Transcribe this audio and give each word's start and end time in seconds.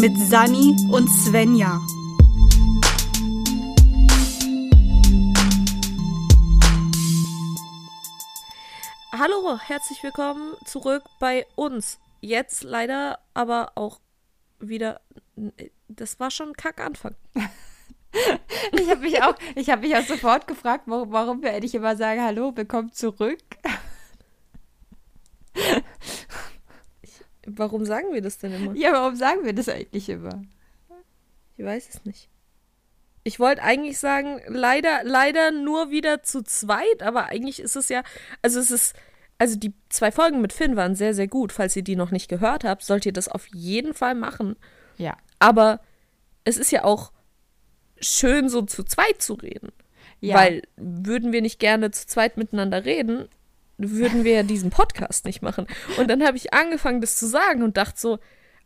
mit 0.00 0.16
Sani 0.16 0.74
und 0.90 1.08
Svenja. 1.08 1.78
Hallo, 9.12 9.58
herzlich 9.58 10.02
willkommen 10.02 10.54
zurück 10.64 11.02
bei 11.18 11.46
uns. 11.54 11.98
Jetzt 12.22 12.62
leider 12.64 13.18
aber 13.34 13.72
auch 13.74 14.00
wieder. 14.58 15.02
Das 15.88 16.18
war 16.18 16.30
schon 16.30 16.50
ein 16.50 16.56
Kackanfang. 16.56 17.14
ich 18.72 18.90
habe 18.90 19.00
mich 19.02 19.22
auch, 19.22 19.34
ich 19.54 19.68
habe 19.68 19.82
mich 19.82 19.94
auch 19.94 20.06
sofort 20.06 20.46
gefragt, 20.46 20.84
warum, 20.86 21.12
warum 21.12 21.42
wir 21.42 21.50
endlich 21.50 21.74
immer 21.74 21.94
sagen, 21.94 22.22
hallo, 22.22 22.52
willkommen 22.56 22.90
zurück. 22.92 23.42
Warum 27.56 27.84
sagen 27.84 28.12
wir 28.12 28.22
das 28.22 28.38
denn 28.38 28.52
immer? 28.52 28.74
Ja, 28.74 28.92
warum 28.92 29.16
sagen 29.16 29.44
wir 29.44 29.52
das 29.52 29.68
eigentlich 29.68 30.08
immer? 30.08 30.42
Ich 31.56 31.64
weiß 31.64 31.88
es 31.88 32.04
nicht. 32.04 32.28
Ich 33.22 33.38
wollte 33.38 33.62
eigentlich 33.62 33.98
sagen, 33.98 34.40
leider, 34.46 35.04
leider 35.04 35.50
nur 35.50 35.90
wieder 35.90 36.22
zu 36.22 36.42
zweit, 36.42 37.02
aber 37.02 37.26
eigentlich 37.26 37.60
ist 37.60 37.76
es 37.76 37.90
ja, 37.90 38.02
also 38.40 38.58
es 38.58 38.70
ist, 38.70 38.94
also 39.36 39.58
die 39.58 39.74
zwei 39.90 40.10
Folgen 40.10 40.40
mit 40.40 40.52
Finn 40.52 40.76
waren 40.76 40.94
sehr, 40.94 41.14
sehr 41.14 41.28
gut. 41.28 41.52
Falls 41.52 41.76
ihr 41.76 41.82
die 41.82 41.96
noch 41.96 42.10
nicht 42.10 42.28
gehört 42.28 42.64
habt, 42.64 42.82
sollt 42.82 43.04
ihr 43.04 43.12
das 43.12 43.28
auf 43.28 43.46
jeden 43.48 43.94
Fall 43.94 44.14
machen. 44.14 44.56
Ja. 44.96 45.16
Aber 45.38 45.80
es 46.44 46.56
ist 46.56 46.72
ja 46.72 46.84
auch 46.84 47.12
schön, 48.00 48.48
so 48.48 48.62
zu 48.62 48.84
zweit 48.84 49.20
zu 49.20 49.34
reden. 49.34 49.72
Ja. 50.20 50.36
Weil 50.36 50.62
würden 50.76 51.32
wir 51.32 51.42
nicht 51.42 51.58
gerne 51.58 51.90
zu 51.90 52.06
zweit 52.06 52.36
miteinander 52.36 52.84
reden, 52.84 53.28
würden 53.80 54.24
wir 54.24 54.32
ja 54.32 54.42
diesen 54.42 54.70
Podcast 54.70 55.24
nicht 55.24 55.42
machen. 55.42 55.66
Und 55.98 56.08
dann 56.08 56.24
habe 56.24 56.36
ich 56.36 56.52
angefangen, 56.52 57.00
das 57.00 57.16
zu 57.16 57.26
sagen 57.26 57.62
und 57.62 57.76
dachte 57.76 57.98
so, 57.98 58.18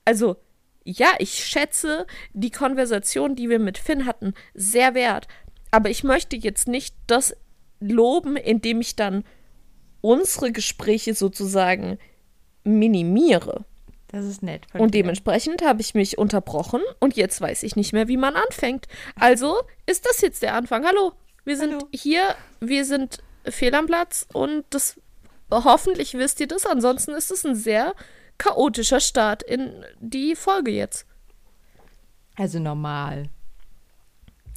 also 0.05 0.37
ja, 0.84 1.09
ich 1.19 1.45
schätze 1.45 2.06
die 2.33 2.51
Konversation, 2.51 3.37
die 3.37 3.48
wir 3.48 3.59
mit 3.59 3.79
Finn 3.79 4.06
hatten, 4.06 4.34
sehr 4.55 4.95
wert. 4.95 5.29
Aber 5.71 5.89
ich 5.89 6.05
möchte 6.05 6.37
jetzt 6.37 6.69
nicht 6.69 6.95
das 7.06 7.34
loben, 7.81 8.37
indem 8.37 8.81
ich 8.81 8.97
dann 8.97 9.25
unsere 10.01 10.53
Gespräche 10.53 11.15
sozusagen 11.15 11.99
minimiere. 12.65 13.65
Das 14.09 14.27
ist 14.27 14.43
nett. 14.43 14.67
Und 14.75 14.95
dementsprechend 14.95 15.62
habe 15.62 15.81
ich 15.81 15.95
mich 15.95 16.19
unterbrochen 16.19 16.81
und 17.01 17.17
jetzt 17.17 17.41
weiß 17.41 17.62
ich 17.65 17.75
nicht 17.75 17.93
mehr, 17.93 18.06
wie 18.06 18.17
man 18.17 18.37
anfängt. 18.37 18.87
Also 19.19 19.56
ist 19.87 20.06
das 20.06 20.21
jetzt 20.21 20.43
der 20.43 20.55
Anfang. 20.55 20.84
Hallo, 20.87 21.12
wir 21.45 21.56
sind 21.56 21.73
Hallo. 21.73 21.89
hier, 21.93 22.23
wir 22.61 22.84
sind 22.84 23.19
fehl 23.45 23.75
am 23.75 23.87
Platz 23.87 24.27
und 24.33 24.65
das 24.71 25.01
hoffentlich 25.50 26.14
wisst 26.14 26.41
ihr 26.41 26.47
das. 26.47 26.67
Ansonsten 26.67 27.12
ist 27.12 27.31
es 27.31 27.45
ein 27.45 27.55
sehr 27.55 27.95
chaotischer 28.39 29.00
Start 29.00 29.42
in 29.42 29.84
die 30.00 30.34
Folge 30.37 30.70
jetzt. 30.70 31.06
Also 32.37 32.59
normal. 32.59 33.28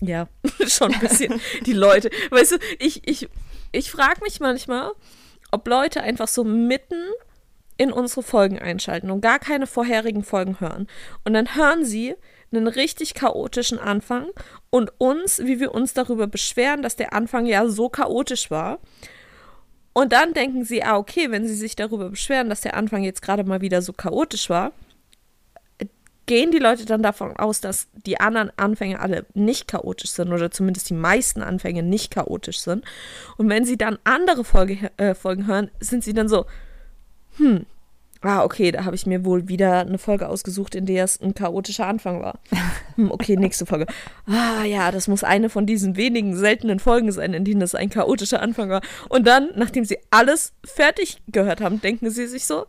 Ja, 0.01 0.27
schon 0.67 0.93
ein 0.93 0.99
bisschen. 0.99 1.41
die 1.65 1.73
Leute, 1.73 2.09
weißt 2.29 2.53
du, 2.53 2.57
ich, 2.79 3.07
ich, 3.07 3.29
ich 3.71 3.91
frage 3.91 4.21
mich 4.23 4.39
manchmal, 4.39 4.91
ob 5.51 5.67
Leute 5.67 6.01
einfach 6.01 6.27
so 6.27 6.43
mitten 6.43 7.09
in 7.77 7.91
unsere 7.91 8.23
Folgen 8.23 8.59
einschalten 8.59 9.11
und 9.11 9.21
gar 9.21 9.39
keine 9.39 9.67
vorherigen 9.67 10.23
Folgen 10.23 10.59
hören. 10.59 10.87
Und 11.23 11.33
dann 11.33 11.55
hören 11.55 11.85
sie 11.85 12.15
einen 12.51 12.67
richtig 12.67 13.13
chaotischen 13.13 13.77
Anfang 13.77 14.27
und 14.69 14.91
uns, 14.99 15.39
wie 15.39 15.59
wir 15.59 15.73
uns 15.73 15.93
darüber 15.93 16.27
beschweren, 16.27 16.81
dass 16.81 16.95
der 16.95 17.13
Anfang 17.13 17.45
ja 17.45 17.67
so 17.67 17.89
chaotisch 17.89 18.49
war. 18.49 18.79
Und 19.97 20.13
dann 20.13 20.35
denken 20.35 20.63
sie, 20.63 20.83
ah, 20.83 20.95
okay, 20.95 21.31
wenn 21.31 21.47
sie 21.47 21.55
sich 21.55 21.75
darüber 21.75 22.11
beschweren, 22.11 22.49
dass 22.49 22.61
der 22.61 22.75
Anfang 22.75 23.01
jetzt 23.01 23.23
gerade 23.23 23.43
mal 23.43 23.61
wieder 23.61 23.81
so 23.81 23.93
chaotisch 23.93 24.47
war, 24.47 24.71
gehen 26.27 26.51
die 26.51 26.59
Leute 26.59 26.85
dann 26.85 27.01
davon 27.01 27.35
aus, 27.35 27.61
dass 27.61 27.87
die 28.05 28.19
anderen 28.19 28.51
Anfänge 28.57 28.99
alle 28.99 29.25
nicht 29.33 29.67
chaotisch 29.67 30.11
sind 30.11 30.31
oder 30.31 30.51
zumindest 30.51 30.91
die 30.91 30.93
meisten 30.93 31.41
Anfänge 31.41 31.81
nicht 31.81 32.13
chaotisch 32.13 32.59
sind. 32.59 32.85
Und 33.37 33.49
wenn 33.49 33.65
sie 33.65 33.75
dann 33.75 33.97
andere 34.03 34.43
Folge, 34.43 34.91
äh, 34.97 35.15
Folgen 35.15 35.47
hören, 35.47 35.71
sind 35.79 36.03
sie 36.03 36.13
dann 36.13 36.29
so, 36.29 36.45
hm, 37.37 37.65
ah, 38.21 38.43
okay, 38.43 38.71
da 38.71 38.85
habe 38.85 38.95
ich 38.95 39.05
mir 39.05 39.25
wohl 39.25 39.47
wieder 39.47 39.81
eine 39.81 39.97
Folge 39.97 40.27
ausgesucht, 40.27 40.75
in 40.75 40.85
der 40.85 41.03
es 41.03 41.21
ein 41.21 41.33
chaotischer 41.33 41.87
Anfang 41.87 42.21
war. 42.21 42.39
Hm, 42.95 43.11
okay, 43.11 43.35
nächste 43.35 43.67
Folge. 43.67 43.85
Ah, 44.25 44.63
ja, 44.63 44.89
das 44.89 45.07
muss 45.07 45.23
eine 45.23 45.51
von 45.51 45.67
diesen 45.67 45.97
wenigen 45.97 46.35
seltenen 46.35 46.79
Folgen 46.79 47.11
sein, 47.11 47.35
in 47.35 47.45
denen 47.45 47.61
es 47.61 47.75
ein 47.75 47.91
chaotischer 47.91 48.41
Anfang 48.41 48.71
war. 48.71 48.81
Und 49.07 49.27
dann, 49.27 49.49
nachdem 49.55 49.85
sie 49.85 49.99
alles 50.09 50.53
fertig 50.65 51.21
gehört 51.27 51.61
haben, 51.61 51.79
denken 51.79 52.09
sie 52.09 52.25
sich 52.25 52.47
so, 52.47 52.65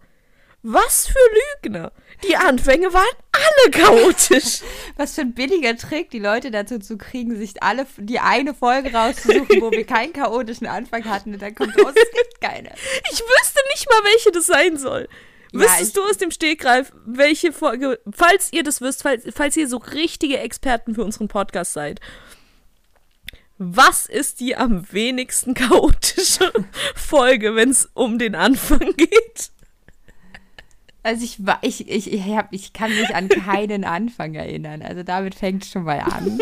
was 0.63 1.07
für 1.07 1.63
Lügner. 1.63 1.93
Die 2.29 2.37
Anfänge 2.37 2.93
waren 2.93 3.05
alle 3.33 3.71
chaotisch. 3.71 4.61
Was 4.97 5.15
für 5.15 5.21
ein 5.21 5.35
billiger 5.35 5.77
Trick, 5.77 6.11
die 6.11 6.19
Leute 6.19 6.51
dazu 6.51 6.81
zu 6.81 6.99
kriegen, 6.99 7.37
sich 7.37 7.63
alle 7.63 7.87
die 7.97 8.19
eine 8.19 8.55
Folge 8.55 8.93
rauszusuchen, 8.93 9.61
wo 9.61 9.71
wir 9.71 9.85
keinen 9.87 10.13
chaotischen 10.13 10.67
Anfang 10.67 11.05
hatten 11.05 11.33
und 11.33 11.41
dann 11.41 11.55
kommt 11.55 11.79
raus, 11.79 11.95
es 11.95 12.11
gibt 12.11 12.41
keine. 12.41 12.73
Ich 13.13 13.21
wüsste 13.21 13.61
nicht 13.73 13.89
mal, 13.89 14.03
welche 14.11 14.33
das 14.33 14.47
sein 14.47 14.77
soll. 14.77 15.09
Ja, 15.53 15.61
Wüsstest 15.61 15.89
ich- 15.89 15.93
du 15.95 16.03
aus 16.09 16.19
dem 16.19 16.31
Stegreif, 16.31 16.93
welche 17.07 17.53
Folge, 17.53 17.99
falls 18.11 18.53
ihr 18.53 18.63
das 18.63 18.81
wisst, 18.81 19.03
falls, 19.03 19.25
falls 19.35 19.57
ihr 19.57 19.69
so 19.69 19.79
richtige 19.79 20.39
Experten 20.39 20.95
für 20.95 21.05
unseren 21.05 21.29
Podcast 21.29 21.73
seid, 21.73 22.01
was 23.57 24.07
ist 24.07 24.41
die 24.41 24.57
am 24.57 24.91
wenigsten 24.93 25.55
chaotische 25.55 26.53
Folge, 26.95 27.55
wenn 27.57 27.71
es 27.71 27.89
um 27.95 28.19
den 28.19 28.35
Anfang 28.35 28.95
geht? 28.97 29.51
Also 31.03 31.25
ich, 31.25 31.39
ich, 31.63 31.89
ich, 31.89 32.13
ich, 32.13 32.23
hab, 32.37 32.53
ich 32.53 32.73
kann 32.73 32.91
mich 32.95 33.15
an 33.15 33.29
keinen 33.29 33.85
Anfang 33.85 34.35
erinnern. 34.35 34.83
Also 34.83 35.03
damit 35.03 35.35
fängt 35.35 35.65
schon 35.65 35.85
mal 35.85 36.01
an. 36.01 36.39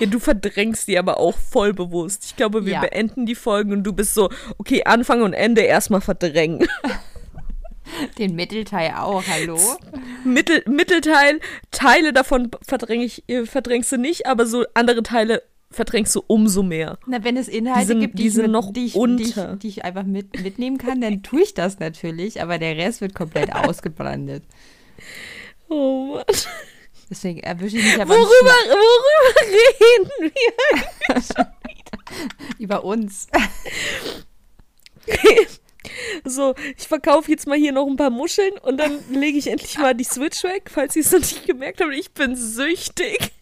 Ja, 0.00 0.06
du 0.06 0.18
verdrängst 0.18 0.88
die 0.88 0.98
aber 0.98 1.18
auch 1.18 1.36
voll 1.38 1.72
bewusst. 1.72 2.24
Ich 2.24 2.36
glaube, 2.36 2.66
wir 2.66 2.72
Ja. 2.74 2.80
beenden 2.80 3.24
die 3.24 3.34
Folgen 3.36 3.72
und 3.72 3.84
du 3.84 3.92
bist 3.92 4.14
so, 4.14 4.30
okay, 4.58 4.82
Anfang 4.84 5.22
und 5.22 5.32
Ende 5.32 5.60
erstmal 5.62 6.00
verdrängen. 6.00 6.66
Den 8.18 8.34
Mittelteil 8.36 8.92
auch, 8.96 9.22
hallo? 9.26 9.58
Mittel, 10.24 10.62
Mittelteil, 10.66 11.40
Teile 11.70 12.12
davon 12.12 12.50
verdräng 12.66 13.00
ich, 13.02 13.28
äh, 13.28 13.44
verdrängst 13.46 13.92
du 13.92 13.96
nicht, 13.98 14.26
aber 14.26 14.46
so 14.46 14.64
andere 14.74 15.02
Teile 15.02 15.42
verdrängst 15.70 16.14
du 16.16 16.22
umso 16.26 16.62
mehr. 16.62 16.98
Na, 17.06 17.22
wenn 17.24 17.36
es 17.36 17.46
Inhalte 17.48 17.80
Die 17.80 17.86
sind- 17.86 18.00
gibt, 18.00 18.18
die, 18.18 18.22
die 18.22 18.28
ich 18.28 18.34
mit, 18.36 18.50
noch 18.50 18.72
die, 18.72 18.86
ich, 18.86 18.94
unter. 18.94 19.16
Die, 19.22 19.28
ich, 19.54 19.58
die 19.60 19.68
ich 19.68 19.84
einfach 19.84 20.04
mit, 20.04 20.42
mitnehmen 20.42 20.78
kann, 20.78 21.00
dann 21.00 21.22
tue 21.22 21.42
ich 21.42 21.54
das 21.54 21.78
natürlich, 21.78 22.40
aber 22.40 22.58
der 22.58 22.76
Rest 22.76 23.00
wird 23.00 23.14
komplett 23.14 23.52
ausgeblendet. 23.54 24.44
Oh 25.68 26.14
Mann. 26.14 26.24
Deswegen 27.10 27.40
erwische 27.40 27.78
ich 27.78 27.84
mich 27.84 28.00
aber 28.00 28.10
Worüber, 28.14 28.54
worüber 28.68 29.40
reden 30.30 30.32
wir? 30.34 31.46
über 32.58 32.84
uns. 32.84 33.28
So, 36.24 36.54
ich 36.76 36.86
verkaufe 36.88 37.30
jetzt 37.30 37.46
mal 37.46 37.58
hier 37.58 37.72
noch 37.72 37.86
ein 37.86 37.96
paar 37.96 38.10
Muscheln 38.10 38.52
und 38.62 38.78
dann 38.78 38.98
lege 39.10 39.38
ich 39.38 39.46
endlich 39.48 39.78
mal 39.78 39.94
die 39.94 40.04
Switch 40.04 40.42
weg, 40.44 40.70
falls 40.72 40.96
ihr 40.96 41.02
es 41.02 41.12
noch 41.12 41.20
nicht 41.20 41.46
gemerkt 41.46 41.80
habt. 41.80 41.92
Ich 41.94 42.12
bin 42.12 42.36
süchtig. 42.36 43.32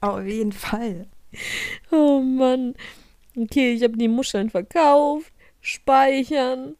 Auf 0.00 0.24
jeden 0.24 0.52
Fall. 0.52 1.06
Oh 1.90 2.20
Mann. 2.20 2.74
Okay, 3.36 3.72
ich 3.72 3.82
habe 3.82 3.96
die 3.96 4.08
Muscheln 4.08 4.50
verkauft, 4.50 5.32
speichern. 5.60 6.74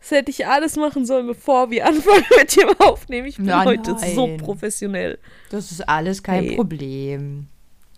Das 0.00 0.10
hätte 0.10 0.30
ich 0.30 0.46
alles 0.46 0.76
machen 0.76 1.06
sollen, 1.06 1.26
bevor 1.26 1.70
wir 1.70 1.86
anfangen 1.86 2.24
mit 2.38 2.56
dem 2.56 2.68
Aufnehmen. 2.78 3.26
Ich 3.26 3.36
bin 3.36 3.46
Ja, 3.46 3.64
heute 3.64 3.96
so 3.98 4.26
nein. 4.26 4.36
professionell. 4.38 5.18
Das 5.50 5.70
ist 5.70 5.86
alles 5.88 6.22
kein 6.22 6.44
Hey. 6.44 6.56
Problem. 6.56 7.46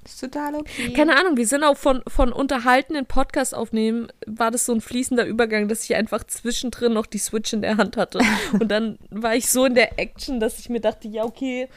Ist 0.06 0.20
total 0.20 0.54
okay. 0.54 0.92
Keine 0.92 1.18
Ahnung, 1.18 1.36
wir 1.36 1.46
sind 1.46 1.64
auch 1.64 1.76
von, 1.76 2.02
von 2.06 2.32
unterhaltenen 2.32 3.06
Podcast 3.06 3.54
aufnehmen, 3.54 4.08
war 4.26 4.50
das 4.50 4.66
so 4.66 4.72
ein 4.72 4.80
fließender 4.80 5.26
Übergang, 5.26 5.68
dass 5.68 5.84
ich 5.84 5.96
einfach 5.96 6.24
zwischendrin 6.24 6.92
noch 6.92 7.06
die 7.06 7.18
Switch 7.18 7.52
in 7.52 7.62
der 7.62 7.76
Hand 7.76 7.96
hatte. 7.96 8.20
Und 8.52 8.68
dann 8.68 8.98
war 9.10 9.34
ich 9.34 9.48
so 9.48 9.64
in 9.64 9.74
der 9.74 9.98
Action, 9.98 10.38
dass 10.40 10.58
ich 10.58 10.68
mir 10.68 10.80
dachte, 10.80 11.08
ja, 11.08 11.24
okay, 11.24 11.68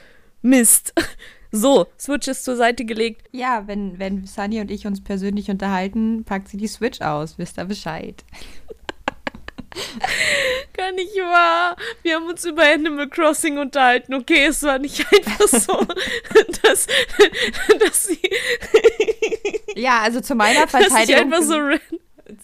Mist. 0.41 0.93
So, 1.51 1.87
Switch 1.97 2.27
ist 2.27 2.43
zur 2.43 2.55
Seite 2.55 2.85
gelegt. 2.85 3.27
Ja, 3.31 3.63
wenn, 3.65 3.97
wenn 3.97 4.27
Sunny 4.27 4.61
und 4.61 4.69
ich 4.69 4.85
uns 4.85 5.03
persönlich 5.03 5.49
unterhalten, 5.49 6.23
packt 6.23 6.47
sie 6.47 6.57
die 6.57 6.67
Switch 6.67 7.01
aus. 7.01 7.39
Wisst 7.39 7.57
ihr 7.57 7.65
Bescheid. 7.65 8.23
Gar 10.73 10.91
nicht 10.93 11.15
wahr. 11.17 11.75
Wir 12.03 12.15
haben 12.15 12.27
uns 12.27 12.45
über 12.45 12.63
Animal 12.63 13.07
Crossing 13.09 13.57
unterhalten. 13.57 14.13
Okay, 14.13 14.45
es 14.45 14.63
war 14.63 14.79
nicht 14.79 15.05
einfach 15.13 15.47
so, 15.47 15.85
dass, 16.63 16.87
dass 17.79 18.03
sie, 18.07 18.19
Ja, 19.75 20.01
also 20.01 20.21
zu 20.21 20.35
meiner 20.35 20.65
dass 20.67 20.73
ich 20.81 20.87
Verteidigung. 20.87 21.21
einfach 21.33 21.41
so 21.41 21.55
ran- 21.57 21.79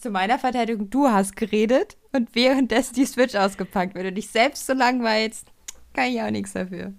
zu 0.02 0.10
meiner 0.10 0.40
Verteidigung, 0.40 0.90
du 0.90 1.08
hast 1.10 1.36
geredet 1.36 1.96
und 2.12 2.34
währenddessen 2.34 2.96
die 2.96 3.06
Switch 3.06 3.36
ausgepackt. 3.36 3.94
Wenn 3.96 4.04
du 4.06 4.12
dich 4.14 4.30
selbst 4.30 4.66
so 4.66 4.74
langweilst, 4.74 5.48
kann 5.94 6.06
ich 6.06 6.22
auch 6.22 6.32
nichts 6.32 6.54
dafür. 6.54 6.94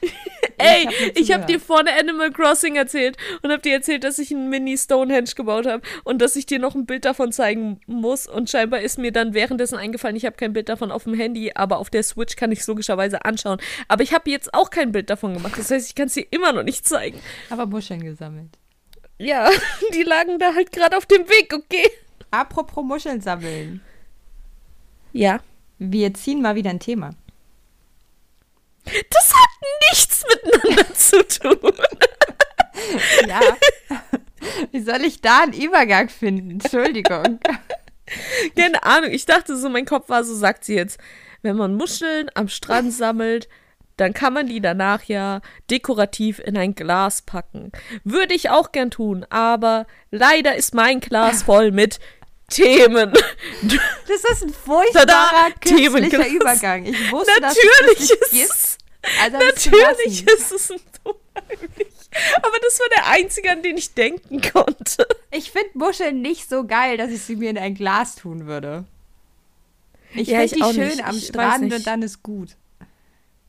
Ey, 0.58 0.84
hab 0.84 0.92
ich 0.92 1.00
habe 1.00 1.14
zugehört. 1.14 1.48
dir 1.50 1.60
vorne 1.60 1.90
Animal 1.98 2.32
Crossing 2.32 2.76
erzählt 2.76 3.16
und 3.42 3.50
habe 3.50 3.62
dir 3.62 3.72
erzählt, 3.72 4.04
dass 4.04 4.18
ich 4.18 4.32
einen 4.32 4.48
Mini 4.48 4.76
Stonehenge 4.76 5.30
gebaut 5.36 5.66
habe 5.66 5.82
und 6.04 6.20
dass 6.20 6.36
ich 6.36 6.46
dir 6.46 6.58
noch 6.58 6.74
ein 6.74 6.86
Bild 6.86 7.04
davon 7.04 7.32
zeigen 7.32 7.80
muss. 7.86 8.26
Und 8.26 8.50
scheinbar 8.50 8.80
ist 8.80 8.98
mir 8.98 9.12
dann 9.12 9.34
währenddessen 9.34 9.76
eingefallen, 9.76 10.16
ich 10.16 10.24
habe 10.24 10.36
kein 10.36 10.52
Bild 10.52 10.68
davon 10.68 10.90
auf 10.90 11.04
dem 11.04 11.14
Handy, 11.14 11.52
aber 11.54 11.78
auf 11.78 11.90
der 11.90 12.02
Switch 12.02 12.36
kann 12.36 12.50
ich 12.52 12.60
es 12.60 12.66
logischerweise 12.66 13.24
anschauen. 13.24 13.58
Aber 13.86 14.02
ich 14.02 14.12
habe 14.12 14.30
jetzt 14.30 14.52
auch 14.54 14.70
kein 14.70 14.92
Bild 14.92 15.10
davon 15.10 15.34
gemacht. 15.34 15.54
Das 15.56 15.70
heißt, 15.70 15.88
ich 15.88 15.94
kann 15.94 16.06
es 16.06 16.14
dir 16.14 16.26
immer 16.30 16.52
noch 16.52 16.64
nicht 16.64 16.86
zeigen. 16.86 17.20
Aber 17.50 17.66
Muscheln 17.66 18.02
gesammelt. 18.02 18.58
Ja, 19.18 19.50
die 19.94 20.02
lagen 20.02 20.38
da 20.38 20.54
halt 20.54 20.72
gerade 20.72 20.96
auf 20.96 21.06
dem 21.06 21.28
Weg, 21.28 21.52
okay? 21.54 21.88
Apropos 22.30 22.84
Muscheln 22.84 23.20
sammeln. 23.20 23.80
Ja. 25.12 25.40
Wir 25.78 26.12
ziehen 26.14 26.42
mal 26.42 26.56
wieder 26.56 26.70
ein 26.70 26.80
Thema. 26.80 27.10
Das 29.10 29.32
hat 29.32 29.50
nichts 29.90 30.24
miteinander 30.28 30.94
zu 30.94 31.26
tun. 31.26 31.72
Ja. 33.26 33.40
Wie 34.70 34.80
soll 34.80 35.04
ich 35.04 35.20
da 35.20 35.42
einen 35.42 35.52
Übergang 35.52 36.08
finden? 36.08 36.52
Entschuldigung. 36.52 37.40
Keine 38.56 38.82
Ahnung. 38.82 39.10
Ich 39.10 39.26
dachte 39.26 39.56
so, 39.56 39.68
mein 39.68 39.84
Kopf 39.84 40.08
war 40.08 40.24
so, 40.24 40.34
sagt 40.34 40.64
sie 40.64 40.74
jetzt, 40.74 40.98
wenn 41.42 41.56
man 41.56 41.74
Muscheln 41.74 42.30
am 42.34 42.48
Strand 42.48 42.92
sammelt, 42.92 43.48
dann 43.96 44.14
kann 44.14 44.32
man 44.32 44.46
die 44.46 44.60
danach 44.60 45.02
ja 45.04 45.40
dekorativ 45.70 46.38
in 46.38 46.56
ein 46.56 46.74
Glas 46.74 47.22
packen. 47.22 47.72
Würde 48.04 48.34
ich 48.34 48.48
auch 48.48 48.72
gern 48.72 48.90
tun, 48.90 49.26
aber 49.28 49.86
leider 50.10 50.54
ist 50.54 50.72
mein 50.74 51.00
Glas 51.00 51.42
voll 51.42 51.72
mit 51.72 51.98
Themen. 52.50 53.12
Das 54.06 54.24
ist 54.32 54.42
ein 54.44 54.50
furchtbarer 54.52 55.50
künstlicher. 55.60 56.26
Übergang. 56.28 56.86
Ich 56.86 57.12
wusste, 57.12 57.40
dass 57.40 57.56
Natürlich 57.56 58.00
es 58.00 58.08
das 58.08 58.20
ist 58.20 58.32
nicht 58.32 58.42
es. 58.50 58.78
gibt. 58.78 59.22
Also 59.22 59.38
Natürlich 59.38 60.26
ist 60.26 60.52
es 60.52 60.70
ein 60.72 60.80
unheimlich. 61.04 61.88
Aber 62.36 62.56
das 62.62 62.80
war 62.80 62.86
der 62.96 63.06
einzige, 63.10 63.50
an 63.50 63.62
den 63.62 63.76
ich 63.76 63.94
denken 63.94 64.40
konnte. 64.40 65.06
Ich 65.30 65.50
finde 65.50 65.68
Muscheln 65.74 66.22
nicht 66.22 66.48
so 66.48 66.64
geil, 66.66 66.96
dass 66.96 67.10
ich 67.10 67.20
sie 67.22 67.36
mir 67.36 67.50
in 67.50 67.58
ein 67.58 67.74
Glas 67.74 68.16
tun 68.16 68.46
würde. 68.46 68.84
Ich 70.14 70.28
Ja, 70.28 70.40
finde 70.40 70.54
die 70.54 70.74
schön 70.74 70.88
nicht. 70.88 71.04
am 71.04 71.16
Ich 71.16 71.26
Strand 71.26 71.72
und 71.72 71.86
dann 71.86 72.02
ist 72.02 72.22
gut. 72.22 72.56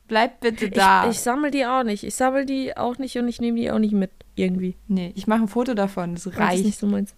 Bleibt 0.08 0.40
bitte 0.40 0.68
da. 0.70 1.04
Ich, 1.04 1.12
ich 1.16 1.20
sammle 1.20 1.50
die 1.50 1.64
auch 1.64 1.84
nicht. 1.84 2.04
Ich 2.04 2.14
sammle 2.14 2.44
die 2.44 2.76
auch 2.76 2.98
nicht 2.98 3.16
und 3.16 3.28
ich 3.28 3.40
nehme 3.40 3.58
die 3.58 3.70
auch 3.70 3.78
nicht 3.78 3.92
mit 3.94 4.10
irgendwie. 4.36 4.76
nee, 4.88 5.12
ich 5.16 5.26
mache 5.26 5.40
ein 5.42 5.48
Foto 5.48 5.72
davon, 5.74 6.14
das 6.14 6.26
Weil 6.26 6.32
das 6.32 6.40
reicht. 6.40 6.64
nicht 6.64 6.78
so 6.78 6.86
meins. 6.86 7.14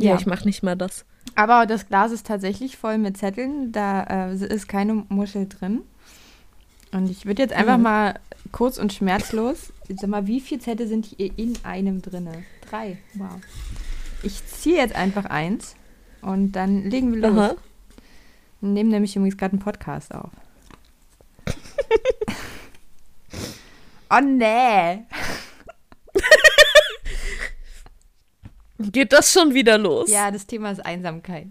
Ja, 0.00 0.10
Ja. 0.12 0.16
ich 0.18 0.26
mache 0.26 0.44
nicht 0.46 0.62
mal 0.62 0.76
das. 0.76 1.04
Aber 1.34 1.66
das 1.66 1.86
Glas 1.88 2.12
ist 2.12 2.26
tatsächlich 2.26 2.76
voll 2.76 2.98
mit 2.98 3.16
Zetteln. 3.16 3.72
Da 3.72 4.30
äh, 4.30 4.34
ist 4.34 4.68
keine 4.68 5.04
Muschel 5.08 5.48
drin. 5.48 5.82
Und 6.92 7.08
ich 7.10 7.24
würde 7.26 7.42
jetzt 7.42 7.54
einfach 7.54 7.76
Mhm. 7.76 7.82
mal 7.84 8.20
kurz 8.52 8.78
und 8.78 8.92
schmerzlos. 8.92 9.72
Sag 9.88 10.08
mal, 10.10 10.26
wie 10.26 10.40
viele 10.40 10.60
Zettel 10.60 10.86
sind 10.88 11.06
hier 11.06 11.30
in 11.38 11.54
einem 11.62 12.02
drinne? 12.02 12.44
Drei. 12.68 12.98
Wow. 13.14 13.36
Ich 14.22 14.44
ziehe 14.46 14.76
jetzt 14.76 14.94
einfach 14.94 15.24
eins 15.26 15.74
und 16.22 16.52
dann 16.52 16.84
legen 16.90 17.12
wir 17.14 17.28
los. 17.28 17.38
Aha. 17.38 17.54
Wir 18.60 18.68
nehmen 18.70 18.90
nämlich 18.90 19.14
übrigens 19.16 19.36
gerade 19.38 19.52
einen 19.52 19.62
Podcast 19.62 20.14
auf. 20.14 20.30
oh 24.10 24.20
nee. 24.20 25.04
Geht 28.80 29.12
das 29.12 29.32
schon 29.32 29.52
wieder 29.52 29.76
los? 29.76 30.10
Ja, 30.10 30.30
das 30.30 30.46
Thema 30.46 30.70
ist 30.70 30.84
Einsamkeit. 30.84 31.48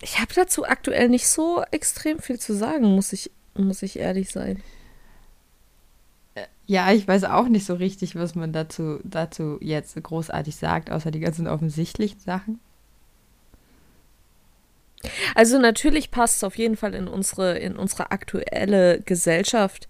Ich 0.00 0.20
habe 0.20 0.32
dazu 0.34 0.64
aktuell 0.64 1.08
nicht 1.08 1.26
so 1.26 1.64
extrem 1.70 2.20
viel 2.20 2.38
zu 2.38 2.54
sagen, 2.54 2.94
muss 2.94 3.12
ich, 3.12 3.30
muss 3.54 3.82
ich 3.82 3.98
ehrlich 3.98 4.30
sein. 4.30 4.62
Ja, 6.66 6.92
ich 6.92 7.06
weiß 7.06 7.24
auch 7.24 7.48
nicht 7.48 7.66
so 7.66 7.74
richtig, 7.74 8.14
was 8.16 8.34
man 8.34 8.52
dazu, 8.52 9.00
dazu 9.02 9.58
jetzt 9.60 10.00
großartig 10.00 10.56
sagt, 10.56 10.90
außer 10.90 11.10
die 11.10 11.20
ganzen 11.20 11.46
offensichtlichen 11.46 12.20
Sachen. 12.20 12.60
Also 15.34 15.58
natürlich 15.58 16.10
passt 16.10 16.36
es 16.38 16.44
auf 16.44 16.56
jeden 16.56 16.76
Fall 16.76 16.94
in 16.94 17.08
unsere, 17.08 17.58
in 17.58 17.76
unsere 17.76 18.10
aktuelle 18.10 19.00
Gesellschaft 19.02 19.88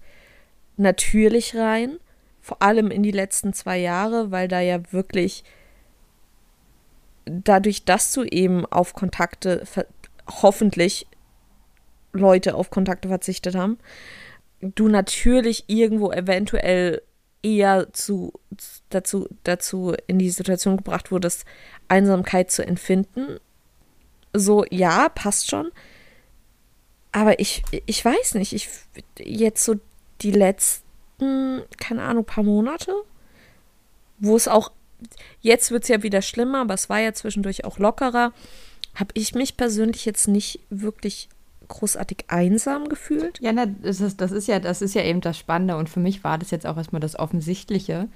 natürlich 0.77 1.55
rein. 1.55 1.97
Vor 2.45 2.61
allem 2.61 2.91
in 2.91 3.01
die 3.01 3.09
letzten 3.09 3.53
zwei 3.53 3.79
Jahre, 3.79 4.29
weil 4.29 4.47
da 4.47 4.59
ja 4.59 4.79
wirklich 4.93 5.43
dadurch, 7.25 7.85
dass 7.85 8.13
du 8.13 8.21
eben 8.21 8.67
auf 8.67 8.93
Kontakte, 8.93 9.63
hoffentlich 10.29 11.07
Leute 12.13 12.53
auf 12.53 12.69
Kontakte 12.69 13.07
verzichtet 13.07 13.55
haben, 13.55 13.79
du 14.61 14.89
natürlich 14.89 15.63
irgendwo 15.65 16.11
eventuell 16.11 17.01
eher 17.41 17.91
zu, 17.93 18.31
dazu, 18.89 19.27
dazu 19.41 19.95
in 20.05 20.19
die 20.19 20.29
Situation 20.29 20.77
gebracht 20.77 21.11
wurdest, 21.11 21.45
Einsamkeit 21.87 22.51
zu 22.51 22.63
empfinden. 22.63 23.39
So, 24.33 24.65
ja, 24.69 25.09
passt 25.09 25.49
schon. 25.49 25.71
Aber 27.11 27.39
ich, 27.39 27.63
ich 27.87 28.05
weiß 28.05 28.35
nicht, 28.35 28.53
ich 28.53 28.69
jetzt 29.17 29.63
so 29.63 29.77
die 30.21 30.31
letzten, 30.31 30.84
keine 31.19 32.03
Ahnung, 32.03 32.25
paar 32.25 32.43
Monate, 32.43 32.93
wo 34.19 34.35
es 34.35 34.47
auch, 34.47 34.71
jetzt 35.41 35.71
wird 35.71 35.83
es 35.83 35.89
ja 35.89 36.03
wieder 36.03 36.21
schlimmer, 36.21 36.61
aber 36.61 36.73
es 36.73 36.89
war 36.89 36.99
ja 36.99 37.13
zwischendurch 37.13 37.65
auch 37.65 37.79
lockerer, 37.79 38.33
habe 38.95 39.11
ich 39.13 39.35
mich 39.35 39.57
persönlich 39.57 40.05
jetzt 40.05 40.27
nicht 40.27 40.59
wirklich 40.69 41.29
großartig 41.67 42.25
einsam 42.27 42.89
gefühlt. 42.89 43.39
Ja, 43.41 43.51
na, 43.51 43.65
das 43.65 43.99
ist, 43.99 44.21
das 44.21 44.31
ist 44.31 44.47
ja, 44.47 44.59
das 44.59 44.81
ist 44.81 44.93
ja 44.93 45.01
eben 45.01 45.21
das 45.21 45.37
Spannende 45.37 45.77
und 45.77 45.89
für 45.89 45.99
mich 45.99 46.23
war 46.23 46.37
das 46.37 46.51
jetzt 46.51 46.65
auch 46.67 46.77
erstmal 46.77 47.01
das 47.01 47.17
Offensichtliche, 47.17 48.07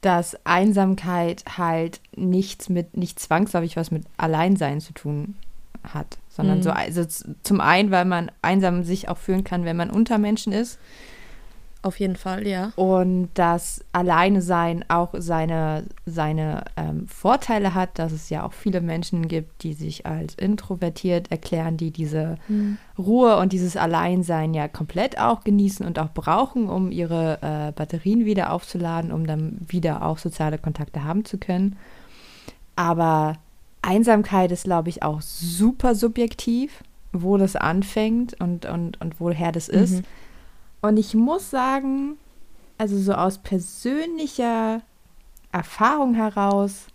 dass 0.00 0.36
Einsamkeit 0.44 1.44
halt 1.56 2.00
nichts 2.14 2.68
mit, 2.68 2.96
nicht 2.96 3.18
zwangsläufig 3.18 3.76
was 3.76 3.90
mit 3.90 4.04
Alleinsein 4.16 4.80
zu 4.80 4.92
tun 4.92 5.36
hat, 5.84 6.18
sondern 6.28 6.58
Mhm. 6.58 6.62
so, 6.62 6.70
also 6.70 7.04
zum 7.42 7.60
einen, 7.60 7.90
weil 7.90 8.04
man 8.04 8.30
einsam 8.42 8.82
sich 8.82 9.08
auch 9.08 9.18
fühlen 9.18 9.44
kann, 9.44 9.64
wenn 9.64 9.76
man 9.76 9.90
unter 9.90 10.18
Menschen 10.18 10.52
ist 10.52 10.78
Auf 11.82 12.00
jeden 12.00 12.16
Fall, 12.16 12.46
ja. 12.46 12.72
und 12.74 13.28
dass 13.34 13.84
Alleine 13.92 14.42
sein 14.42 14.84
auch 14.88 15.14
seine, 15.16 15.84
seine 16.04 16.64
ähm, 16.76 17.06
Vorteile 17.06 17.74
hat, 17.74 17.98
dass 18.00 18.10
es 18.10 18.28
ja 18.28 18.44
auch 18.44 18.52
viele 18.52 18.80
Menschen 18.80 19.28
gibt, 19.28 19.62
die 19.62 19.72
sich 19.72 20.04
als 20.04 20.34
introvertiert 20.34 21.30
erklären, 21.30 21.76
die 21.76 21.92
diese 21.92 22.38
Ruhe 22.98 23.36
und 23.36 23.52
dieses 23.52 23.76
Alleinsein 23.76 24.52
ja 24.52 24.66
komplett 24.66 25.20
auch 25.20 25.44
genießen 25.44 25.86
und 25.86 26.00
auch 26.00 26.12
brauchen, 26.12 26.68
um 26.68 26.90
ihre 26.90 27.38
äh, 27.40 27.72
Batterien 27.72 28.24
wieder 28.24 28.52
aufzuladen, 28.52 29.12
um 29.12 29.24
dann 29.24 29.58
wieder 29.68 30.04
auch 30.04 30.18
soziale 30.18 30.58
Kontakte 30.58 31.04
haben 31.04 31.24
zu 31.24 31.38
können. 31.38 31.76
Aber 32.74 33.34
Einsamkeit 33.82 34.50
ist, 34.50 34.64
glaube 34.64 34.88
ich, 34.88 35.04
auch 35.04 35.20
super 35.20 35.94
subjektiv, 35.94 36.82
wo 37.12 37.36
das 37.36 37.54
anfängt 37.54 38.38
und, 38.40 38.66
und, 38.66 39.00
und 39.00 39.20
woher 39.20 39.52
das 39.52 39.68
ist. 39.68 40.02
Und 40.80 40.98
ich 40.98 41.14
muss 41.14 41.50
sagen, 41.50 42.16
also 42.78 42.98
so 42.98 43.12
aus 43.12 43.38
persönlicher 43.38 44.82
Erfahrung 45.52 46.14
heraus, 46.14 46.86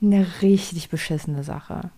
eine 0.00 0.26
richtig 0.42 0.88
beschissene 0.88 1.44
Sache. 1.44 1.90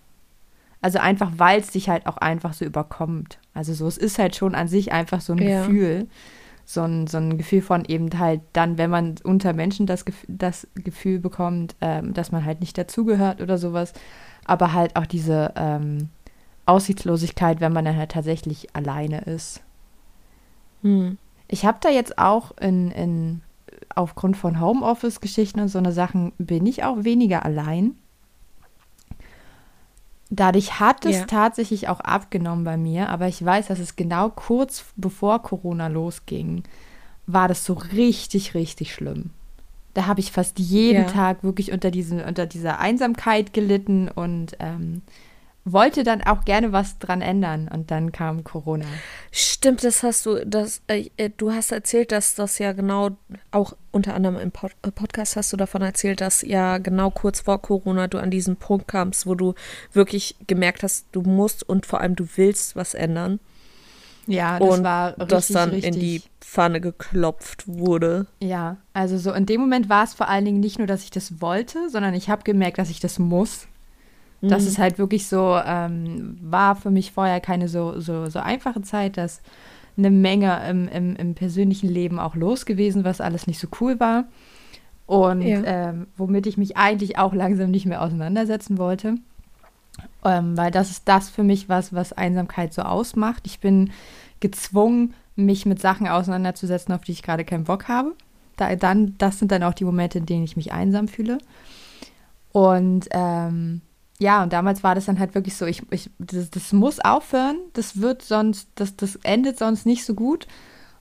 Also 0.82 0.98
einfach, 0.98 1.32
weil 1.38 1.60
es 1.60 1.70
dich 1.70 1.88
halt 1.88 2.06
auch 2.06 2.18
einfach 2.18 2.52
so 2.52 2.64
überkommt. 2.66 3.38
Also 3.54 3.72
so, 3.72 3.86
es 3.86 3.96
ist 3.96 4.18
halt 4.18 4.36
schon 4.36 4.54
an 4.54 4.68
sich 4.68 4.92
einfach 4.92 5.22
so 5.22 5.32
ein 5.32 5.38
Ja. 5.38 5.60
Gefühl. 5.64 6.08
So 6.66 6.82
ein, 6.82 7.06
so 7.06 7.18
ein 7.18 7.38
Gefühl 7.38 7.60
von 7.62 7.84
eben 7.84 8.18
halt 8.18 8.40
dann, 8.54 8.78
wenn 8.78 8.90
man 8.90 9.14
unter 9.22 9.52
Menschen 9.52 9.86
das, 9.86 10.04
Gef 10.04 10.24
das 10.28 10.66
Gefühl 10.74 11.18
bekommt, 11.20 11.76
ähm, 11.80 12.14
dass 12.14 12.32
man 12.32 12.44
halt 12.44 12.60
nicht 12.60 12.76
dazugehört 12.76 13.40
oder 13.40 13.58
sowas. 13.58 13.92
Aber 14.44 14.72
halt 14.72 14.96
auch 14.96 15.06
diese 15.06 15.52
ähm, 15.56 16.08
Aussichtslosigkeit, 16.66 17.60
wenn 17.60 17.72
man 17.72 17.84
dann 17.84 17.96
halt 17.96 18.12
tatsächlich 18.12 18.74
alleine 18.74 19.20
ist. 19.22 19.63
Hm. 20.84 21.18
Ich 21.48 21.64
habe 21.64 21.78
da 21.80 21.88
jetzt 21.88 22.18
auch 22.18 22.56
in, 22.60 22.90
in, 22.92 23.40
aufgrund 23.94 24.36
von 24.36 24.60
Homeoffice-Geschichten 24.60 25.60
und 25.60 25.68
so 25.68 25.78
eine 25.78 25.92
Sachen 25.92 26.32
bin 26.38 26.64
ich 26.66 26.84
auch 26.84 27.02
weniger 27.04 27.44
allein. 27.44 27.96
Dadurch 30.30 30.80
hat 30.80 31.04
es 31.04 31.16
Ja. 31.20 31.24
tatsächlich 31.26 31.88
auch 31.88 32.00
abgenommen 32.00 32.64
bei 32.64 32.76
mir, 32.76 33.08
aber 33.08 33.28
ich 33.28 33.44
weiß, 33.44 33.68
dass 33.68 33.78
es 33.78 33.96
genau 33.96 34.30
kurz 34.30 34.84
bevor 34.96 35.42
Corona 35.42 35.88
losging, 35.88 36.64
war 37.26 37.46
das 37.48 37.64
so 37.64 37.74
richtig, 37.74 38.54
richtig 38.54 38.94
schlimm. 38.94 39.30
Da 39.92 40.06
habe 40.06 40.20
ich 40.20 40.32
fast 40.32 40.58
jeden 40.58 41.04
Ja. 41.04 41.10
Tag 41.10 41.44
wirklich 41.44 41.70
unter, 41.72 41.90
diesen, 41.90 42.20
unter 42.20 42.46
dieser 42.46 42.80
Einsamkeit 42.80 43.52
gelitten 43.52 44.08
und 44.08 44.56
ähm, 44.58 45.02
wollte 45.64 46.04
dann 46.04 46.22
auch 46.22 46.44
gerne 46.44 46.72
was 46.72 46.98
dran 46.98 47.22
ändern. 47.22 47.68
Und 47.68 47.90
dann 47.90 48.12
kam 48.12 48.44
Corona. 48.44 48.84
Stimmt, 49.30 49.82
das 49.82 50.02
hast 50.02 50.26
du, 50.26 50.44
das, 50.46 50.82
äh, 50.88 51.10
äh, 51.16 51.30
du 51.34 51.52
hast 51.52 51.72
erzählt, 51.72 52.12
dass 52.12 52.34
das 52.34 52.58
ja 52.58 52.72
genau, 52.72 53.10
auch 53.50 53.74
unter 53.90 54.14
anderem 54.14 54.38
im 54.38 54.52
Pod 54.52 54.72
äh, 54.82 54.90
Podcast 54.90 55.36
hast 55.36 55.52
du 55.52 55.56
davon 55.56 55.82
erzählt, 55.82 56.20
dass 56.20 56.42
ja 56.42 56.78
genau 56.78 57.10
kurz 57.10 57.40
vor 57.40 57.62
Corona 57.62 58.08
du 58.08 58.18
an 58.18 58.30
diesen 58.30 58.56
Punkt 58.56 58.88
kamst, 58.88 59.26
wo 59.26 59.34
du 59.34 59.54
wirklich 59.92 60.36
gemerkt 60.46 60.82
hast, 60.82 61.06
du 61.12 61.22
musst 61.22 61.66
und 61.66 61.86
vor 61.86 62.00
allem 62.00 62.16
du 62.16 62.26
willst 62.36 62.76
was 62.76 62.94
ändern. 62.94 63.40
Ja, 64.26 64.58
das 64.58 64.68
und 64.68 64.84
war 64.84 65.08
richtig, 65.10 65.28
das 65.28 65.48
dann 65.48 65.70
richtig. 65.70 65.94
in 65.94 66.00
die 66.00 66.22
Pfanne 66.40 66.80
geklopft 66.80 67.64
wurde. 67.66 68.26
Ja, 68.40 68.78
also 68.92 69.18
so 69.18 69.32
in 69.32 69.46
dem 69.46 69.60
Moment 69.60 69.88
war 69.88 70.04
es 70.04 70.14
vor 70.14 70.28
allen 70.28 70.44
Dingen 70.44 70.60
nicht 70.60 70.78
nur, 70.78 70.86
dass 70.86 71.04
ich 71.04 71.10
das 71.10 71.40
wollte, 71.40 71.90
sondern 71.90 72.14
ich 72.14 72.28
habe 72.28 72.42
gemerkt, 72.42 72.78
dass 72.78 72.90
ich 72.90 73.00
das 73.00 73.18
muss. 73.18 73.66
Das 74.48 74.62
Mhm. 74.62 74.68
ist 74.68 74.78
halt 74.78 74.98
wirklich 74.98 75.26
so, 75.26 75.58
ähm, 75.64 76.36
war 76.40 76.76
für 76.76 76.90
mich 76.90 77.12
vorher 77.12 77.40
keine 77.40 77.68
so, 77.68 78.00
so, 78.00 78.26
so 78.28 78.38
einfache 78.38 78.82
Zeit, 78.82 79.16
dass 79.16 79.40
eine 79.96 80.10
Menge 80.10 80.60
im, 80.68 80.88
im, 80.88 81.16
im 81.16 81.34
persönlichen 81.34 81.88
Leben 81.88 82.18
auch 82.18 82.34
los 82.34 82.66
gewesen, 82.66 83.04
was 83.04 83.20
alles 83.20 83.46
nicht 83.46 83.58
so 83.60 83.68
cool 83.80 84.00
war. 84.00 84.24
Und 85.06 85.42
Ja. 85.42 85.62
ähm, 85.64 86.06
womit 86.16 86.46
ich 86.46 86.56
mich 86.56 86.76
eigentlich 86.76 87.18
auch 87.18 87.34
langsam 87.34 87.70
nicht 87.70 87.86
mehr 87.86 88.02
auseinandersetzen 88.02 88.78
wollte. 88.78 89.16
Ähm, 90.24 90.56
weil 90.56 90.70
das 90.70 90.90
ist 90.90 91.06
das 91.06 91.28
für 91.30 91.42
mich 91.42 91.68
was, 91.68 91.92
was 91.92 92.12
Einsamkeit 92.12 92.72
so 92.72 92.82
ausmacht. 92.82 93.42
Ich 93.46 93.60
bin 93.60 93.92
gezwungen, 94.40 95.14
mich 95.36 95.66
mit 95.66 95.80
Sachen 95.80 96.08
auseinanderzusetzen, 96.08 96.94
auf 96.94 97.02
die 97.02 97.12
ich 97.12 97.22
gerade 97.22 97.44
keinen 97.44 97.64
Bock 97.64 97.88
habe. 97.88 98.14
Da, 98.56 98.74
dann, 98.76 99.14
das 99.18 99.38
sind 99.38 99.52
dann 99.52 99.62
auch 99.62 99.74
die 99.74 99.84
Momente, 99.84 100.18
in 100.18 100.26
denen 100.26 100.44
ich 100.44 100.56
mich 100.56 100.72
einsam 100.72 101.06
fühle. 101.08 101.38
Und 102.52 103.08
ähm, 103.10 103.80
ja, 104.18 104.42
und 104.42 104.52
damals 104.52 104.82
war 104.84 104.94
das 104.94 105.06
dann 105.06 105.18
halt 105.18 105.34
wirklich 105.34 105.56
so, 105.56 105.66
ich, 105.66 105.82
ich, 105.90 106.10
das, 106.18 106.50
das 106.50 106.72
muss 106.72 107.00
aufhören, 107.00 107.56
das 107.72 108.00
wird 108.00 108.22
sonst, 108.22 108.68
das, 108.76 108.96
das 108.96 109.16
endet 109.16 109.58
sonst 109.58 109.86
nicht 109.86 110.04
so 110.04 110.14
gut. 110.14 110.46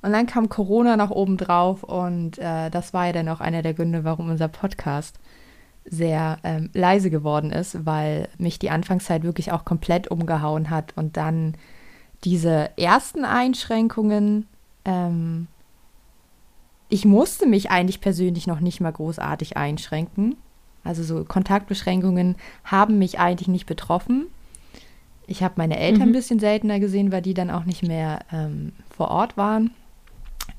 Und 0.01 0.11
dann 0.11 0.25
kam 0.25 0.49
Corona 0.49 0.97
noch 0.97 1.11
oben 1.11 1.37
drauf 1.37 1.83
und 1.83 2.37
äh, 2.37 2.69
das 2.69 2.93
war 2.93 3.05
ja 3.05 3.13
dann 3.13 3.29
auch 3.29 3.39
einer 3.39 3.61
der 3.61 3.73
Gründe, 3.73 4.03
warum 4.03 4.29
unser 4.29 4.49
Podcast 4.49 5.17
sehr 5.85 6.39
ähm, 6.43 6.69
leise 6.73 7.09
geworden 7.09 7.51
ist, 7.51 7.85
weil 7.85 8.29
mich 8.37 8.59
die 8.59 8.69
Anfangszeit 8.69 9.23
wirklich 9.23 9.51
auch 9.51 9.63
komplett 9.63 10.09
umgehauen 10.09 10.69
hat 10.69 10.93
und 10.97 11.15
dann 11.15 11.55
diese 12.23 12.69
ersten 12.77 13.25
Einschränkungen, 13.25 14.47
ähm, 14.85 15.47
ich 16.89 17.05
musste 17.05 17.47
mich 17.47 17.69
eigentlich 17.69 18.01
persönlich 18.01 18.47
noch 18.47 18.59
nicht 18.59 18.81
mal 18.81 18.91
großartig 18.91 19.57
einschränken. 19.57 20.35
Also 20.83 21.03
so 21.03 21.23
Kontaktbeschränkungen 21.23 22.35
haben 22.63 22.99
mich 22.99 23.19
eigentlich 23.19 23.47
nicht 23.47 23.65
betroffen. 23.65 24.27
Ich 25.27 25.41
habe 25.43 25.55
meine 25.57 25.77
Eltern 25.79 26.09
ein 26.09 26.09
Mhm. 26.09 26.13
bisschen 26.13 26.39
seltener 26.39 26.79
gesehen, 26.79 27.11
weil 27.11 27.21
die 27.21 27.33
dann 27.33 27.49
auch 27.49 27.65
nicht 27.65 27.83
mehr 27.83 28.19
ähm, 28.31 28.73
vor 28.95 29.09
Ort 29.09 29.37
waren. 29.37 29.71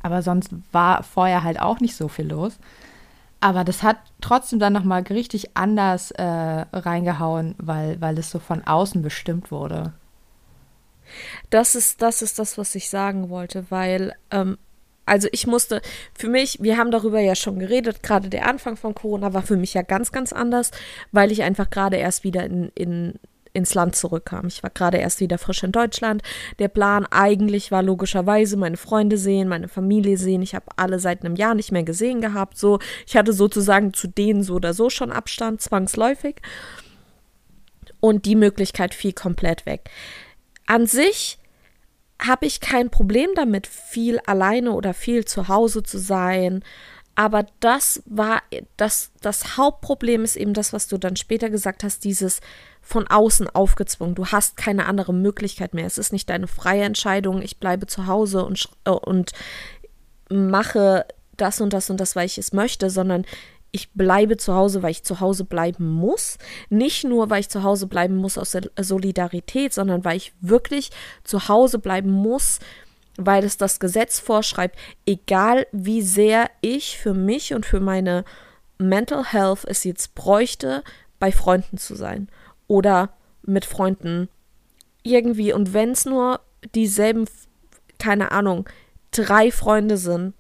Aber 0.03 0.23
sonst 0.23 0.51
war 0.73 1.03
vorher 1.03 1.43
halt 1.45 1.61
auch 1.61 1.81
nicht 1.81 1.97
so 1.97 2.09
viel 2.09 2.29
los. 2.29 2.59
Aber 3.41 3.65
das 3.65 3.83
hat 3.83 3.99
trotzdem 4.23 4.59
dann 4.59 4.73
nochmal 4.73 5.03
richtig 5.03 5.57
anders 5.57 6.11
äh, 6.13 6.23
reingehauen, 6.25 7.55
weil, 7.59 8.01
weil 8.01 8.19
es 8.19 8.31
so 8.31 8.39
von 8.39 8.67
außen 8.67 9.03
bestimmt 9.03 9.51
wurde. 9.51 9.93
Das 11.51 11.75
ist, 11.75 12.03
das 12.03 12.23
ist 12.23 12.39
das, 12.39 12.59
was 12.59 12.75
ich 12.75 12.89
sagen 12.89 13.29
wollte, 13.29 13.67
weil, 13.71 14.15
ähm, 14.31 14.59
also 15.07 15.29
ich 15.33 15.47
musste, 15.47 15.83
für 16.17 16.29
mich, 16.29 16.59
wir 16.63 16.77
haben 16.77 16.91
darüber 16.91 17.21
ja 17.21 17.35
schon 17.35 17.59
geredet, 17.59 18.03
gerade 18.03 18.29
der 18.29 18.47
Anfang 18.47 18.77
von 18.77 18.95
Corona 18.95 19.33
war 19.35 19.43
für 19.43 19.57
mich 19.57 19.75
ja 19.75 19.83
ganz, 19.83 20.13
ganz 20.13 20.33
anders, 20.33 20.71
weil 21.13 21.33
ich 21.33 21.43
einfach 21.43 21.71
gerade 21.71 21.97
erst 21.97 22.25
wieder 22.25 22.45
in, 22.45 22.71
in, 22.75 23.15
ins 23.53 23.75
Land 23.75 23.97
zurückkam. 23.97 24.47
Ich 24.47 24.63
war 24.63 24.71
gerade 24.71 24.99
erst 24.99 25.21
wieder 25.21 25.39
frisch 25.39 25.63
in 25.63 25.73
Deutschland. 25.73 26.23
Der 26.59 26.69
Plan 26.69 27.07
eigentlich 27.11 27.71
war 27.71 27.83
logischerweise 27.83 28.57
meine 28.57 28.77
Freunde 28.77 29.19
sehen, 29.19 29.49
meine 29.49 29.69
Familie 29.69 30.17
sehen. 30.17 30.43
Ich 30.43 30.55
habe 30.55 30.67
alle 30.77 30.99
seit 30.99 31.25
einem 31.25 31.37
Jahr 31.37 31.55
nicht 31.55 31.71
mehr 31.71 31.85
gesehen 31.85 32.21
gehabt. 32.21 32.59
So, 32.59 32.79
ich 33.07 33.17
hatte 33.17 33.33
sozusagen 33.33 33.93
zu 33.93 34.09
denen 34.09 34.43
so 34.43 34.55
oder 34.55 34.75
so 34.75 34.91
schon 34.91 35.13
Abstand, 35.13 35.61
zwangsläufig. 35.61 36.37
Und 38.01 38.27
die 38.27 38.37
Möglichkeit 38.37 38.95
fiel 38.95 39.13
komplett 39.13 39.65
weg 39.67 39.89
an 40.67 40.87
sich 40.87 41.39
habe 42.21 42.47
ich 42.47 42.61
kein 42.61 42.91
Problem 42.91 43.31
damit, 43.35 43.67
viel 43.67 44.19
alleine 44.27 44.73
oder 44.73 44.95
viel 44.95 45.25
zu 45.25 45.49
Hause 45.49 45.83
zu 45.83 45.99
sein. 45.99 46.63
Aber 47.17 47.47
das 47.61 48.03
war, 48.07 48.43
das, 48.77 49.13
das 49.21 49.57
Hauptproblem 49.57 50.25
ist 50.25 50.37
eben 50.37 50.53
das, 50.53 50.73
was 50.73 50.89
du 50.89 50.99
dann 50.99 51.17
später 51.17 51.49
gesagt 51.49 51.85
hast, 51.85 52.05
dieses 52.05 52.41
von 52.81 53.07
außen 53.07 53.49
aufgezwungen. 53.49 54.15
Du 54.15 54.27
hast 54.27 54.57
keine 54.57 54.87
andere 54.87 55.15
Möglichkeit 55.15 55.75
mehr. 55.75 55.87
Es 55.87 55.99
ist 55.99 56.13
nicht 56.13 56.29
deine 56.29 56.49
freie 56.49 56.83
Entscheidung, 56.83 57.41
ich 57.41 57.59
bleibe 57.59 57.87
zu 57.87 58.07
Hause 58.07 58.45
und, 58.45 58.69
äh, 58.85 58.91
und 58.91 59.33
mache 60.29 61.07
das 61.37 61.61
und 61.61 61.73
das 61.73 61.91
und 61.91 61.99
das, 61.99 62.17
weil 62.17 62.27
ich 62.27 62.39
es 62.39 62.53
möchte, 62.53 62.91
sondern 62.91 63.25
ich 63.75 63.91
bleibe 63.91 64.37
zu 64.37 64.55
Hause, 64.55 64.85
weil 64.85 64.93
ich 64.93 65.03
zu 65.03 65.19
Hause 65.19 65.45
bleiben 65.45 65.91
muss. 65.91 66.39
Nicht 66.71 67.03
nur, 67.03 67.29
weil 67.29 67.41
ich 67.41 67.49
zu 67.49 67.65
Hause 67.65 67.89
bleiben 67.89 68.15
muss 68.15 68.39
aus 68.39 68.53
Sol- 68.53 68.71
Solidarität, 68.81 69.75
sondern 69.75 70.05
weil 70.05 70.17
ich 70.17 70.33
wirklich 70.41 70.91
zu 71.25 71.49
Hause 71.49 71.81
bleiben 71.81 72.11
muss, 72.11 72.61
weil 73.17 73.43
es 73.43 73.57
das 73.57 73.81
Gesetz 73.81 74.21
vorschreibt, 74.21 74.79
egal 75.07 75.67
wie 75.73 76.03
sehr 76.03 76.51
ich 76.61 76.99
für 76.99 77.15
mich 77.15 77.53
und 77.53 77.67
für 77.67 77.81
meine 77.81 78.25
Mental 78.79 79.25
Health 79.25 79.65
es 79.67 79.83
jetzt 79.83 80.15
bräuchte, 80.15 80.85
bei 81.19 81.33
Freunden 81.33 81.77
zu 81.77 81.97
sein 81.97 82.29
oder 82.69 83.11
mit 83.43 83.65
Freunden 83.65 84.29
irgendwie. 85.03 85.53
Und 85.53 85.73
wenn 85.73 85.91
es 85.91 86.05
nur 86.05 86.41
dieselben, 86.77 87.25
keine 87.99 88.31
Ahnung, 88.31 88.69
drei 89.11 89.51
Freunde 89.51 89.97
sind, 89.97 90.35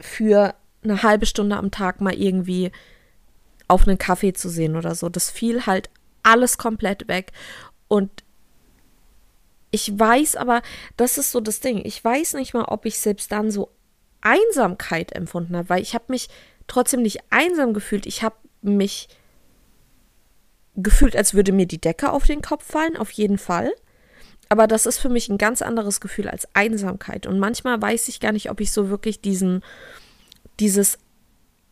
für 0.00 0.54
eine 0.82 1.02
halbe 1.02 1.26
Stunde 1.26 1.56
am 1.56 1.70
Tag 1.70 2.00
mal 2.00 2.14
irgendwie 2.14 2.70
auf 3.66 3.86
einen 3.86 3.98
Kaffee 3.98 4.32
zu 4.32 4.48
sehen 4.48 4.76
oder 4.76 4.94
so. 4.94 5.08
Das 5.08 5.30
fiel 5.30 5.66
halt 5.66 5.90
alles 6.22 6.58
komplett 6.58 7.08
weg. 7.08 7.32
Und 7.88 8.24
ich 9.70 9.98
weiß 9.98 10.36
aber, 10.36 10.62
das 10.96 11.18
ist 11.18 11.32
so 11.32 11.40
das 11.40 11.60
Ding. 11.60 11.82
Ich 11.84 12.02
weiß 12.02 12.34
nicht 12.34 12.54
mal, 12.54 12.64
ob 12.64 12.86
ich 12.86 12.98
selbst 12.98 13.30
dann 13.32 13.50
so 13.50 13.70
Einsamkeit 14.20 15.12
empfunden 15.12 15.56
habe, 15.56 15.68
weil 15.68 15.82
ich 15.82 15.94
habe 15.94 16.06
mich 16.08 16.28
trotzdem 16.66 17.02
nicht 17.02 17.20
einsam 17.30 17.74
gefühlt. 17.74 18.06
Ich 18.06 18.22
habe 18.22 18.36
mich 18.62 19.08
gefühlt, 20.76 21.16
als 21.16 21.34
würde 21.34 21.52
mir 21.52 21.66
die 21.66 21.80
Decke 21.80 22.10
auf 22.12 22.24
den 22.24 22.42
Kopf 22.42 22.64
fallen, 22.64 22.96
auf 22.96 23.10
jeden 23.10 23.38
Fall. 23.38 23.72
Aber 24.48 24.66
das 24.66 24.86
ist 24.86 24.98
für 24.98 25.10
mich 25.10 25.28
ein 25.28 25.38
ganz 25.38 25.60
anderes 25.60 26.00
Gefühl 26.00 26.28
als 26.28 26.48
Einsamkeit. 26.54 27.26
Und 27.26 27.38
manchmal 27.38 27.80
weiß 27.80 28.08
ich 28.08 28.20
gar 28.20 28.32
nicht, 28.32 28.50
ob 28.50 28.60
ich 28.60 28.72
so 28.72 28.88
wirklich 28.88 29.20
diesen, 29.20 29.62
dieses 30.60 30.98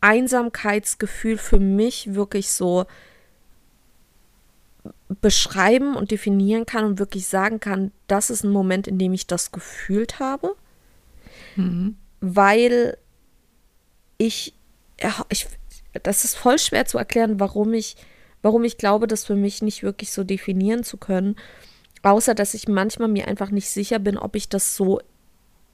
Einsamkeitsgefühl 0.00 1.38
für 1.38 1.58
mich 1.58 2.14
wirklich 2.14 2.50
so 2.50 2.86
beschreiben 5.20 5.96
und 5.96 6.10
definieren 6.10 6.66
kann 6.66 6.84
und 6.84 6.98
wirklich 6.98 7.26
sagen 7.26 7.60
kann, 7.60 7.92
das 8.06 8.30
ist 8.30 8.44
ein 8.44 8.50
Moment, 8.50 8.86
in 8.86 8.98
dem 8.98 9.12
ich 9.12 9.26
das 9.26 9.52
gefühlt 9.52 10.18
habe, 10.20 10.54
Mhm. 11.56 11.96
weil 12.20 12.96
ich, 14.18 14.54
ja, 15.00 15.14
ich, 15.28 15.46
das 16.02 16.24
ist 16.24 16.36
voll 16.36 16.58
schwer 16.58 16.86
zu 16.86 16.98
erklären, 16.98 17.40
warum 17.40 17.72
ich, 17.74 17.96
warum 18.42 18.64
ich 18.64 18.78
glaube, 18.78 19.06
das 19.06 19.24
für 19.24 19.36
mich 19.36 19.62
nicht 19.62 19.82
wirklich 19.82 20.12
so 20.12 20.24
definieren 20.24 20.84
zu 20.84 20.96
können, 20.96 21.36
außer 22.02 22.34
dass 22.34 22.54
ich 22.54 22.68
manchmal 22.68 23.08
mir 23.08 23.28
einfach 23.28 23.50
nicht 23.50 23.68
sicher 23.68 23.98
bin, 23.98 24.16
ob 24.16 24.36
ich 24.36 24.48
das 24.48 24.76
so 24.76 25.00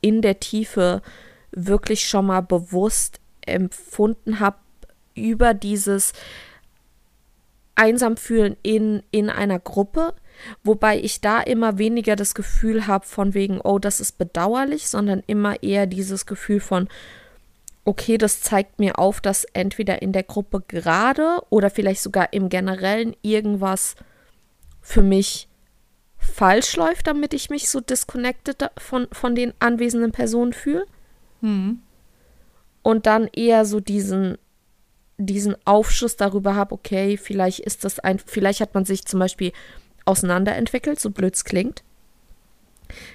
in 0.01 0.23
der 0.23 0.41
Tiefe 0.41 1.03
wirklich 1.53 2.09
schon 2.09 2.27
mal 2.27 2.41
bewusst 2.41 3.21
empfunden 3.47 4.41
habe 4.41 4.57
über 5.15 5.55
dieses 5.55 6.13
einsam 7.75 8.17
fühlen 8.17 8.57
in, 8.63 9.03
in 9.11 9.31
einer 9.31 9.59
Gruppe, 9.59 10.15
wobei 10.63 10.99
ich 10.99 11.21
da 11.21 11.41
immer 11.41 11.79
weniger 11.79 12.17
das 12.17 12.35
Gefühl 12.35 12.87
habe 12.87 13.07
von 13.07 13.35
wegen, 13.35 13.61
oh, 13.61 13.79
das 13.79 14.01
ist 14.01 14.19
bedauerlich, 14.19 14.89
sondern 14.89 15.23
immer 15.27 15.63
eher 15.63 15.87
dieses 15.87 16.27
Gefühl 16.27 16.61
von, 16.61 16.89
okay, 17.85 18.19
das 18.19 18.41
zeigt 18.41 18.79
mir 18.79 18.99
auf, 18.99 19.21
dass 19.21 19.45
entweder 19.45 20.03
in 20.03 20.13
der 20.13 20.23
Gruppe 20.23 20.63
gerade 20.67 21.41
oder 21.51 21.71
vielleicht 21.71 22.03
sogar 22.03 22.33
im 22.33 22.49
Generellen 22.49 23.17
irgendwas 23.23 23.97
für 24.81 25.03
mich 25.03 25.49
falsch 26.19 26.77
läuft, 26.77 27.09
damit 27.09 27.35
ich 27.35 27.51
mich 27.51 27.69
so 27.69 27.81
disconnected 27.81 28.71
von, 28.79 29.09
von 29.11 29.35
den 29.35 29.53
anwesenden 29.59 30.13
Personen 30.13 30.53
fühle 30.53 30.87
Mhm. 31.43 31.81
und 32.83 33.07
dann 33.07 33.29
eher 33.33 33.65
so 33.65 33.81
diesen 33.81 34.39
diesen 35.19 35.57
Aufschluss 35.65 36.17
darüber 36.17 36.55
habe, 36.55 36.75
okay, 36.75 37.17
vielleicht 37.17 37.61
ist 37.61 37.85
das 37.85 37.99
ein, 38.01 38.19
vielleicht 38.19 38.61
hat 38.61 38.75
man 38.75 38.85
sich 38.85 39.05
zum 39.05 39.21
Beispiel 39.21 39.53
auseinanderentwickelt, 40.05 40.99
so 40.99 41.11
blöd 41.11 41.35
es 41.35 41.45
klingt. 41.45 41.83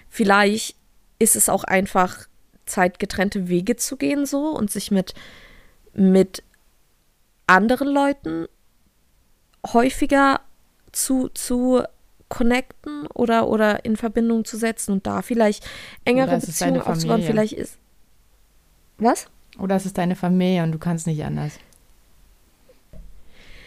Vielleicht 0.10 0.76
ist 1.20 1.36
es 1.36 1.50
auch 1.50 1.64
einfach 1.64 2.28
Zeit, 2.66 3.00
getrennte 3.00 3.48
Wege 3.48 3.76
zu 3.76 3.98
gehen 3.98 4.26
so 4.26 4.50
und 4.50 4.72
sich 4.72 4.92
mit, 4.92 5.14
mit 5.94 6.44
anderen 7.46 7.88
Leuten 7.88 8.48
häufiger 9.66 10.42
zu, 10.92 11.30
zu 11.30 11.84
connecten 12.30 13.08
oder, 13.08 13.48
oder 13.48 13.86
in 13.86 13.96
Verbindung 13.96 14.46
zu 14.46 14.58
setzen 14.58 14.92
und 14.92 15.08
da 15.08 15.22
vielleicht 15.22 15.66
engere 16.06 16.38
Beziehungen 16.38 16.82
aufzubauen. 16.82 17.24
Vielleicht 17.24 17.54
ist. 17.54 17.78
Was? 18.98 19.28
Oder 19.60 19.76
es 19.76 19.86
ist 19.86 19.98
deine 19.98 20.16
Familie 20.16 20.64
und 20.64 20.72
du 20.72 20.78
kannst 20.78 21.08
nicht 21.08 21.24
anders. 21.24 21.54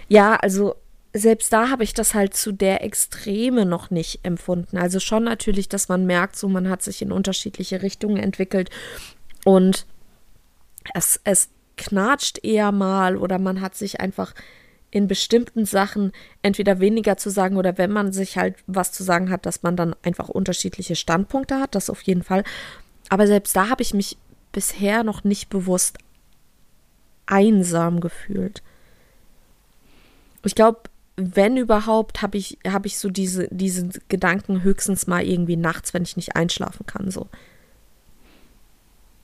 Ja, 0.09 0.37
also 0.37 0.75
selbst 1.13 1.53
da 1.53 1.71
habe 1.71 1.85
ich 1.85 1.95
das 1.95 2.15
halt 2.15 2.35
zu 2.35 2.53
der 2.53 2.85
Extreme 2.85 3.67
noch 3.67 3.91
nicht 3.91 4.21
empfunden. 4.23 4.77
Also 4.77 5.01
schon 5.01 5.25
natürlich, 5.25 5.69
dass 5.69 5.89
man 5.89 6.07
merkt, 6.07 6.37
so 6.37 6.49
man 6.49 6.69
hat 6.69 6.83
sich 6.83 7.03
in 7.03 7.13
unterschiedliche 7.13 7.83
Richtungen 7.83 8.17
entwickelt 8.17 8.71
und 9.45 9.87
es, 10.95 11.21
es 11.25 11.51
knatscht 11.77 12.45
eher 12.45 12.73
mal 12.73 13.17
oder 13.17 13.39
man 13.39 13.61
hat 13.61 13.75
sich 13.75 14.01
einfach 14.01 14.35
in 14.91 15.07
bestimmten 15.07 15.65
Sachen 15.65 16.13
entweder 16.43 16.81
weniger 16.81 17.17
zu 17.17 17.31
sagen 17.31 17.57
oder 17.57 17.79
wenn 17.79 17.93
man 17.93 18.13
sich 18.13 18.37
halt 18.37 18.57
was 18.67 18.93
zu 18.93 19.03
sagen 19.03 19.31
hat, 19.31 19.47
dass 19.47 19.63
man 19.63 19.77
dann 19.77 19.95
einfach 20.03 20.29
unterschiedliche 20.29 20.97
Standpunkte 20.97 21.61
hat, 21.61 21.75
das 21.75 21.91
auf 21.91 22.03
jeden 22.03 22.23
Fall. 22.23 22.45
Aber 23.09 23.27
selbst 23.27 23.55
da 23.55 23.69
habe 23.69 23.83
ich 23.83 23.95
mich 23.95 24.17
bisher 24.53 25.05
noch 25.05 25.25
nicht 25.25 25.49
bewusst 25.49 25.99
einsam 27.27 28.01
gefühlt. 28.01 28.63
Ich 30.45 30.55
glaube, 30.55 30.81
wenn 31.17 31.57
überhaupt, 31.57 32.23
habe 32.23 32.39
ich, 32.39 32.59
hab 32.67 32.87
ich 32.87 32.99
so 32.99 33.11
diese, 33.11 33.49
diese 33.51 33.89
Gedanken 34.09 34.63
höchstens 34.63 35.07
mal 35.07 35.23
irgendwie 35.23 35.57
nachts, 35.57 35.93
wenn 35.93 36.03
ich 36.03 36.17
nicht 36.17 36.37
einschlafen 36.37 36.87
kann. 36.87 37.11
So. 37.11 37.29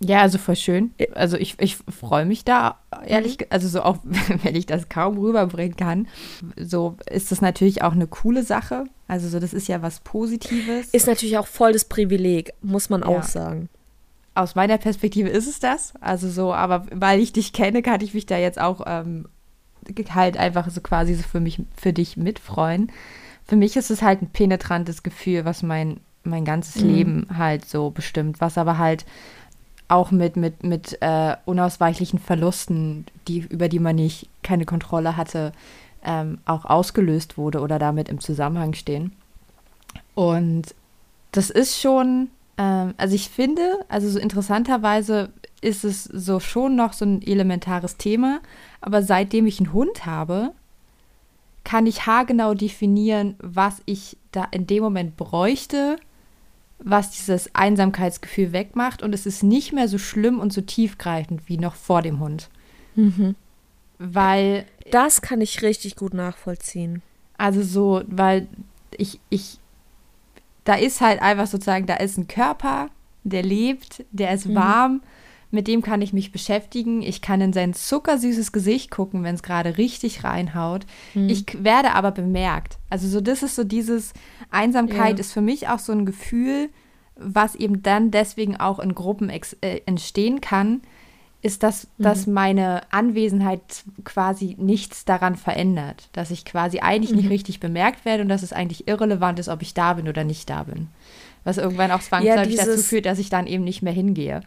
Ja, 0.01 0.21
also 0.21 0.37
voll 0.37 0.57
schön. 0.57 0.93
Also 1.15 1.39
ich, 1.39 1.57
ich 1.59 1.77
freue 1.77 2.27
mich 2.27 2.45
da, 2.45 2.79
ehrlich, 3.07 3.39
mhm. 3.39 3.47
also 3.49 3.69
so 3.69 3.83
auch, 3.83 3.99
wenn 4.43 4.55
ich 4.55 4.67
das 4.67 4.89
kaum 4.89 5.19
rüberbringen 5.19 5.77
kann, 5.77 6.09
so 6.57 6.97
ist 7.11 7.33
das 7.33 7.41
natürlich 7.41 7.83
auch 7.83 7.93
eine 7.93 8.07
coole 8.07 8.43
Sache. 8.43 8.85
Also 9.09 9.29
so, 9.29 9.41
das 9.41 9.55
ist 9.55 9.69
ja 9.69 9.81
was 9.81 10.01
Positives. 10.01 10.91
Ist 10.91 11.07
natürlich 11.07 11.39
auch 11.39 11.47
voll 11.47 11.73
das 11.73 11.87
Privileg, 11.87 12.53
muss 12.61 12.91
man 12.91 13.01
ja. 13.01 13.07
auch 13.07 13.23
sagen. 13.23 13.69
Aus 14.37 14.55
meiner 14.55 14.77
Perspektive 14.79 15.29
ist 15.31 15.49
es 15.49 15.61
das. 15.61 15.95
Also 16.01 16.29
so, 16.29 16.53
aber 16.53 16.87
weil 16.93 17.21
ich 17.21 17.33
dich 17.33 17.53
kenne, 17.53 17.83
kann 17.83 18.03
ich 18.03 18.15
mich 18.15 18.27
da 18.27 18.37
jetzt 18.37 18.61
auch 18.61 18.83
ähm, 18.87 19.27
halt 20.11 20.37
einfach 20.37 20.69
so 20.71 20.81
quasi 20.81 21.15
so 21.15 21.23
für 21.23 21.41
mich, 21.41 21.63
für 21.75 21.93
dich 21.93 22.17
mitfreuen. 22.17 22.93
Für 23.47 23.57
mich 23.57 23.77
ist 23.77 23.91
es 23.91 24.03
halt 24.03 24.23
ein 24.23 24.29
penetrantes 24.29 25.03
Gefühl, 25.03 25.45
was 25.45 25.63
mein, 25.63 26.01
mein 26.23 26.45
ganzes 26.45 26.83
mhm. 26.83 26.95
Leben 26.95 27.27
halt 27.37 27.65
so 27.65 27.91
bestimmt, 27.91 28.41
was 28.41 28.59
aber 28.59 28.77
halt 28.77 29.07
auch 29.89 30.11
mit, 30.11 30.37
mit, 30.37 30.65
mit 30.65 31.01
äh, 31.01 31.37
unausweichlichen 31.45 32.19
Verlusten, 32.19 33.07
die, 33.29 33.39
über 33.39 33.69
die 33.69 33.79
man 33.79 33.97
nicht 33.97 34.29
keine 34.43 34.67
Kontrolle 34.67 35.17
hatte, 35.17 35.53
ähm, 36.05 36.39
auch 36.45 36.65
ausgelöst 36.65 37.39
wurde 37.39 37.61
oder 37.61 37.79
damit 37.79 38.09
im 38.09 38.21
Zusammenhang 38.21 38.75
stehen. 38.75 39.13
Und 40.15 40.75
das 41.33 41.51
ist 41.51 41.81
schon, 41.81 42.29
ähm, 42.59 42.95
also 42.97 43.15
ich 43.15 43.29
finde, 43.29 43.85
also 43.89 44.09
so 44.09 44.19
interessanterweise 44.19 45.31
ist 45.61 45.85
es 45.85 46.05
so 46.05 46.41
schon 46.41 46.77
noch 46.77 46.93
so 46.93 47.05
ein 47.05 47.23
elementares 47.23 47.97
Thema, 47.97 48.41
aber 48.81 49.03
seitdem 49.03 49.47
ich 49.47 49.59
einen 49.59 49.73
Hund 49.73 50.07
habe, 50.07 50.53
kann 51.65 51.87
ich 51.87 52.07
haargenau 52.07 52.55
definieren, 52.55 53.35
was 53.41 53.83
ich 53.87 54.17
da 54.31 54.45
in 54.45 54.67
dem 54.67 54.83
Moment 54.83 55.17
bräuchte, 55.17 55.97
was 56.79 57.11
dieses 57.11 57.55
Einsamkeitsgefühl 57.55 58.53
wegmacht 58.53 59.03
und 59.03 59.15
es 59.15 59.27
ist 59.27 59.43
nicht 59.43 59.73
mehr 59.73 59.89
so 59.89 59.99
schlimm 59.99 60.39
und 60.39 60.53
so 60.53 60.61
tiefgreifend 60.61 61.49
wie 61.49 61.59
noch 61.59 61.75
vor 61.75 62.03
dem 62.03 62.21
Hund. 62.21 62.49
Mhm. 62.95 63.35
Weil. 63.99 64.67
Das 64.91 65.23
kann 65.23 65.41
ich 65.41 65.63
richtig 65.63 65.97
gut 65.97 66.15
nachvollziehen. 66.15 67.03
Also 67.39 67.63
so, 67.63 68.03
weil 68.07 68.47
ich, 68.97 69.19
ich, 69.31 69.59
da 70.67 70.75
ist 70.75 71.01
halt 71.01 71.23
einfach 71.23 71.47
sozusagen, 71.47 71.87
da 71.87 71.95
ist 71.95 72.19
ein 72.19 72.29
Körper, 72.29 72.91
der 73.25 73.43
lebt, 73.43 74.05
der 74.11 74.35
ist 74.35 74.47
mhm. 74.47 74.55
warm, 74.57 75.03
mit 75.53 75.69
dem 75.69 75.81
kann 75.81 76.03
ich 76.03 76.13
mich 76.13 76.33
beschäftigen. 76.33 77.03
Ich 77.03 77.23
kann 77.23 77.41
in 77.41 77.53
sein 77.53 77.73
zuckersüßes 77.73 78.51
Gesicht 78.51 78.91
gucken, 78.91 79.23
wenn 79.23 79.37
es 79.37 79.45
gerade 79.45 79.79
richtig 79.79 80.25
reinhaut. 80.25 80.85
Mhm. 81.15 81.29
Ich 81.29 81.63
werde 81.63 81.93
aber 81.93 82.11
bemerkt. 82.11 82.79
Also 82.91 83.07
so, 83.07 83.21
das 83.21 83.45
ist 83.45 83.55
so 83.55 83.63
dieses 83.63 84.13
Einsamkeit 84.51 85.15
ja. 85.15 85.21
ist 85.21 85.33
für 85.33 85.41
mich 85.41 85.69
auch 85.69 85.79
so 85.79 85.93
ein 85.93 86.05
Gefühl, 86.05 86.69
was 87.15 87.55
eben 87.55 87.83
dann 87.83 88.11
deswegen 88.11 88.57
auch 88.57 88.81
in 88.81 88.95
Gruppen 88.95 89.31
äh, 89.31 89.81
entstehen 89.87 90.41
kann, 90.41 90.83
ist, 91.47 91.63
dass, 91.63 91.87
mhm. 91.97 92.03
dass 92.03 92.27
meine 92.27 92.83
Anwesenheit 92.93 93.85
quasi 94.05 94.57
nichts 94.59 95.05
daran 95.05 95.37
verändert. 95.37 96.09
Dass 96.13 96.31
ich 96.31 96.45
quasi 96.45 96.81
eigentlich 96.81 97.13
mhm. 97.13 97.19
nicht 97.19 97.31
richtig 97.31 97.61
bemerkt 97.61 98.05
werde 98.05 98.23
und 98.23 98.29
dass 98.29 98.43
es 98.43 98.53
eigentlich 98.53 98.89
irrelevant 98.89 99.39
ist, 99.39 99.49
ob 99.49 99.63
ich 99.63 99.73
da 99.73 99.95
bin 99.95 100.09
oder 100.09 100.25
nicht 100.25 100.51
da 100.51 100.65
bin. 100.65 100.89
Was 101.45 101.59
irgendwann 101.59 101.93
auch 101.93 102.01
zwangsläufig 102.01 102.57
ja, 102.57 102.65
dazu 102.65 102.83
führt, 102.83 103.07
dass 103.07 103.19
ich 103.19 103.31
dann 103.31 103.47
eben 103.47 103.65
nicht 103.65 103.81
mehr 103.81 103.93
hingehe. 103.93 104.41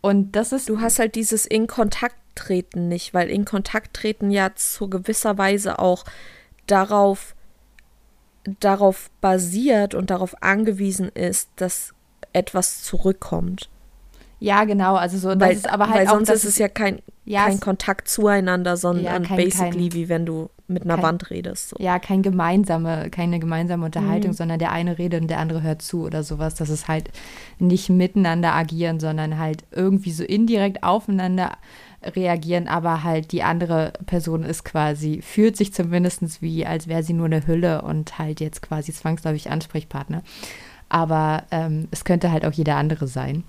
Und 0.00 0.32
das 0.32 0.52
ist. 0.52 0.68
Du 0.68 0.80
hast 0.80 0.98
halt 0.98 1.14
dieses 1.14 1.46
in 1.46 1.66
Kontakt 1.66 2.16
treten 2.34 2.88
nicht, 2.88 3.12
weil 3.14 3.28
in 3.28 3.44
Kontakt 3.44 3.94
treten 3.94 4.30
ja 4.30 4.54
zu 4.54 4.88
gewisser 4.88 5.36
Weise 5.38 5.78
auch 5.78 6.04
darauf, 6.66 7.34
darauf 8.60 9.10
basiert 9.20 9.94
und 9.94 10.10
darauf 10.10 10.42
angewiesen 10.42 11.08
ist, 11.08 11.50
dass 11.56 11.94
etwas 12.32 12.82
zurückkommt. 12.82 13.68
Ja, 14.42 14.64
genau. 14.64 14.96
Also 14.96 15.18
so, 15.18 15.40
weil, 15.40 15.54
ist 15.54 15.70
aber 15.70 15.88
halt 15.88 16.00
weil 16.00 16.08
auch, 16.08 16.14
sonst 16.14 16.30
ist 16.30 16.44
es 16.44 16.58
ja 16.58 16.68
kein, 16.68 16.98
ja, 17.24 17.46
kein 17.46 17.60
Kontakt 17.60 18.08
zueinander, 18.08 18.76
sondern 18.76 19.04
ja, 19.04 19.20
kein, 19.20 19.36
basically 19.36 19.88
kein, 19.88 19.92
wie 19.94 20.08
wenn 20.08 20.26
du 20.26 20.50
mit 20.66 20.82
einer 20.82 20.96
kein, 20.96 21.04
Wand 21.04 21.30
redest. 21.30 21.68
So. 21.68 21.76
Ja, 21.78 22.00
kein 22.00 22.22
gemeinsame, 22.22 23.08
keine 23.10 23.38
gemeinsame 23.38 23.84
Unterhaltung, 23.84 24.32
mhm. 24.32 24.36
sondern 24.36 24.58
der 24.58 24.72
eine 24.72 24.98
redet 24.98 25.20
und 25.20 25.28
der 25.28 25.38
andere 25.38 25.62
hört 25.62 25.80
zu 25.82 26.04
oder 26.04 26.24
sowas. 26.24 26.56
Das 26.56 26.70
ist 26.70 26.88
halt 26.88 27.10
nicht 27.60 27.88
miteinander 27.88 28.52
agieren, 28.52 28.98
sondern 28.98 29.38
halt 29.38 29.62
irgendwie 29.70 30.10
so 30.10 30.24
indirekt 30.24 30.82
aufeinander 30.82 31.52
reagieren, 32.04 32.66
aber 32.66 33.04
halt 33.04 33.30
die 33.30 33.44
andere 33.44 33.92
Person 34.06 34.42
ist 34.42 34.64
quasi, 34.64 35.22
fühlt 35.22 35.56
sich 35.56 35.72
zumindest 35.72 36.42
wie, 36.42 36.66
als 36.66 36.88
wäre 36.88 37.04
sie 37.04 37.12
nur 37.12 37.26
eine 37.26 37.46
Hülle 37.46 37.82
und 37.82 38.18
halt 38.18 38.40
jetzt 38.40 38.60
quasi 38.60 38.92
zwangsläufig 38.92 39.50
Ansprechpartner. 39.50 40.24
Aber 40.88 41.44
ähm, 41.52 41.86
es 41.92 42.04
könnte 42.04 42.32
halt 42.32 42.44
auch 42.44 42.52
jeder 42.52 42.74
andere 42.74 43.06
sein. 43.06 43.44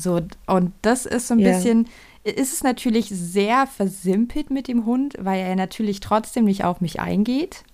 So, 0.00 0.20
und 0.46 0.72
das 0.82 1.06
ist 1.06 1.28
so 1.28 1.34
ein 1.34 1.40
ja. 1.40 1.52
bisschen, 1.52 1.88
ist 2.24 2.52
es 2.52 2.62
natürlich 2.62 3.08
sehr 3.08 3.66
versimpelt 3.66 4.50
mit 4.50 4.68
dem 4.68 4.86
Hund, 4.86 5.14
weil 5.18 5.40
er 5.40 5.56
natürlich 5.56 6.00
trotzdem 6.00 6.44
nicht 6.44 6.64
auf 6.64 6.80
mich 6.80 7.00
eingeht. 7.00 7.64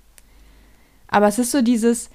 Aber 1.08 1.28
es 1.28 1.38
ist 1.38 1.52
so 1.52 1.62
dieses, 1.62 2.10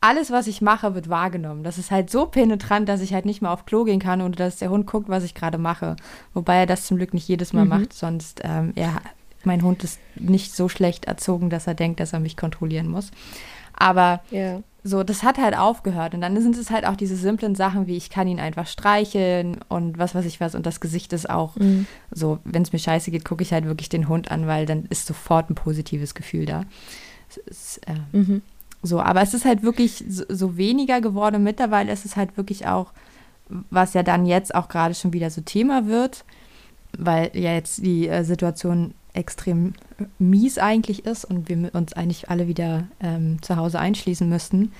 alles, 0.00 0.30
was 0.30 0.46
ich 0.46 0.60
mache, 0.60 0.94
wird 0.94 1.08
wahrgenommen. 1.08 1.64
Das 1.64 1.78
ist 1.78 1.90
halt 1.90 2.10
so 2.10 2.26
penetrant, 2.26 2.88
dass 2.88 3.00
ich 3.00 3.14
halt 3.14 3.24
nicht 3.24 3.40
mehr 3.40 3.50
auf 3.50 3.64
Klo 3.64 3.84
gehen 3.84 4.00
kann, 4.00 4.20
ohne 4.20 4.36
dass 4.36 4.58
der 4.58 4.68
Hund 4.68 4.86
guckt, 4.86 5.08
was 5.08 5.24
ich 5.24 5.34
gerade 5.34 5.56
mache. 5.56 5.96
Wobei 6.34 6.56
er 6.56 6.66
das 6.66 6.86
zum 6.86 6.98
Glück 6.98 7.14
nicht 7.14 7.26
jedes 7.26 7.54
Mal 7.54 7.64
mhm. 7.64 7.70
macht, 7.70 7.92
sonst, 7.94 8.42
ähm, 8.44 8.74
ja, 8.76 9.00
mein 9.44 9.62
Hund 9.62 9.82
ist 9.82 9.98
nicht 10.14 10.54
so 10.54 10.68
schlecht 10.68 11.06
erzogen, 11.06 11.48
dass 11.48 11.66
er 11.66 11.74
denkt, 11.74 12.00
dass 12.00 12.12
er 12.12 12.20
mich 12.20 12.36
kontrollieren 12.36 12.86
muss. 12.86 13.10
Aber 13.72 14.22
ja. 14.30 14.60
So, 14.86 15.02
das 15.02 15.22
hat 15.22 15.38
halt 15.38 15.56
aufgehört. 15.56 16.14
Und 16.14 16.20
dann 16.20 16.38
sind 16.40 16.58
es 16.58 16.70
halt 16.70 16.86
auch 16.86 16.94
diese 16.94 17.16
simplen 17.16 17.54
Sachen, 17.54 17.86
wie 17.86 17.96
ich 17.96 18.10
kann 18.10 18.28
ihn 18.28 18.38
einfach 18.38 18.66
streicheln 18.66 19.56
und 19.70 19.96
was 19.96 20.14
weiß 20.14 20.26
ich 20.26 20.40
was. 20.40 20.54
Und 20.54 20.66
das 20.66 20.78
Gesicht 20.78 21.14
ist 21.14 21.30
auch 21.30 21.56
mhm. 21.56 21.86
so, 22.10 22.38
wenn 22.44 22.62
es 22.62 22.72
mir 22.74 22.78
scheiße 22.78 23.10
geht, 23.10 23.24
gucke 23.24 23.42
ich 23.42 23.54
halt 23.54 23.64
wirklich 23.64 23.88
den 23.88 24.08
Hund 24.08 24.30
an, 24.30 24.46
weil 24.46 24.66
dann 24.66 24.84
ist 24.90 25.06
sofort 25.06 25.48
ein 25.48 25.54
positives 25.54 26.14
Gefühl 26.14 26.44
da. 26.44 26.64
Ist, 27.46 27.80
äh, 27.86 27.94
mhm. 28.16 28.42
So, 28.82 29.00
aber 29.00 29.22
es 29.22 29.32
ist 29.32 29.46
halt 29.46 29.62
wirklich 29.62 30.04
so, 30.06 30.24
so 30.28 30.58
weniger 30.58 31.00
geworden. 31.00 31.42
Mittlerweile 31.42 31.90
ist 31.90 32.04
es 32.04 32.16
halt 32.16 32.36
wirklich 32.36 32.66
auch, 32.66 32.92
was 33.70 33.94
ja 33.94 34.02
dann 34.02 34.26
jetzt 34.26 34.54
auch 34.54 34.68
gerade 34.68 34.94
schon 34.94 35.14
wieder 35.14 35.30
so 35.30 35.40
Thema 35.40 35.86
wird, 35.86 36.26
weil 36.98 37.30
ja 37.32 37.54
jetzt 37.54 37.78
die 37.78 38.06
äh, 38.06 38.22
Situation 38.22 38.92
extrem 39.14 39.74
mies 40.18 40.58
eigentlich 40.58 41.06
ist 41.06 41.24
und 41.24 41.48
wir 41.48 41.74
uns 41.74 41.92
eigentlich 41.94 42.28
alle 42.28 42.48
wieder 42.48 42.88
ähm, 43.00 43.40
zu 43.42 43.56
Hause 43.56 43.78
einschließen 43.78 44.28
müssten. 44.28 44.72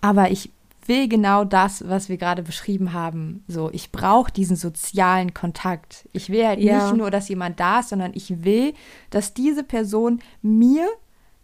Aber 0.00 0.30
ich 0.30 0.50
will 0.86 1.08
genau 1.08 1.44
das, 1.44 1.88
was 1.88 2.08
wir 2.08 2.16
gerade 2.16 2.42
beschrieben 2.42 2.92
haben. 2.92 3.44
So, 3.46 3.70
ich 3.72 3.92
brauche 3.92 4.32
diesen 4.32 4.56
sozialen 4.56 5.32
Kontakt. 5.32 6.08
Ich 6.12 6.28
will 6.28 6.46
halt 6.46 6.60
ja. 6.60 6.84
nicht 6.84 6.96
nur, 6.96 7.10
dass 7.10 7.28
jemand 7.28 7.60
da 7.60 7.80
ist, 7.80 7.90
sondern 7.90 8.12
ich 8.14 8.44
will, 8.44 8.74
dass 9.10 9.34
diese 9.34 9.62
Person 9.62 10.20
mir, 10.42 10.86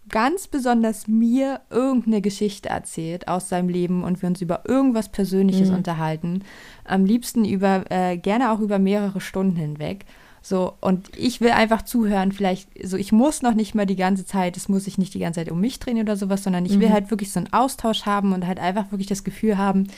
ganz 0.09 0.49
besonders 0.49 1.07
mir, 1.07 1.61
irgendeine 1.71 2.21
Geschichte 2.21 2.69
erzählt 2.69 3.29
aus 3.29 3.49
seinem 3.49 3.69
Leben 3.69 4.03
und 4.05 4.23
wir 4.23 4.29
uns 4.29 4.41
über 4.41 4.63
irgendwas 4.67 5.11
Persönliches 5.11 5.69
mhm. 5.69 5.77
unterhalten. 5.77 6.43
Am 6.85 7.05
liebsten 7.05 7.45
über, 7.45 7.85
äh, 7.91 8.17
gerne 8.17 8.51
auch 8.51 8.61
über 8.61 8.79
mehrere 8.79 9.21
Stunden 9.21 9.57
hinweg. 9.57 10.05
So, 10.43 10.75
und 10.81 11.11
ich 11.17 11.41
will 11.41 11.51
einfach 11.51 11.83
zuhören, 11.83 12.33
vielleicht, 12.33 12.69
so, 12.87 12.97
ich 12.97 13.13
muss 13.13 13.43
noch 13.43 13.55
nicht 13.55 13.75
mal 13.75 13.87
die 13.87 13.97
ganze 13.97 14.25
Zeit, 14.25 14.57
es 14.57 14.69
muss 14.69 14.85
sich 14.85 14.99
nicht 14.99 15.15
die 15.15 15.19
ganze 15.19 15.41
Zeit 15.41 15.51
um 15.51 15.61
mich 15.61 15.79
drehen 15.79 15.99
oder 15.99 16.17
sowas, 16.17 16.43
sondern 16.43 16.65
ich 16.65 16.77
mhm. 16.77 16.81
will 16.81 16.93
halt 16.93 17.11
wirklich 17.11 17.33
so 17.33 17.41
einen 17.41 17.53
Austausch 17.53 18.07
haben 18.07 18.33
und 18.33 18.47
halt 18.47 18.59
einfach 18.59 18.91
wirklich 18.91 19.09
das 19.09 19.25
Gefühl 19.25 19.59
haben, 19.59 19.89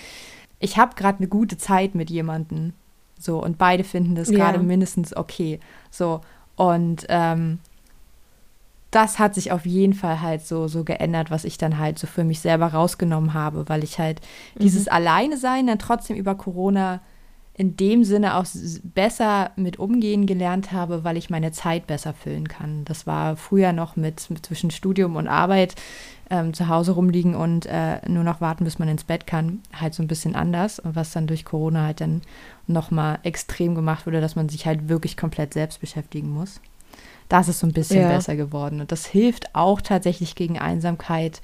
ich 0.59 0.77
habe 0.77 0.95
gerade 0.95 1.19
eine 1.19 1.29
gute 1.29 1.57
Zeit 1.57 1.95
mit 1.95 2.11
jemandem. 2.11 2.73
So, 3.19 3.43
und 3.43 3.59
beide 3.59 3.85
finden 3.85 4.15
das 4.15 4.31
gerade 4.31 4.59
ja. 4.59 4.63
mindestens 4.63 5.15
okay. 5.15 5.61
So, 5.91 6.23
und 6.57 7.07
ähm, 7.09 7.59
das 8.91 9.19
hat 9.19 9.35
sich 9.35 9.53
auf 9.53 9.67
jeden 9.67 9.95
Fall 9.95 10.21
halt 10.21 10.45
so, 10.45 10.69
so 10.69 10.85
geändert, 10.85 11.31
was 11.31 11.45
ich 11.45 11.59
dann 11.59 11.79
halt 11.79 11.99
so 11.99 12.07
für 12.07 12.25
mich 12.25 12.41
selber 12.41 12.69
rausgenommen 12.69 13.35
habe, 13.35 13.69
weil 13.69 13.85
ich 13.85 13.99
halt 13.99 14.21
mhm. 14.55 14.61
dieses 14.61 14.89
Alleine 14.89 15.37
sein 15.37 15.67
dann 15.67 15.79
trotzdem 15.79 16.17
über 16.17 16.35
Corona 16.35 17.01
in 17.61 17.77
dem 17.77 18.05
Sinne 18.05 18.37
auch 18.37 18.47
besser 18.83 19.51
mit 19.55 19.79
umgehen 19.79 20.25
gelernt 20.25 20.73
habe, 20.73 21.05
weil 21.05 21.19
ich 21.19 21.29
meine 21.29 21.53
Zeit 21.53 21.87
besser 21.87 22.15
füllen 22.15 22.49
kann. 22.49 22.87
Das 22.87 23.07
war 23.07 23.37
früher 23.37 23.75
noch 23.75 23.97
mit, 23.97 24.31
mit 24.31 24.47
zwischen 24.47 24.71
Studium 24.71 25.15
und 25.15 25.29
Arbeit 25.29 25.75
ähm, 26.31 26.55
zu 26.55 26.69
Hause 26.69 26.93
rumliegen 26.93 27.35
und 27.35 27.67
äh, 27.67 27.99
nur 28.09 28.25
noch 28.25 28.41
warten, 28.41 28.65
bis 28.65 28.79
man 28.79 28.89
ins 28.89 29.05
Bett 29.05 29.27
kann, 29.27 29.61
halt 29.79 29.93
so 29.93 30.03
ein 30.03 30.09
bisschen 30.09 30.35
anders. 30.35 30.81
was 30.85 31.13
dann 31.13 31.27
durch 31.27 31.45
Corona 31.45 31.85
halt 31.85 32.01
dann 32.01 32.23
nochmal 32.67 33.19
extrem 33.25 33.75
gemacht 33.75 34.07
wurde, 34.07 34.23
dass 34.23 34.37
man 34.37 34.49
sich 34.49 34.65
halt 34.65 34.89
wirklich 34.89 35.19
komplett 35.19 35.53
selbst 35.53 35.83
beschäftigen 35.83 36.31
muss. 36.31 36.63
Das 37.29 37.47
ist 37.47 37.59
so 37.59 37.67
ein 37.67 37.75
bisschen 37.75 38.01
ja. 38.01 38.09
besser 38.09 38.37
geworden. 38.37 38.81
Und 38.81 38.91
das 38.91 39.05
hilft 39.05 39.55
auch 39.55 39.83
tatsächlich 39.83 40.35
gegen 40.35 40.59
Einsamkeit, 40.59 41.43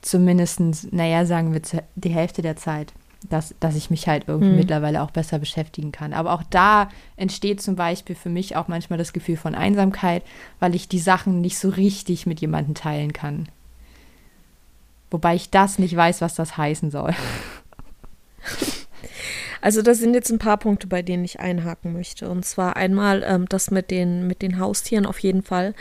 zumindest, 0.00 0.60
naja, 0.94 1.26
sagen 1.26 1.52
wir 1.52 1.60
die 1.94 2.08
Hälfte 2.08 2.40
der 2.40 2.56
Zeit 2.56 2.94
dass, 3.28 3.54
dass 3.60 3.76
ich 3.76 3.90
mich 3.90 4.08
halt 4.08 4.24
irgendwie 4.26 4.50
mhm. 4.50 4.56
mittlerweile 4.56 5.02
auch 5.02 5.10
besser 5.10 5.38
beschäftigen 5.38 5.92
kann. 5.92 6.12
Aber 6.12 6.32
auch 6.32 6.42
da 6.50 6.88
entsteht 7.16 7.62
zum 7.62 7.76
Beispiel 7.76 8.16
für 8.16 8.28
mich 8.28 8.56
auch 8.56 8.68
manchmal 8.68 8.98
das 8.98 9.12
Gefühl 9.12 9.36
von 9.36 9.54
Einsamkeit, 9.54 10.22
weil 10.60 10.74
ich 10.74 10.88
die 10.88 10.98
Sachen 10.98 11.40
nicht 11.40 11.58
so 11.58 11.68
richtig 11.68 12.26
mit 12.26 12.40
jemandem 12.40 12.74
teilen 12.74 13.12
kann. 13.12 13.48
Wobei 15.10 15.34
ich 15.34 15.50
das 15.50 15.78
nicht 15.78 15.94
weiß, 15.94 16.20
was 16.20 16.34
das 16.34 16.56
heißen 16.56 16.90
soll. 16.90 17.14
Also 19.64 19.80
das 19.80 20.00
sind 20.00 20.12
jetzt 20.12 20.30
ein 20.30 20.40
paar 20.40 20.56
Punkte, 20.56 20.88
bei 20.88 21.02
denen 21.02 21.24
ich 21.24 21.38
einhaken 21.38 21.92
möchte. 21.92 22.28
Und 22.28 22.44
zwar 22.44 22.76
einmal 22.76 23.22
ähm, 23.24 23.46
das 23.48 23.70
mit 23.70 23.92
den, 23.92 24.26
mit 24.26 24.42
den 24.42 24.58
Haustieren 24.58 25.06
auf 25.06 25.20
jeden 25.20 25.44
Fall 25.44 25.74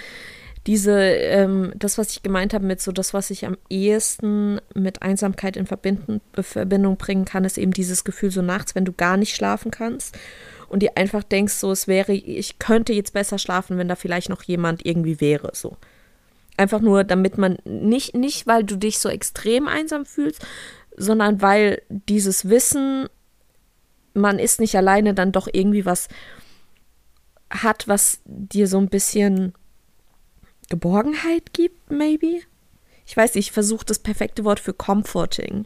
diese, 0.68 1.00
ähm, 1.00 1.74
das, 1.76 1.98
was 1.98 2.12
ich 2.12 2.24
gemeint 2.24 2.54
habe 2.54 2.66
mit 2.66 2.82
so 2.82 2.92
das, 2.92 3.14
was 3.14 3.32
ich 3.32 3.46
am 3.46 3.58
ehesten 3.70 4.62
mit 4.76 5.02
Einsamkeit 5.02 5.58
in 5.58 5.66
Verbinden, 5.66 6.22
Verbindung 6.34 6.98
bringen 6.98 7.26
kann, 7.26 7.46
ist 7.46 7.58
eben 7.58 7.72
dieses 7.72 8.04
Gefühl 8.04 8.32
so 8.32 8.42
nachts, 8.42 8.76
wenn 8.76 8.86
du 8.86 8.94
gar 8.94 9.18
nicht 9.18 9.36
schlafen 9.36 9.72
kannst 9.72 10.18
und 10.70 10.84
dir 10.84 10.92
einfach 10.98 11.24
denkst, 11.24 11.54
so 11.54 11.72
es 11.72 11.88
wäre, 11.88 12.14
ich 12.14 12.60
könnte 12.60 12.94
jetzt 12.94 13.14
besser 13.14 13.40
schlafen, 13.40 13.78
wenn 13.78 13.88
da 13.88 13.96
vielleicht 13.96 14.30
noch 14.30 14.44
jemand 14.44 14.86
irgendwie 14.86 15.20
wäre, 15.20 15.52
so. 15.54 15.78
Einfach 16.58 16.82
nur, 16.82 17.04
damit 17.04 17.38
man 17.38 17.58
nicht, 17.64 18.14
nicht, 18.14 18.46
weil 18.46 18.64
du 18.64 18.76
dich 18.76 19.00
so 19.00 19.10
extrem 19.10 19.68
einsam 19.68 20.06
fühlst, 20.06 20.46
sondern 20.96 21.42
weil 21.42 21.82
dieses 21.90 22.50
Wissen, 22.50 23.08
man 24.14 24.38
ist 24.38 24.60
nicht 24.60 24.76
alleine, 24.76 25.16
dann 25.16 25.32
doch 25.32 25.48
irgendwie 25.52 25.86
was 25.86 26.08
hat, 27.50 27.88
was 27.88 28.22
dir 28.26 28.68
so 28.68 28.78
ein 28.78 28.90
bisschen 28.90 29.54
Geborgenheit 30.72 31.54
gibt, 31.54 31.92
maybe? 31.92 32.40
Ich 33.06 33.16
weiß 33.16 33.36
nicht, 33.36 33.48
ich 33.48 33.52
versuche 33.52 33.86
das 33.86 34.00
perfekte 34.00 34.44
Wort 34.46 34.60
für 34.60 34.74
comforting. 34.74 35.66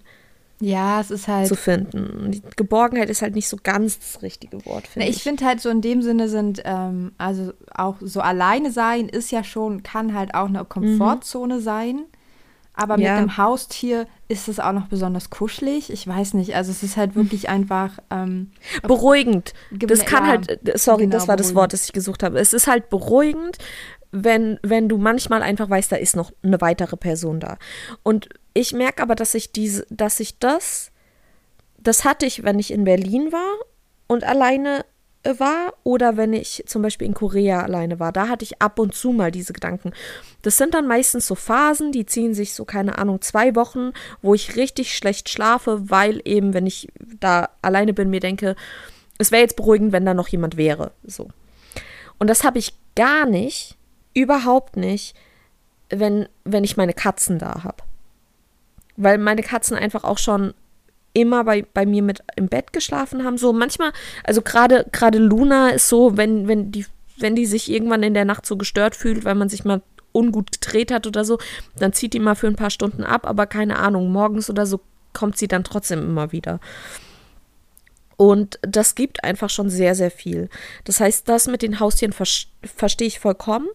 Ja, 0.60 1.00
es 1.00 1.12
ist 1.12 1.28
halt. 1.28 1.48
Zu 1.48 1.56
finden. 1.56 2.32
Die 2.32 2.42
Geborgenheit 2.56 3.10
ist 3.10 3.22
halt 3.22 3.36
nicht 3.36 3.48
so 3.48 3.58
ganz 3.62 4.00
das 4.00 4.22
richtige 4.22 4.66
Wort, 4.66 4.88
finde 4.88 5.08
ich. 5.08 5.18
Ich 5.18 5.24
finde 5.24 5.46
halt 5.46 5.62
so 5.62 5.70
in 5.70 5.82
dem 5.82 6.02
Sinne 6.02 6.28
sind, 6.28 6.62
ähm, 6.66 7.12
also 7.18 7.54
auch 7.74 7.98
so 8.02 8.22
alleine 8.22 8.72
sein 8.72 9.08
ist 9.08 9.32
ja 9.32 9.44
schon, 9.44 9.84
kann 9.84 10.14
halt 10.14 10.34
auch 10.34 10.48
eine 10.48 10.66
Komfortzone 10.66 11.56
mhm. 11.56 11.62
sein. 11.62 12.02
Aber 12.78 13.00
ja. 13.00 13.12
mit 13.12 13.20
einem 13.20 13.38
Haustier 13.38 14.06
ist 14.28 14.50
es 14.50 14.60
auch 14.60 14.74
noch 14.74 14.88
besonders 14.88 15.30
kuschelig. 15.30 15.90
Ich 15.90 16.06
weiß 16.06 16.34
nicht, 16.34 16.56
also 16.56 16.72
es 16.72 16.84
ist 16.84 16.98
halt 16.98 17.16
wirklich 17.16 17.48
einfach 17.48 18.00
ähm, 18.12 18.52
beruhigend. 18.84 19.54
Das 19.72 20.04
kann 20.04 20.26
ja, 20.26 20.30
halt, 20.32 20.60
sorry, 20.76 21.04
genau, 21.04 21.14
das 21.14 21.28
war 21.28 21.38
beruhigend. 21.38 21.40
das 21.40 21.56
Wort, 21.56 21.74
das 21.74 21.86
ich 21.86 21.94
gesucht 21.94 22.22
habe. 22.22 22.38
Es 22.38 22.52
ist 22.52 22.68
halt 22.68 22.90
beruhigend, 22.90 23.58
wenn, 24.16 24.60
wenn 24.64 24.88
du 24.88 24.98
manchmal 24.98 25.42
einfach 25.42 25.70
weißt, 25.70 25.92
da 25.92 25.98
ist 25.98 26.16
noch 26.16 26.32
eine 26.42 26.62
weitere 26.62 26.96
Person 26.96 27.40
da. 27.40 27.58
Und 28.02 28.30
ich 28.54 28.72
merke 28.72 29.04
aber, 29.04 29.16
dass 29.16 29.36
ich 29.36 29.52
diese, 29.52 29.86
dass 29.90 30.20
ich 30.20 30.40
das, 30.40 30.92
das 31.78 32.06
hatte 32.06 32.26
ich, 32.26 32.44
wenn 32.44 32.58
ich 32.58 32.72
in 32.72 32.86
Berlin 32.86 33.32
war 33.34 33.54
und 34.08 34.24
alleine 34.24 34.86
äh, 35.24 35.38
war 35.38 35.74
oder 35.84 36.16
wenn 36.16 36.32
ich 36.32 36.64
zum 36.66 36.82
Beispiel 36.82 37.08
in 37.08 37.14
Korea 37.14 37.62
alleine 37.62 38.00
war. 38.00 38.14
Da 38.14 38.30
hatte 38.30 38.46
ich 38.46 38.62
ab 38.62 38.80
und 38.80 38.96
zu 38.96 39.12
mal 39.12 39.32
diese 39.32 39.52
Gedanken. 39.52 39.92
Das 40.44 40.58
sind 40.58 40.74
dann 40.74 40.88
meistens 40.88 41.28
so 41.28 41.36
Phasen, 41.36 41.92
die 41.92 42.06
ziehen 42.06 42.34
sich 42.34 42.54
so, 42.54 42.64
keine 42.64 42.98
Ahnung, 42.98 43.22
zwei 43.22 43.54
Wochen, 43.56 43.92
wo 44.22 44.34
ich 44.34 44.56
richtig 44.56 44.96
schlecht 44.96 45.28
schlafe, 45.28 45.90
weil 45.90 46.22
eben, 46.24 46.54
wenn 46.54 46.66
ich 46.66 46.88
da 47.20 47.50
alleine 47.62 47.94
bin, 47.94 48.10
mir 48.10 48.22
denke, 48.22 48.56
es 49.18 49.32
wäre 49.32 49.42
jetzt 49.42 49.58
beruhigend, 49.58 49.92
wenn 49.92 50.06
da 50.06 50.14
noch 50.14 50.30
jemand 50.30 50.56
wäre. 50.56 50.92
So. 51.04 51.28
Und 52.18 52.30
das 52.30 52.46
habe 52.46 52.60
ich 52.60 52.74
gar 52.96 53.26
nicht, 53.26 53.75
überhaupt 54.16 54.78
nicht, 54.78 55.16
wenn, 55.90 56.28
wenn 56.44 56.64
ich 56.64 56.78
meine 56.78 56.94
Katzen 56.94 57.38
da 57.38 57.64
habe. 57.64 57.84
Weil 58.98 59.20
meine 59.20 59.44
Katzen 59.44 59.78
einfach 59.78 60.04
auch 60.04 60.18
schon 60.18 60.56
immer 61.14 61.44
bei, 61.44 61.66
bei 61.74 61.86
mir 61.86 62.02
mit 62.02 62.24
im 62.36 62.48
Bett 62.48 62.74
geschlafen 62.74 63.24
haben. 63.24 63.38
So 63.38 63.54
manchmal, 63.54 63.92
also 64.24 64.42
gerade 64.42 64.86
gerade 64.92 65.20
Luna 65.20 65.70
ist 65.70 65.88
so, 65.88 66.18
wenn, 66.18 66.48
wenn 66.48 66.72
die, 66.72 66.86
wenn 67.18 67.36
die 67.36 67.46
sich 67.46 67.72
irgendwann 67.72 68.04
in 68.04 68.14
der 68.14 68.26
Nacht 68.26 68.46
so 68.46 68.58
gestört 68.58 68.96
fühlt, 68.96 69.24
weil 69.26 69.36
man 69.36 69.50
sich 69.50 69.64
mal 69.64 69.82
ungut 70.12 70.52
gedreht 70.52 70.92
hat 70.92 71.08
oder 71.08 71.24
so, 71.26 71.38
dann 71.78 71.94
zieht 71.94 72.14
die 72.14 72.20
mal 72.20 72.36
für 72.36 72.48
ein 72.48 72.56
paar 72.56 72.70
Stunden 72.70 73.04
ab, 73.04 73.28
aber 73.28 73.48
keine 73.48 73.80
Ahnung, 73.80 74.12
morgens 74.12 74.50
oder 74.50 74.66
so 74.66 74.82
kommt 75.14 75.38
sie 75.38 75.48
dann 75.48 75.64
trotzdem 75.64 76.00
immer 76.00 76.32
wieder. 76.32 76.60
Und 78.18 78.60
das 78.62 78.96
gibt 78.96 79.24
einfach 79.24 79.50
schon 79.50 79.70
sehr, 79.70 79.96
sehr 79.96 80.12
viel. 80.12 80.50
Das 80.86 81.00
heißt, 81.00 81.28
das 81.28 81.48
mit 81.48 81.62
den 81.62 81.80
Haustieren 81.80 82.14
ver 82.14 82.26
verstehe 82.64 83.08
ich 83.08 83.20
vollkommen. 83.20 83.68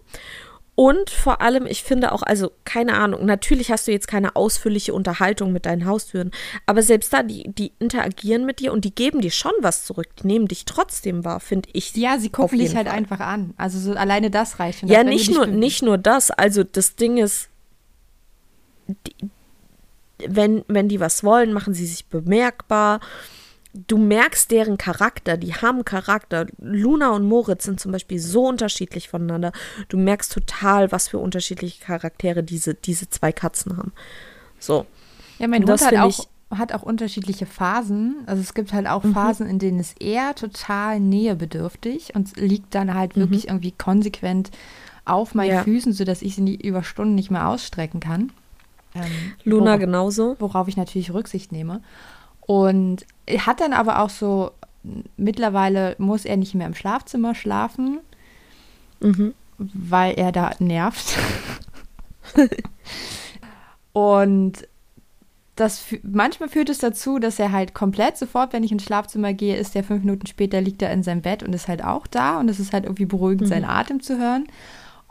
Und 0.75 1.11
vor 1.11 1.43
allem, 1.43 1.67
ich 1.67 1.83
finde 1.83 2.11
auch, 2.13 2.23
also 2.23 2.53
keine 2.65 2.95
Ahnung, 2.95 3.27
natürlich 3.27 3.71
hast 3.71 3.87
du 3.87 3.93
jetzt 3.93 4.09
keine 4.09 4.35
ausführliche 4.35 4.95
Unterhaltung 4.95 5.53
mit 5.53 5.67
deinen 5.67 5.85
Haustüren, 5.85 6.31
aber 6.65 6.83
selbst 6.83 7.13
da, 7.13 7.23
die, 7.23 7.53
die 7.53 7.73
interagieren 7.79 8.47
mit 8.47 8.61
dir 8.61 8.73
und 8.73 8.87
die 8.87 8.95
geben 8.95 9.21
dir 9.21 9.31
schon 9.31 9.53
was 9.61 9.85
zurück, 9.85 10.09
die 10.23 10.27
nehmen 10.27 10.49
dich 10.49 10.65
trotzdem 10.65 11.23
wahr, 11.23 11.41
finde 11.41 11.69
ich. 11.75 11.95
Ja, 11.97 12.19
sie 12.19 12.31
gucken 12.31 12.59
dich 12.59 12.75
halt 12.75 12.89
Fall. 12.89 12.97
einfach 12.97 13.21
an. 13.21 13.53
Also 13.59 13.79
so 13.79 13.93
alleine 13.93 14.31
das 14.31 14.59
reicht. 14.59 14.83
ja, 14.85 15.05
nicht 15.05 15.31
nur, 15.31 15.47
nicht 15.47 15.83
nur 15.83 15.99
das. 15.99 16.31
Also 16.31 16.65
das 16.65 16.97
Ding 16.97 17.19
ist, 17.19 17.51
die, 18.89 19.15
wenn, 20.27 20.65
wenn 20.67 20.89
die 20.89 21.01
was 21.01 21.23
wollen, 21.25 21.53
machen 21.53 21.75
sie 21.75 21.85
sich 21.85 22.07
bemerkbar 22.07 23.01
du 23.73 23.99
merkst 23.99 24.51
deren 24.51 24.79
Charakter, 24.79 25.37
die 25.37 25.55
haben 25.55 25.85
Charakter. 25.85 26.47
Luna 26.59 27.11
und 27.11 27.27
Moritz 27.27 27.65
sind 27.65 27.81
zum 27.81 27.93
Beispiel 27.93 28.19
so 28.19 28.47
unterschiedlich 28.47 29.09
voneinander. 29.09 29.53
Du 29.89 29.97
merkst 29.97 30.33
total, 30.33 30.91
was 30.93 31.09
für 31.09 31.19
unterschiedliche 31.19 31.85
Charaktere 31.85 32.43
diese, 32.43 32.75
diese 32.75 33.09
zwei 33.11 33.33
Katzen 33.33 33.77
haben. 33.77 33.93
So. 34.59 34.87
Ja, 35.39 35.49
mein 35.49 35.67
Hund 35.67 35.81
hat 35.81 35.97
auch, 35.97 36.27
hat 36.51 36.73
auch 36.73 36.83
unterschiedliche 36.83 37.47
Phasen. 37.47 38.17
Also 38.27 38.43
es 38.43 38.55
gibt 38.55 38.73
halt 38.73 38.87
auch 38.87 39.05
mhm. 39.05 39.15
Phasen, 39.15 39.47
in 39.47 39.59
denen 39.59 39.79
es 39.79 39.95
eher 39.99 40.35
total 40.35 41.01
nähebedürftig 41.01 42.15
und 42.15 42.37
liegt 42.37 42.75
dann 42.75 42.95
halt 42.95 43.17
mhm. 43.17 43.23
wirklich 43.23 43.49
irgendwie 43.49 43.73
konsequent 43.73 44.51
auf 45.05 45.35
meinen 45.35 45.51
ja. 45.51 45.63
Füßen, 45.65 45.93
sodass 45.93 46.23
ich 46.23 46.37
sie 46.37 46.57
über 46.57 46.83
Stunden 46.83 47.15
nicht 47.15 47.31
mehr 47.31 47.49
ausstrecken 47.49 48.01
kann. 48.01 48.33
Ähm, 48.95 49.03
Luna 49.45 49.67
worauf, 49.67 49.81
genauso. 49.81 50.37
Worauf 50.41 50.69
ich 50.69 50.77
natürlich 50.77 51.13
Rücksicht 51.13 51.53
nehme. 51.53 51.81
Und 52.47 53.07
hat 53.39 53.61
dann 53.61 53.73
aber 53.73 54.01
auch 54.01 54.11
so, 54.11 54.53
mittlerweile 55.17 55.95
muss 55.99 56.25
er 56.25 56.37
nicht 56.37 56.55
mehr 56.55 56.67
im 56.67 56.75
Schlafzimmer 56.75 57.35
schlafen, 57.35 58.01
mhm. 59.01 59.35
weil 59.59 60.15
er 60.15 60.33
da 60.33 60.53
nervt. 60.59 61.19
und 63.93 64.67
das 65.57 65.85
manchmal 66.03 66.49
führt 66.49 66.71
es 66.71 66.79
dazu, 66.79 67.19
dass 67.19 67.39
er 67.39 67.53
halt 67.53 67.75
komplett 67.75 68.17
sofort, 68.17 68.53
wenn 68.53 68.65
ich 68.65 68.73
ins 68.73 68.85
Schlafzimmer 68.85 69.35
gehe, 69.35 69.57
ist 69.57 69.75
der 69.75 69.85
fünf 69.85 70.03
Minuten 70.03 70.27
später 70.27 70.61
liegt 70.61 70.81
er 70.81 70.93
in 70.93 71.03
seinem 71.03 71.21
Bett 71.21 71.43
und 71.43 71.55
ist 71.55 71.69
halt 71.69 71.85
auch 71.85 72.07
da 72.07 72.41
und 72.41 72.49
es 72.49 72.59
ist 72.59 72.73
halt 72.73 72.85
irgendwie 72.85 73.05
beruhigend, 73.05 73.43
mhm. 73.43 73.47
seinen 73.47 73.65
Atem 73.67 74.01
zu 74.01 74.19
hören. 74.19 74.47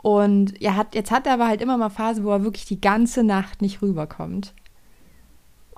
Und 0.02 0.60
er 0.60 0.76
hat, 0.76 0.94
jetzt 0.94 1.10
hat 1.10 1.26
er 1.26 1.34
aber 1.34 1.46
halt 1.46 1.60
immer 1.60 1.76
mal 1.76 1.90
Phasen, 1.90 2.24
wo 2.24 2.30
er 2.30 2.42
wirklich 2.42 2.64
die 2.64 2.80
ganze 2.80 3.22
Nacht 3.22 3.62
nicht 3.62 3.82
rüberkommt. 3.82 4.54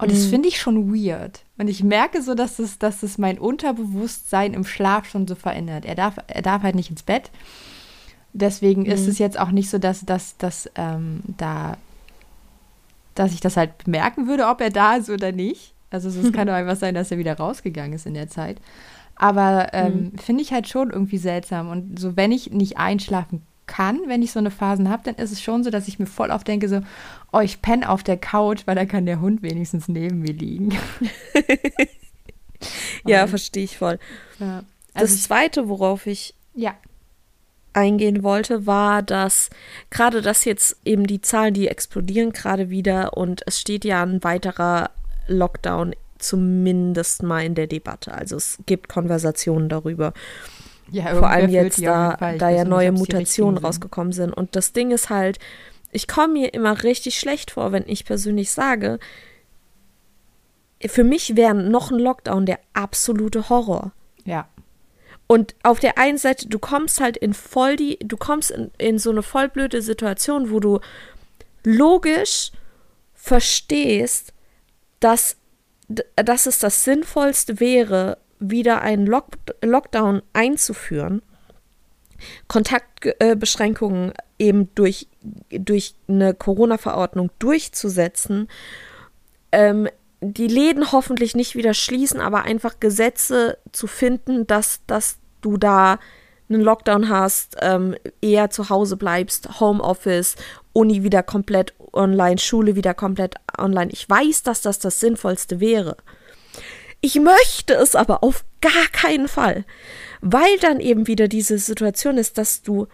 Und 0.03 0.09
mhm. 0.09 0.15
das 0.15 0.27
finde 0.27 0.49
ich 0.49 0.61
schon 0.61 0.93
weird. 0.93 1.45
Und 1.59 1.69
ich 1.69 1.85
merke 1.85 2.23
so, 2.23 2.35
dass 2.35 2.59
es, 2.59 2.79
dass 2.79 3.03
es 3.03 3.19
mein 3.19 3.39
Unterbewusstsein 3.39 4.53
im 4.53 4.65
Schlaf 4.65 5.09
schon 5.09 5.29
so 5.29 5.35
verändert. 5.35 5.85
Er 5.85 5.95
darf, 5.95 6.17
er 6.27 6.43
darf 6.43 6.63
halt 6.63 6.75
nicht 6.75 6.91
ins 6.91 7.03
Bett. 7.03 7.31
Deswegen 8.33 8.83
mhm. 8.83 8.91
ist 8.91 9.07
es 9.07 9.19
jetzt 9.19 9.39
auch 9.39 9.51
nicht 9.51 9.71
so, 9.71 9.79
dass, 9.79 10.05
dass, 10.05 10.37
dass 10.39 10.69
ähm, 10.75 11.21
da 11.37 11.77
dass 13.15 13.35
ich 13.35 13.41
das 13.41 13.57
halt 13.57 13.77
bemerken 13.85 14.27
würde, 14.27 14.47
ob 14.47 14.61
er 14.61 14.71
da 14.71 14.95
ist 14.95 15.11
oder 15.11 15.33
nicht. 15.33 15.75
Also 15.91 16.09
es 16.09 16.33
kann 16.33 16.47
doch 16.49 16.55
einfach 16.55 16.77
sein, 16.77 16.95
dass 16.95 17.11
er 17.11 17.19
wieder 17.19 17.37
rausgegangen 17.37 17.93
ist 17.93 18.07
in 18.07 18.15
der 18.15 18.29
Zeit. 18.29 18.57
Aber 19.17 19.75
ähm, 19.75 20.11
mhm. 20.13 20.19
finde 20.19 20.43
ich 20.43 20.53
halt 20.53 20.67
schon 20.67 20.91
irgendwie 20.91 21.19
seltsam. 21.19 21.69
Und 21.69 21.99
so, 21.99 22.17
wenn 22.17 22.33
ich 22.33 22.51
nicht 22.51 22.79
einschlafen 22.79 23.43
kann, 23.67 24.01
wenn 24.07 24.23
ich 24.23 24.33
so 24.33 24.39
eine 24.39 24.51
Phasen 24.51 24.89
habe, 24.89 25.03
dann 25.05 25.15
ist 25.17 25.33
es 25.33 25.43
schon 25.43 25.63
so, 25.63 25.71
dass 25.71 25.89
ich 25.89 25.99
mir 25.99 26.07
voll 26.07 26.31
oft 26.31 26.49
denke, 26.49 26.69
so, 26.69 26.81
oh, 27.33 27.41
ich 27.41 27.63
penne 27.63 27.89
auf 27.89 28.03
der 28.03 28.19
Couch, 28.19 28.63
weil 28.67 28.77
da 28.77 28.85
kann 28.85 29.07
der 29.07 29.21
Hund 29.21 29.43
wenigstens 29.43 29.89
neben 29.89 30.21
mir 30.21 30.33
liegen. 30.33 30.77
ja, 33.07 33.27
verstehe 33.27 33.65
ich 33.65 33.79
voll. 33.79 33.99
Ja. 34.39 34.65
Also 34.95 35.15
das 35.15 35.25
zweite, 35.25 35.69
worauf 35.69 36.07
ich 36.07 36.35
ja. 36.55 36.75
eingehen 37.73 38.23
wollte, 38.23 38.67
war, 38.67 39.03
dass 39.03 39.49
gerade 39.91 40.21
das 40.21 40.45
jetzt 40.45 40.77
eben 40.85 41.07
die 41.07 41.23
Zahlen, 41.23 41.55
die 41.55 41.69
explodieren 41.69 42.33
gerade 42.33 42.69
wieder 42.69 43.17
und 43.17 43.43
es 43.47 43.59
steht 43.59 43.85
ja 43.85 44.03
ein 44.03 44.23
weiterer 44.23 44.91
Lockdown 45.27 45.95
zumindest 46.19 47.23
mal 47.23 47.45
in 47.45 47.55
der 47.55 47.67
Debatte. 47.67 48.13
Also 48.13 48.37
es 48.37 48.59
gibt 48.67 48.89
Konversationen 48.89 49.69
darüber. 49.69 50.13
Ja, 50.91 51.15
Vor 51.17 51.31
allem 51.31 51.51
jetzt, 51.51 51.83
da. 51.83 52.19
Ich 52.33 52.39
da 52.39 52.51
ja 52.51 52.65
neue 52.65 52.93
Mutationen 52.93 53.59
rausgekommen 53.59 54.13
sind. 54.13 54.33
Und 54.33 54.55
das 54.57 54.73
Ding 54.73 54.91
ist 54.91 55.09
halt, 55.09 55.39
ich 55.93 56.09
komme 56.09 56.33
mir 56.33 56.55
immer 56.55 56.83
richtig 56.83 57.19
schlecht 57.19 57.53
vor, 57.53 57.71
wenn 57.71 57.85
ich 57.87 58.05
persönlich 58.05 58.51
sage, 58.51 58.99
für 60.85 61.05
mich 61.05 61.37
wäre 61.37 61.55
noch 61.55 61.91
ein 61.91 61.99
Lockdown 61.99 62.47
der 62.47 62.59
absolute 62.73 63.49
Horror. 63.49 63.93
Ja. 64.25 64.49
Und 65.27 65.55
auf 65.63 65.79
der 65.79 65.99
einen 65.99 66.19
Seite, 66.19 66.49
du 66.49 66.59
kommst 66.59 67.01
halt 67.01 67.17
in 67.17 67.35
voll 67.35 67.77
die, 67.77 67.99
du 68.01 68.17
kommst 68.17 68.51
in, 68.51 68.71
in 68.79 68.99
so 68.99 69.11
eine 69.11 69.23
voll 69.23 69.49
blöde 69.49 69.81
Situation, 69.81 70.51
wo 70.51 70.61
du 70.61 70.81
logisch 71.63 72.51
verstehst, 73.15 74.33
dass, 74.99 75.37
dass 75.89 76.47
es 76.47 76.59
das 76.59 76.85
Sinnvollste 76.85 77.61
wäre, 77.61 78.19
wieder 78.41 78.83
einen 78.83 79.07
Lock 79.07 79.29
Lockdown 79.63 80.23
einzuführen, 80.33 81.23
Kontaktbeschränkungen 82.49 84.13
eben 84.39 84.75
durch, 84.75 85.09
durch 85.51 85.95
eine 86.09 86.35
Corona-Verordnung 86.35 87.31
durchzusetzen, 87.39 88.49
ähm, 89.53 89.89
die 90.21 90.47
Läden 90.47 90.93
hoffentlich 90.93 91.35
nicht 91.35 91.57
wieder 91.57 91.75
schließen, 91.75 92.21
aber 92.21 92.43
einfach 92.43 92.79
Gesetze 92.79 93.59
zu 93.73 93.87
finden, 93.87 94.47
dass, 94.47 94.81
dass 94.87 95.19
du 95.41 95.57
da 95.57 95.99
einen 96.49 96.63
Lockdown 96.63 97.09
hast, 97.09 97.57
ähm, 97.61 97.97
eher 98.21 98.51
zu 98.51 98.69
Hause 98.69 98.97
bleibst, 98.97 99.61
Homeoffice, 99.61 100.37
Uni 100.73 101.03
wieder 101.03 101.23
komplett 101.23 101.75
online, 101.93 102.39
Schule 102.39 102.77
wieder 102.77 102.95
komplett 102.95 103.35
online. 103.59 103.91
Ich 103.93 104.09
weiß, 104.09 104.43
dass 104.43 104.63
das 104.63 104.79
das 104.79 105.01
Sinnvollste 105.01 105.61
wäre. 105.61 105.97
Ich 107.01 107.17
möchte 107.17 107.75
es 107.75 107.97
aber 107.97 108.23
auf 108.23 108.45
gar 108.61 108.87
keinen 108.93 109.27
Fall, 109.27 109.65
weil 110.23 110.57
dann 110.61 110.81
eben 110.81 111.07
wieder 111.07 111.29
diese 111.29 111.59
Situation 111.59 112.17
ist, 112.17 112.39
dass 112.39 112.63
du 112.63 112.87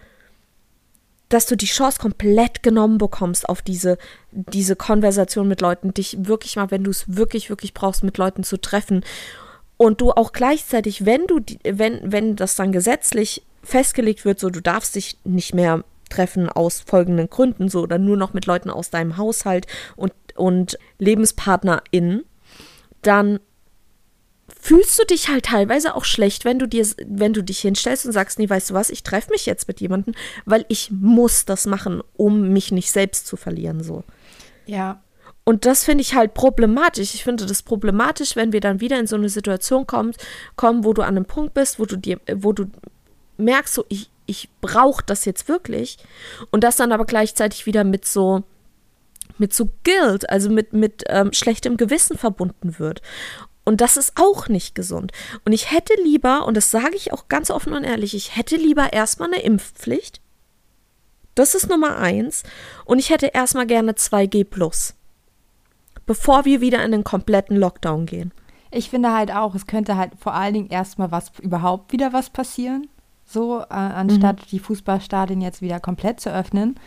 dass 1.29 1.45
du 1.45 1.59
die 1.59 1.67
Chance 1.67 1.99
komplett 2.01 2.63
genommen 2.63 2.97
bekommst 2.97 3.51
auf 3.51 3.61
diese, 3.61 3.99
diese 4.31 4.77
Konversation 4.77 5.47
mit 5.47 5.61
Leuten, 5.61 5.93
dich 5.93 6.17
wirklich 6.27 6.57
mal, 6.57 6.71
wenn 6.71 6.85
du 6.85 6.91
es 6.91 7.05
wirklich, 7.17 7.51
wirklich 7.51 7.75
brauchst, 7.75 8.03
mit 8.03 8.17
Leuten 8.17 8.45
zu 8.45 8.59
treffen. 8.59 9.05
Und 9.77 10.01
du 10.01 10.11
auch 10.13 10.33
gleichzeitig, 10.33 11.05
wenn 11.05 11.27
du, 11.27 11.41
wenn, 11.65 12.01
wenn 12.03 12.35
das 12.35 12.57
dann 12.57 12.73
gesetzlich 12.73 13.43
festgelegt 13.63 14.25
wird, 14.25 14.41
so 14.41 14.49
du 14.49 14.63
darfst 14.63 14.95
dich 14.95 15.19
nicht 15.25 15.55
mehr 15.55 15.85
treffen 16.09 16.49
aus 16.49 16.81
folgenden 16.81 17.29
Gründen, 17.29 17.69
so 17.69 17.83
oder 17.83 17.99
nur 17.99 18.17
noch 18.17 18.33
mit 18.33 18.47
Leuten 18.47 18.71
aus 18.71 18.89
deinem 18.89 19.19
Haushalt 19.19 19.67
und, 19.97 20.15
und 20.35 20.79
LebenspartnerInnen, 20.99 22.25
dann 23.03 23.39
fühlst 24.61 24.99
du 24.99 25.05
dich 25.05 25.29
halt 25.29 25.47
teilweise 25.47 25.95
auch 25.95 26.05
schlecht, 26.05 26.45
wenn 26.45 26.59
du 26.59 26.67
dir, 26.67 26.87
wenn 27.07 27.33
du 27.33 27.43
dich 27.43 27.61
hinstellst 27.61 28.07
und 28.07 28.13
sagst, 28.13 28.39
nee, 28.39 28.49
weißt 28.49 28.71
du 28.71 28.75
was, 28.75 28.91
ich 28.91 29.03
treffe 29.03 29.31
mich 29.31 29.47
jetzt 29.47 29.69
mit 29.69 29.81
jemandem, 29.81 30.15
weil 30.45 30.65
ich 30.69 30.91
muss 30.91 31.45
das 31.45 31.67
machen, 31.67 32.03
um 32.17 32.51
mich 32.53 32.73
nicht 32.73 32.91
selbst 32.91 33.27
zu 33.27 33.37
verlieren, 33.37 33.83
so. 33.83 34.05
Ja. 34.67 35.03
Und 35.45 35.65
das 35.65 35.85
finde 35.85 36.03
ich 36.03 36.15
halt 36.15 36.35
problematisch. 36.35 37.15
Ich 37.15 37.25
finde 37.25 37.47
das 37.47 37.63
problematisch, 37.63 38.37
wenn 38.37 38.53
wir 38.53 38.61
dann 38.61 38.81
wieder 38.81 38.99
in 38.99 39.07
so 39.07 39.17
eine 39.17 39.31
Situation 39.31 39.87
kommen, 39.87 40.13
kommen, 40.57 40.85
wo 40.85 40.93
du 40.93 41.01
an 41.01 41.17
einem 41.17 41.25
Punkt 41.25 41.55
bist, 41.55 41.79
wo 41.79 41.87
du 41.87 41.97
dir, 41.97 42.21
wo 42.35 42.53
du 42.53 42.67
merkst, 43.39 43.73
so, 43.73 43.87
ich, 43.89 44.11
ich 44.27 44.51
brauche 44.61 45.03
das 45.07 45.25
jetzt 45.25 45.49
wirklich. 45.49 45.97
Und 46.51 46.65
das 46.65 46.77
dann 46.77 46.93
aber 46.93 47.07
gleichzeitig 47.07 47.65
wieder 47.65 47.83
mit 47.83 48.05
so, 48.05 48.43
mit 49.39 49.55
so 49.55 49.71
Guilt, 49.85 50.29
also 50.29 50.51
mit, 50.51 50.75
mit 50.75 51.05
ähm, 51.07 51.33
schlechtem 51.33 51.79
Gewissen 51.79 52.19
verbunden 52.19 52.79
wird. 52.79 53.01
Und 53.69 53.83
das 53.83 53.99
ist 53.99 54.15
auch 54.17 54.49
nicht 54.49 54.75
gesund. 54.75 55.13
Und 55.45 55.53
ich 55.53 55.71
hätte 55.71 55.93
lieber, 56.03 56.47
und 56.47 56.57
das 56.57 56.71
sage 56.71 56.97
ich 56.97 57.13
auch 57.13 57.29
ganz 57.29 57.51
offen 57.51 57.75
und 57.75 57.85
ehrlich, 57.85 58.15
ich 58.15 58.35
hätte 58.35 58.57
lieber 58.57 58.95
erstmal 58.95 59.31
eine 59.31 59.43
Impfpflicht. 59.43 60.23
Das 61.35 61.55
ist 61.55 61.69
Nummer 61.69 61.99
eins. 61.99 62.45
Und 62.87 62.99
ich 62.99 63.11
hätte 63.11 63.27
erstmal 63.27 63.67
gerne 63.67 63.93
2G 63.93 64.45
plus. 64.45 64.95
Bevor 66.07 66.47
wir 66.47 66.63
wieder 66.63 66.83
in 66.83 66.93
den 66.93 67.05
kompletten 67.05 67.59
Lockdown 67.59 68.07
gehen. 68.07 68.33
Ich 68.71 68.89
finde 68.89 69.13
halt 69.13 69.35
auch, 69.35 69.55
es 69.55 69.67
könnte 69.67 69.99
halt 69.99 70.13
vor 70.19 70.33
allen 70.33 70.55
Dingen 70.55 70.71
erstmal 70.71 71.11
was, 71.11 71.33
überhaupt 71.39 71.93
wieder 71.93 72.15
was 72.15 72.31
passieren. 72.31 72.89
So, 73.27 73.61
äh, 73.61 73.65
anstatt 73.75 74.51
die 74.51 74.61
Fußballstadien 74.61 75.43
jetzt 75.43 75.61
wieder 75.61 75.79
komplett 75.79 76.21
zu 76.21 76.33
öffnen. 76.33 76.81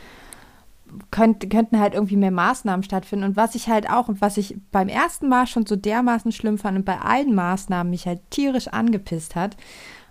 Könnt, 1.09 1.49
könnten 1.49 1.79
halt 1.79 1.93
irgendwie 1.93 2.17
mehr 2.17 2.31
Maßnahmen 2.31 2.83
stattfinden. 2.83 3.25
Und 3.25 3.35
was 3.35 3.55
ich 3.55 3.69
halt 3.69 3.89
auch, 3.89 4.07
und 4.09 4.21
was 4.21 4.37
ich 4.37 4.57
beim 4.71 4.87
ersten 4.87 5.29
Mal 5.29 5.47
schon 5.47 5.65
so 5.65 5.75
dermaßen 5.75 6.31
schlimm 6.31 6.57
fand 6.57 6.77
und 6.77 6.85
bei 6.85 6.99
allen 6.99 7.33
Maßnahmen 7.33 7.89
mich 7.89 8.05
halt 8.05 8.19
tierisch 8.29 8.67
angepisst 8.67 9.35
hat, 9.35 9.55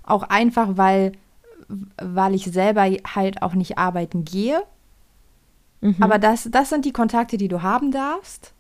auch 0.03 0.23
einfach, 0.23 0.77
weil, 0.77 1.13
weil 2.01 2.35
ich 2.35 2.45
selber 2.45 2.83
halt 3.15 3.43
auch 3.43 3.55
nicht 3.55 3.79
arbeiten 3.79 4.25
gehe. 4.25 4.63
Aber 6.01 6.19
das, 6.19 6.49
das 6.51 6.69
sind 6.71 6.85
die 6.85 6.93
Kontakte, 6.93 7.37
die 7.37 7.49
du 7.49 7.63
haben 7.63 7.91
darfst. 7.91 8.55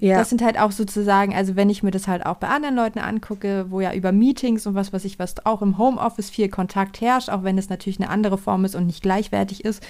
Ja. 0.00 0.18
Das 0.18 0.30
sind 0.30 0.42
halt 0.42 0.60
auch 0.60 0.70
sozusagen, 0.70 1.34
also 1.34 1.56
wenn 1.56 1.68
ich 1.70 1.82
mir 1.82 1.90
das 1.90 2.06
halt 2.06 2.24
auch 2.24 2.36
bei 2.36 2.46
anderen 2.46 2.76
Leuten 2.76 3.00
angucke, 3.00 3.66
wo 3.68 3.80
ja 3.80 3.92
über 3.92 4.12
Meetings 4.12 4.64
und 4.64 4.76
was 4.76 4.92
weiß 4.92 5.04
ich 5.04 5.18
was 5.18 5.44
auch 5.44 5.60
im 5.60 5.76
Homeoffice 5.76 6.30
viel 6.30 6.48
Kontakt 6.48 7.00
herrscht, 7.00 7.30
auch 7.30 7.42
wenn 7.42 7.58
es 7.58 7.68
natürlich 7.68 7.98
eine 8.00 8.08
andere 8.08 8.38
Form 8.38 8.64
ist 8.64 8.76
und 8.76 8.86
nicht 8.86 9.02
gleichwertig 9.02 9.64
ist, 9.64 9.82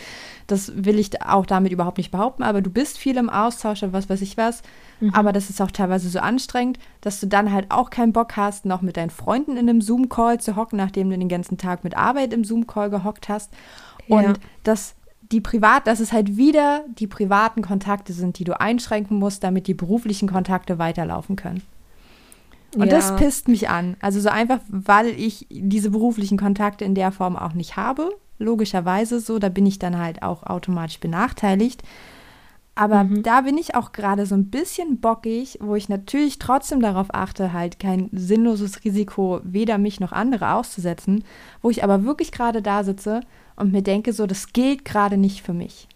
das 0.46 0.72
will 0.74 0.98
ich 0.98 1.20
auch 1.20 1.44
damit 1.44 1.72
überhaupt 1.72 1.98
nicht 1.98 2.10
behaupten, 2.10 2.42
aber 2.42 2.62
du 2.62 2.70
bist 2.70 2.96
viel 2.96 3.18
im 3.18 3.28
Austausch 3.28 3.82
und 3.82 3.92
was 3.92 4.08
weiß 4.08 4.22
ich 4.22 4.38
was, 4.38 4.62
aber 5.12 5.32
das 5.32 5.50
ist 5.50 5.60
auch 5.60 5.70
teilweise 5.70 6.08
so 6.08 6.20
anstrengend, 6.20 6.78
dass 7.02 7.20
du 7.20 7.26
dann 7.26 7.52
halt 7.52 7.66
auch 7.68 7.90
keinen 7.90 8.14
Bock 8.14 8.36
hast, 8.36 8.64
noch 8.64 8.80
mit 8.80 8.96
deinen 8.96 9.10
Freunden 9.10 9.52
in 9.58 9.68
einem 9.68 9.82
Zoom-Call 9.82 10.40
zu 10.40 10.56
hocken, 10.56 10.78
nachdem 10.78 11.10
du 11.10 11.18
den 11.18 11.28
ganzen 11.28 11.58
Tag 11.58 11.84
mit 11.84 11.96
Arbeit 11.98 12.32
im 12.32 12.44
Zoom-Call 12.44 12.88
gehockt 12.88 13.28
hast 13.28 13.52
und 14.08 14.22
Ja. 14.22 14.32
das 14.64 14.94
die 15.32 15.40
privat, 15.40 15.86
dass 15.86 16.00
es 16.00 16.12
halt 16.12 16.36
wieder 16.36 16.84
die 16.98 17.06
privaten 17.06 17.62
Kontakte 17.62 18.12
sind, 18.12 18.38
die 18.38 18.44
du 18.44 18.58
einschränken 18.58 19.18
musst, 19.18 19.44
damit 19.44 19.66
die 19.66 19.74
beruflichen 19.74 20.28
Kontakte 20.28 20.78
weiterlaufen 20.78 21.36
können. 21.36 21.62
Und 22.74 22.86
Ja. 22.86 22.96
das 22.96 23.16
pisst 23.16 23.48
mich 23.48 23.68
an. 23.68 23.96
Also 24.00 24.20
so 24.20 24.28
einfach, 24.28 24.60
weil 24.68 25.08
ich 25.08 25.46
diese 25.50 25.90
beruflichen 25.90 26.38
Kontakte 26.38 26.84
in 26.84 26.94
der 26.94 27.12
Form 27.12 27.36
auch 27.36 27.54
nicht 27.54 27.76
habe. 27.76 28.10
Logischerweise 28.38 29.20
so, 29.20 29.38
da 29.38 29.48
bin 29.48 29.66
ich 29.66 29.78
dann 29.78 29.98
halt 29.98 30.22
auch 30.22 30.44
automatisch 30.44 31.00
benachteiligt. 31.00 31.82
Aber 32.74 33.04
da 33.10 33.40
bin 33.40 33.58
ich 33.58 33.74
auch 33.74 33.90
gerade 33.90 34.24
so 34.24 34.36
ein 34.36 34.50
bisschen 34.50 35.00
bockig, 35.00 35.58
wo 35.60 35.74
ich 35.74 35.88
natürlich 35.88 36.38
trotzdem 36.38 36.80
darauf 36.80 37.08
achte, 37.12 37.52
halt 37.52 37.80
kein 37.80 38.08
sinnloses 38.12 38.84
Risiko 38.84 39.40
weder 39.42 39.78
mich 39.78 39.98
noch 39.98 40.12
andere 40.12 40.52
auszusetzen, 40.52 41.24
wo 41.60 41.70
ich 41.70 41.82
aber 41.82 42.04
wirklich 42.04 42.30
gerade 42.30 42.62
da 42.62 42.84
sitze 42.84 43.22
und 43.58 43.72
mir 43.72 43.82
denke, 43.82 44.12
so, 44.12 44.26
das 44.26 44.52
gilt 44.52 44.84
gerade 44.84 45.16
nicht 45.16 45.42
für 45.42 45.52
mich. 45.52 45.88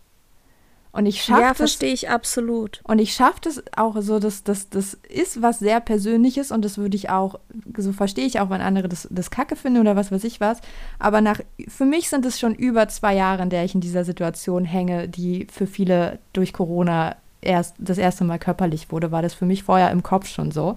Und 0.95 1.07
ich 1.07 1.23
schaffe 1.23 1.41
Ja, 1.41 1.55
verstehe 1.55 1.95
ich 1.95 2.11
absolut. 2.11 2.83
und 2.85 2.99
ich 2.99 3.15
schaffe 3.15 3.39
das 3.41 3.63
auch 3.75 3.97
so, 4.03 4.19
dass 4.19 4.45
das, 4.45 4.69
das 4.69 4.99
ist 5.09 5.41
was 5.41 5.59
sehr 5.59 5.81
Persönliches 5.81 6.51
und 6.51 6.63
das 6.63 6.77
würde 6.77 6.97
ich 6.97 7.09
auch, 7.09 7.41
so 7.79 7.93
verstehe 7.93 8.27
ich 8.27 8.41
auch, 8.41 8.51
wenn 8.51 8.61
andere 8.61 8.91
das, 8.91 9.09
das 9.11 9.31
Kacke 9.31 9.57
finden 9.57 9.81
oder 9.81 9.97
was 9.97 10.13
weiß 10.13 10.23
ich 10.25 10.39
was. 10.41 10.61
Aber 10.99 11.23
nach, 11.23 11.41
für 11.67 11.87
mich 11.87 12.11
sind 12.11 12.27
es 12.27 12.39
schon 12.39 12.55
über 12.55 12.89
zwei 12.89 13.15
Jahre, 13.15 13.43
in 13.43 13.49
der 13.49 13.65
ich 13.65 13.75
in 13.75 13.81
dieser 13.81 14.05
Situation 14.05 14.67
hänge, 14.67 15.09
die 15.09 15.47
für 15.51 15.67
viele 15.67 16.19
durch 16.35 16.53
Corona 16.53 17.17
erst 17.41 17.75
das 17.79 17.97
erste 17.97 18.25
Mal 18.25 18.39
körperlich 18.39 18.93
wurde, 18.93 19.11
war 19.11 19.23
das 19.23 19.33
für 19.33 19.47
mich 19.47 19.63
vorher 19.63 19.91
im 19.91 20.03
Kopf 20.03 20.27
schon 20.29 20.51
so, 20.51 20.75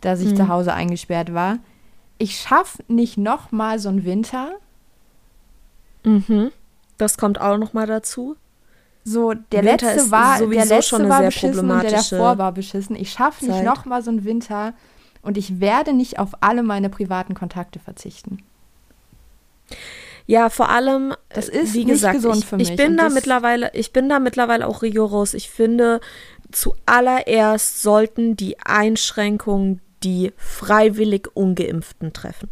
dass 0.00 0.20
ich 0.22 0.34
zu 0.34 0.48
Hause 0.48 0.72
eingesperrt 0.72 1.34
war. 1.34 1.58
Ich 2.16 2.38
schaffe 2.38 2.82
nicht 2.88 3.18
noch 3.18 3.52
mal 3.52 3.78
so 3.78 3.90
einen 3.90 4.06
Winter, 4.06 4.52
Mhm. 6.06 6.52
Das 6.96 7.18
kommt 7.18 7.40
auch 7.40 7.58
noch 7.58 7.72
mal 7.72 7.86
dazu. 7.86 8.36
So, 9.04 9.34
der 9.34 9.62
Winter 9.62 9.86
letzte 9.86 10.00
ist 10.00 10.10
war, 10.10 10.38
sowieso 10.38 10.60
der 10.60 10.76
letzte 10.76 10.88
schon 10.88 11.00
eine 11.02 11.10
war 11.10 11.18
sehr 11.18 11.26
beschissen 11.26 11.70
und 11.70 11.82
der 11.82 11.90
davor 11.90 12.38
war 12.38 12.52
beschissen. 12.52 12.96
Ich 12.96 13.10
schaffe 13.12 13.44
nicht 13.44 13.54
Zeit. 13.56 13.64
noch 13.64 13.84
mal 13.84 14.02
so 14.02 14.10
einen 14.10 14.24
Winter 14.24 14.74
und 15.22 15.36
ich 15.36 15.60
werde 15.60 15.92
nicht 15.92 16.18
auf 16.18 16.30
alle 16.40 16.62
meine 16.62 16.88
privaten 16.88 17.34
Kontakte 17.34 17.78
verzichten. 17.78 18.38
Ja, 20.26 20.48
vor 20.50 20.70
allem, 20.70 21.14
Das 21.28 21.48
ist 21.48 21.74
wie 21.74 21.84
nicht 21.84 21.88
gesagt, 21.88 22.16
gesund 22.16 22.38
ich, 22.38 22.46
für 22.46 22.56
ich 22.56 22.74
bin 22.74 22.96
da 22.96 23.08
mittlerweile, 23.08 23.70
ich 23.74 23.92
bin 23.92 24.08
da 24.08 24.18
mittlerweile 24.18 24.66
auch 24.66 24.82
rigoros. 24.82 25.34
Ich 25.34 25.50
finde, 25.50 26.00
zuallererst 26.50 27.82
sollten 27.82 28.36
die 28.36 28.58
Einschränkungen 28.60 29.80
die 30.02 30.32
freiwillig 30.36 31.28
Ungeimpften 31.34 32.12
treffen. 32.12 32.50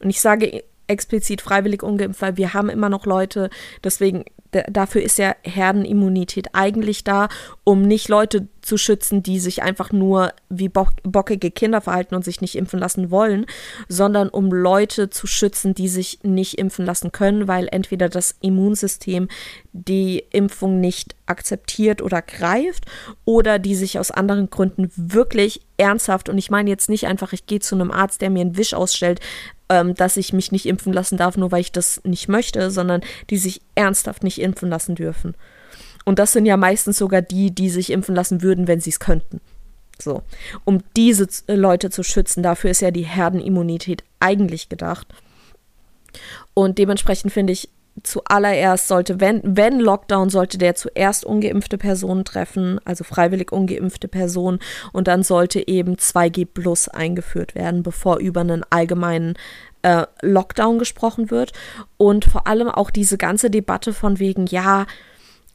Und 0.00 0.10
ich 0.10 0.20
sage 0.20 0.64
explizit 0.88 1.40
freiwillig 1.40 1.82
ungeimpft, 1.82 2.20
weil 2.20 2.36
wir 2.36 2.54
haben 2.54 2.68
immer 2.68 2.88
noch 2.88 3.06
Leute, 3.06 3.50
deswegen 3.84 4.24
dafür 4.50 5.02
ist 5.02 5.18
ja 5.18 5.36
Herdenimmunität 5.42 6.54
eigentlich 6.54 7.04
da, 7.04 7.28
um 7.64 7.82
nicht 7.82 8.08
Leute 8.08 8.48
zu 8.62 8.78
schützen, 8.78 9.22
die 9.22 9.40
sich 9.40 9.62
einfach 9.62 9.92
nur 9.92 10.32
wie 10.48 10.70
bockige 10.70 11.50
Kinder 11.50 11.82
verhalten 11.82 12.14
und 12.14 12.24
sich 12.24 12.40
nicht 12.40 12.54
impfen 12.54 12.78
lassen 12.78 13.10
wollen, 13.10 13.44
sondern 13.88 14.30
um 14.30 14.50
Leute 14.50 15.10
zu 15.10 15.26
schützen, 15.26 15.74
die 15.74 15.88
sich 15.88 16.20
nicht 16.22 16.58
impfen 16.58 16.86
lassen 16.86 17.12
können, 17.12 17.46
weil 17.46 17.68
entweder 17.70 18.08
das 18.08 18.36
Immunsystem 18.40 19.28
die 19.72 20.24
Impfung 20.30 20.80
nicht 20.80 21.14
akzeptiert 21.26 22.00
oder 22.00 22.22
greift 22.22 22.86
oder 23.26 23.58
die 23.58 23.74
sich 23.74 23.98
aus 23.98 24.10
anderen 24.10 24.48
Gründen 24.48 24.90
wirklich 24.96 25.60
ernsthaft, 25.76 26.30
und 26.30 26.38
ich 26.38 26.50
meine 26.50 26.70
jetzt 26.70 26.88
nicht 26.88 27.06
einfach, 27.06 27.34
ich 27.34 27.46
gehe 27.46 27.60
zu 27.60 27.74
einem 27.74 27.90
Arzt, 27.90 28.22
der 28.22 28.30
mir 28.30 28.40
einen 28.40 28.56
Wisch 28.56 28.72
ausstellt, 28.74 29.20
ähm, 29.68 29.94
dass 29.94 30.16
ich 30.16 30.32
mich 30.32 30.52
nicht 30.52 30.66
impfen 30.66 30.92
lassen 30.92 31.16
darf, 31.16 31.36
nur 31.36 31.52
weil 31.52 31.60
ich 31.60 31.72
das 31.72 32.00
nicht 32.04 32.28
möchte, 32.28 32.70
sondern 32.70 33.02
die 33.30 33.38
sich 33.38 33.60
ernsthaft 33.74 34.22
nicht 34.22 34.40
impfen 34.40 34.68
lassen 34.68 34.94
dürfen. 34.94 35.34
Und 36.04 36.18
das 36.18 36.32
sind 36.32 36.46
ja 36.46 36.56
meistens 36.56 36.98
sogar 36.98 37.22
die, 37.22 37.50
die 37.50 37.70
sich 37.70 37.90
impfen 37.90 38.14
lassen 38.14 38.42
würden, 38.42 38.66
wenn 38.66 38.80
sie 38.80 38.90
es 38.90 39.00
könnten. 39.00 39.40
So, 40.00 40.22
um 40.64 40.82
diese 40.96 41.26
äh, 41.48 41.54
Leute 41.54 41.90
zu 41.90 42.02
schützen, 42.02 42.42
dafür 42.42 42.70
ist 42.70 42.80
ja 42.80 42.90
die 42.90 43.02
Herdenimmunität 43.02 44.04
eigentlich 44.20 44.68
gedacht. 44.68 45.06
Und 46.54 46.78
dementsprechend 46.78 47.32
finde 47.32 47.52
ich, 47.52 47.68
zuallererst 48.02 48.88
sollte, 48.88 49.20
wenn, 49.20 49.40
wenn 49.44 49.80
Lockdown, 49.80 50.30
sollte 50.30 50.58
der 50.58 50.74
zuerst 50.74 51.24
ungeimpfte 51.24 51.78
Personen 51.78 52.24
treffen, 52.24 52.80
also 52.84 53.04
freiwillig 53.04 53.52
ungeimpfte 53.52 54.08
Personen, 54.08 54.58
und 54.92 55.08
dann 55.08 55.22
sollte 55.22 55.66
eben 55.66 55.96
2G 55.96 56.46
Plus 56.46 56.88
eingeführt 56.88 57.54
werden, 57.54 57.82
bevor 57.82 58.18
über 58.18 58.40
einen 58.40 58.64
allgemeinen 58.70 59.34
äh, 59.82 60.06
Lockdown 60.22 60.78
gesprochen 60.78 61.30
wird. 61.30 61.52
Und 61.96 62.24
vor 62.24 62.46
allem 62.46 62.68
auch 62.68 62.90
diese 62.90 63.18
ganze 63.18 63.50
Debatte 63.50 63.92
von 63.92 64.18
wegen, 64.18 64.46
ja, 64.46 64.86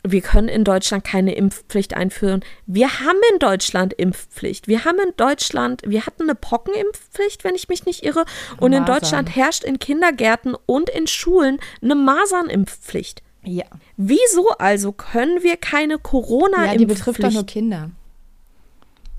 wir 0.05 0.21
können 0.21 0.49
in 0.49 0.63
Deutschland 0.65 1.03
keine 1.03 1.33
Impfpflicht 1.33 1.93
einführen. 1.93 2.43
Wir 2.65 2.99
haben 2.99 3.19
in 3.31 3.39
Deutschland 3.39 3.93
Impfpflicht. 3.93 4.67
Wir 4.67 4.83
haben 4.83 4.99
in 4.99 5.13
Deutschland, 5.15 5.81
wir 5.85 6.05
hatten 6.05 6.23
eine 6.23 6.35
Pockenimpfpflicht, 6.35 7.43
wenn 7.43 7.55
ich 7.55 7.69
mich 7.69 7.85
nicht 7.85 8.03
irre. 8.03 8.25
Und 8.57 8.71
Masern. 8.71 8.73
in 8.73 8.85
Deutschland 8.85 9.35
herrscht 9.35 9.63
in 9.63 9.79
Kindergärten 9.79 10.55
und 10.65 10.89
in 10.89 11.07
Schulen 11.07 11.59
eine 11.81 11.95
Masernimpfpflicht. 11.95 13.23
Ja. 13.43 13.65
Wieso 13.97 14.49
also 14.57 14.91
können 14.91 15.41
wir 15.41 15.57
keine 15.57 15.97
Corona-Impfpflicht? 15.97 16.73
Ja, 16.73 16.77
die 16.77 16.85
betrifft 16.85 17.23
doch 17.23 17.31
nur 17.31 17.45
Kinder. 17.45 17.91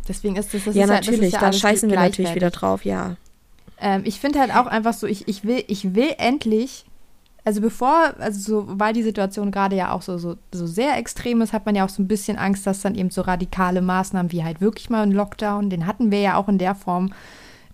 Deswegen 0.06 0.36
ist 0.36 0.52
das, 0.52 0.64
das 0.64 0.74
ja 0.74 0.84
ist 0.84 0.90
natürlich, 0.90 1.32
ja, 1.32 1.40
da 1.40 1.52
scheißen 1.52 1.88
wir 1.88 1.98
natürlich 1.98 2.34
wieder 2.34 2.50
drauf, 2.50 2.84
ja. 2.84 3.16
Ähm, 3.80 4.02
ich 4.04 4.20
finde 4.20 4.38
halt 4.38 4.54
auch 4.54 4.66
einfach 4.66 4.92
so, 4.92 5.06
ich, 5.06 5.28
ich 5.28 5.44
will, 5.44 5.64
ich 5.66 5.94
will 5.94 6.14
endlich 6.18 6.84
also 7.44 7.60
bevor, 7.60 8.14
also 8.18 8.40
so, 8.40 8.64
weil 8.66 8.94
die 8.94 9.02
Situation 9.02 9.50
gerade 9.50 9.76
ja 9.76 9.92
auch 9.92 10.00
so, 10.00 10.16
so, 10.16 10.36
so 10.52 10.66
sehr 10.66 10.96
extrem 10.96 11.42
ist, 11.42 11.52
hat 11.52 11.66
man 11.66 11.74
ja 11.74 11.84
auch 11.84 11.90
so 11.90 12.02
ein 12.02 12.08
bisschen 12.08 12.38
Angst, 12.38 12.66
dass 12.66 12.80
dann 12.80 12.94
eben 12.94 13.10
so 13.10 13.20
radikale 13.20 13.82
Maßnahmen 13.82 14.32
wie 14.32 14.42
halt 14.42 14.62
wirklich 14.62 14.88
mal 14.88 15.02
ein 15.02 15.12
Lockdown, 15.12 15.68
den 15.68 15.86
hatten 15.86 16.10
wir 16.10 16.20
ja 16.20 16.36
auch 16.36 16.48
in 16.48 16.56
der 16.56 16.74
Form, 16.74 17.12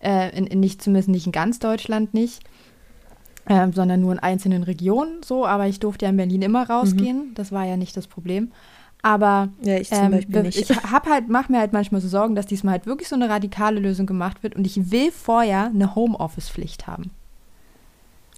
äh, 0.00 0.36
in, 0.36 0.46
in 0.48 0.58
nicht, 0.58 0.82
zumindest 0.82 1.08
nicht 1.08 1.26
in 1.26 1.32
ganz 1.32 1.60
Deutschland 1.60 2.14
nicht, 2.14 2.42
äh, 3.46 3.68
sondern 3.72 4.00
nur 4.00 4.12
in 4.12 4.18
einzelnen 4.18 4.64
Regionen 4.64 5.22
so, 5.24 5.46
aber 5.46 5.68
ich 5.68 5.78
durfte 5.78 6.04
ja 6.04 6.10
in 6.10 6.16
Berlin 6.16 6.42
immer 6.42 6.68
rausgehen, 6.68 7.28
mhm. 7.28 7.34
das 7.34 7.52
war 7.52 7.64
ja 7.64 7.76
nicht 7.76 7.96
das 7.96 8.08
Problem. 8.08 8.50
Aber 9.02 9.48
ja, 9.62 9.78
ich, 9.78 9.90
ähm, 9.92 10.12
ich 10.12 10.68
hab 10.70 11.08
halt, 11.08 11.28
mache 11.28 11.50
mir 11.50 11.58
halt 11.58 11.72
manchmal 11.72 12.00
so 12.00 12.08
Sorgen, 12.08 12.34
dass 12.34 12.44
diesmal 12.44 12.72
halt 12.72 12.86
wirklich 12.86 13.08
so 13.08 13.14
eine 13.14 13.30
radikale 13.30 13.80
Lösung 13.80 14.04
gemacht 14.04 14.42
wird 14.42 14.56
und 14.56 14.66
ich 14.66 14.90
will 14.90 15.10
vorher 15.10 15.66
eine 15.66 15.94
Homeoffice-Pflicht 15.94 16.86
haben. 16.86 17.10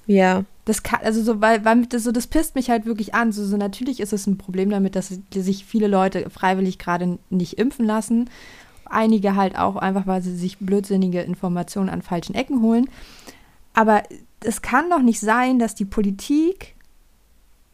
Ja. 0.07 0.45
Das 0.65 0.83
kann, 0.83 1.01
also 1.03 1.23
so, 1.23 1.41
weil, 1.41 1.65
weil 1.65 1.87
das, 1.87 2.05
so, 2.05 2.12
das 2.12 2.29
pisst 2.29 2.55
mich 2.55 2.71
halt 2.71 2.87
wirklich 2.87 3.15
an. 3.15 3.33
So, 3.33 3.45
so 3.45 3.57
natürlich 3.57 3.99
ist 4.01 4.12
es 4.12 4.27
ein 4.27 4.38
Problem 4.38 4.71
damit, 4.71 4.95
dass 4.95 5.12
sich 5.35 5.65
viele 5.65 5.88
Leute 5.88 6.31
freiwillig 6.31 6.79
gerade 6.79 7.19
nicht 7.31 7.59
impfen 7.59 7.85
lassen. 7.85 8.31
Einige 8.85 9.35
halt 9.35 9.59
auch 9.59 9.77
einfach, 9.77 10.07
weil 10.07 10.23
sie 10.23 10.37
sich 10.37 10.59
blödsinnige 10.59 11.23
Informationen 11.23 11.88
an 11.88 12.03
falschen 12.03 12.35
Ecken 12.35 12.62
holen. 12.62 12.88
Aber 13.75 14.03
es 14.41 14.62
kann 14.62 14.91
doch 14.91 15.01
nicht 15.01 15.21
sein, 15.21 15.59
dass 15.59 15.75
die 15.75 15.85
Politik 15.85 16.75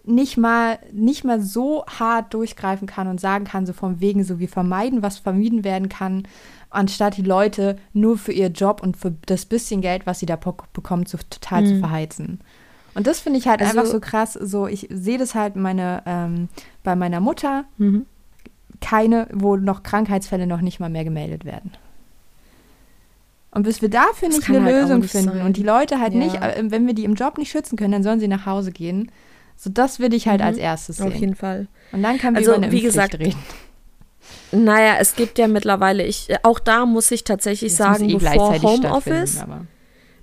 nicht 0.04 0.38
mal, 0.38 0.78
nicht 0.92 1.24
mal 1.24 1.40
so 1.40 1.84
hart 1.86 2.32
durchgreifen 2.32 2.86
kann 2.86 3.08
und 3.08 3.20
sagen 3.20 3.44
kann, 3.44 3.66
so 3.66 3.74
vom 3.74 4.00
Wegen, 4.00 4.24
so 4.24 4.38
wir 4.38 4.48
vermeiden, 4.48 5.02
was 5.02 5.18
vermieden 5.18 5.64
werden 5.64 5.90
kann, 5.90 6.26
anstatt 6.70 7.16
die 7.16 7.22
Leute 7.22 7.78
nur 7.92 8.18
für 8.18 8.32
ihr 8.32 8.48
Job 8.48 8.82
und 8.82 8.96
für 8.96 9.14
das 9.26 9.46
bisschen 9.46 9.80
Geld, 9.80 10.06
was 10.06 10.20
sie 10.20 10.26
da 10.26 10.36
bekommen, 10.36 11.06
zu, 11.06 11.16
total 11.30 11.62
mhm. 11.62 11.66
zu 11.66 11.78
verheizen. 11.78 12.40
Und 12.94 13.06
das 13.06 13.20
finde 13.20 13.38
ich 13.38 13.46
halt 13.46 13.60
also, 13.60 13.78
einfach 13.78 13.90
so 13.90 14.00
krass. 14.00 14.32
So, 14.34 14.66
ich 14.66 14.88
sehe 14.90 15.18
das 15.18 15.34
halt 15.34 15.56
meine, 15.56 16.02
ähm, 16.06 16.48
bei 16.82 16.96
meiner 16.96 17.20
Mutter 17.20 17.64
mhm. 17.78 18.06
keine, 18.80 19.28
wo 19.32 19.56
noch 19.56 19.82
Krankheitsfälle 19.82 20.46
noch 20.46 20.60
nicht 20.60 20.80
mal 20.80 20.90
mehr 20.90 21.04
gemeldet 21.04 21.44
werden. 21.44 21.72
Und 23.50 23.62
bis 23.62 23.80
wir 23.80 23.88
dafür 23.88 24.28
das 24.28 24.38
nicht 24.38 24.48
eine 24.48 24.62
halt 24.62 24.74
Lösung 24.74 25.00
nicht 25.00 25.10
finden 25.10 25.38
sein. 25.38 25.46
und 25.46 25.56
die 25.56 25.62
Leute 25.62 26.00
halt 26.00 26.12
ja. 26.12 26.18
nicht, 26.18 26.36
äh, 26.36 26.62
wenn 26.66 26.86
wir 26.86 26.94
die 26.94 27.04
im 27.04 27.14
Job 27.14 27.38
nicht 27.38 27.50
schützen 27.50 27.76
können, 27.76 27.92
dann 27.92 28.02
sollen 28.02 28.20
sie 28.20 28.28
nach 28.28 28.46
Hause 28.46 28.72
gehen. 28.72 29.10
So, 29.56 29.70
das 29.70 29.98
würde 29.98 30.16
ich 30.16 30.28
halt 30.28 30.40
mhm. 30.40 30.46
als 30.46 30.58
erstes 30.58 30.98
sehen. 30.98 31.08
Auf 31.08 31.14
jeden 31.14 31.34
Fall. 31.34 31.66
Und 31.92 32.02
dann 32.02 32.18
können 32.18 32.34
wir 32.34 32.38
also, 32.38 32.54
über 32.54 32.62
eine 32.62 32.72
wie 32.72 32.82
gesagt, 32.82 33.18
reden. 33.18 33.38
Naja, 34.52 34.96
es 34.98 35.14
gibt 35.14 35.38
ja 35.38 35.48
mittlerweile, 35.48 36.04
ich, 36.04 36.28
auch 36.42 36.58
da 36.58 36.86
muss 36.86 37.10
ich 37.10 37.24
tatsächlich 37.24 37.72
das 37.72 37.78
sagen, 37.78 38.08
eh 38.08 38.16
bevor 38.16 38.62
Homeoffice, 38.62 39.44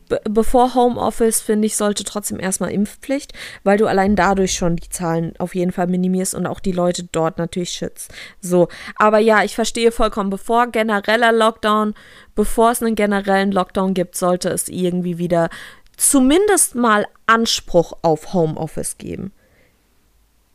be 0.10 0.22
bevor 0.30 0.76
Homeoffice, 0.76 1.42
finde 1.42 1.68
ich, 1.68 1.76
sollte 1.76 2.04
trotzdem 2.04 2.40
erstmal 2.40 2.72
Impfpflicht, 2.72 3.34
weil 3.64 3.78
du 3.78 3.88
allein 3.88 4.16
dadurch 4.16 4.54
schon 4.54 4.76
die 4.76 4.90
Zahlen 4.90 5.34
auf 5.40 5.56
jeden 5.56 5.72
Fall 5.72 5.88
minimierst 5.88 6.36
und 6.36 6.48
auch 6.48 6.60
die 6.60 6.72
Leute 6.72 7.04
dort 7.12 7.38
natürlich 7.38 7.72
schützt. 7.72 8.14
So, 8.42 8.68
aber 8.98 9.20
ja, 9.20 9.44
ich 9.44 9.56
verstehe 9.56 9.92
vollkommen, 9.92 10.30
bevor 10.30 10.68
genereller 10.68 11.32
Lockdown, 11.32 11.94
bevor 12.36 12.72
es 12.72 12.82
einen 12.82 12.96
generellen 12.96 13.52
Lockdown 13.52 13.94
gibt, 13.94 14.16
sollte 14.16 14.50
es 14.50 14.70
irgendwie 14.70 15.18
wieder 15.18 15.50
zumindest 15.98 16.76
mal 16.76 17.08
Anspruch 17.26 17.94
auf 18.02 18.34
Homeoffice 18.34 18.98
geben. 18.98 19.32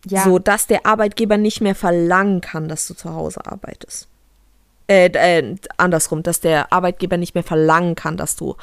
Ja. 0.07 0.25
So, 0.25 0.39
dass 0.39 0.67
der 0.67 0.87
Arbeitgeber 0.87 1.37
nicht 1.37 1.61
mehr 1.61 1.75
verlangen 1.75 2.41
kann, 2.41 2.69
dass 2.69 2.87
du 2.87 2.95
zu 2.95 3.13
Hause 3.13 3.45
arbeitest. 3.45 4.09
Äh, 4.89 5.11
äh, 5.13 5.57
andersrum, 5.77 6.23
dass 6.23 6.41
der 6.41 6.73
Arbeitgeber 6.73 7.17
nicht 7.17 7.35
mehr 7.35 7.45
verlangen 7.45 7.95
kann, 7.95 8.17
dass 8.17 8.35
du 8.35 8.57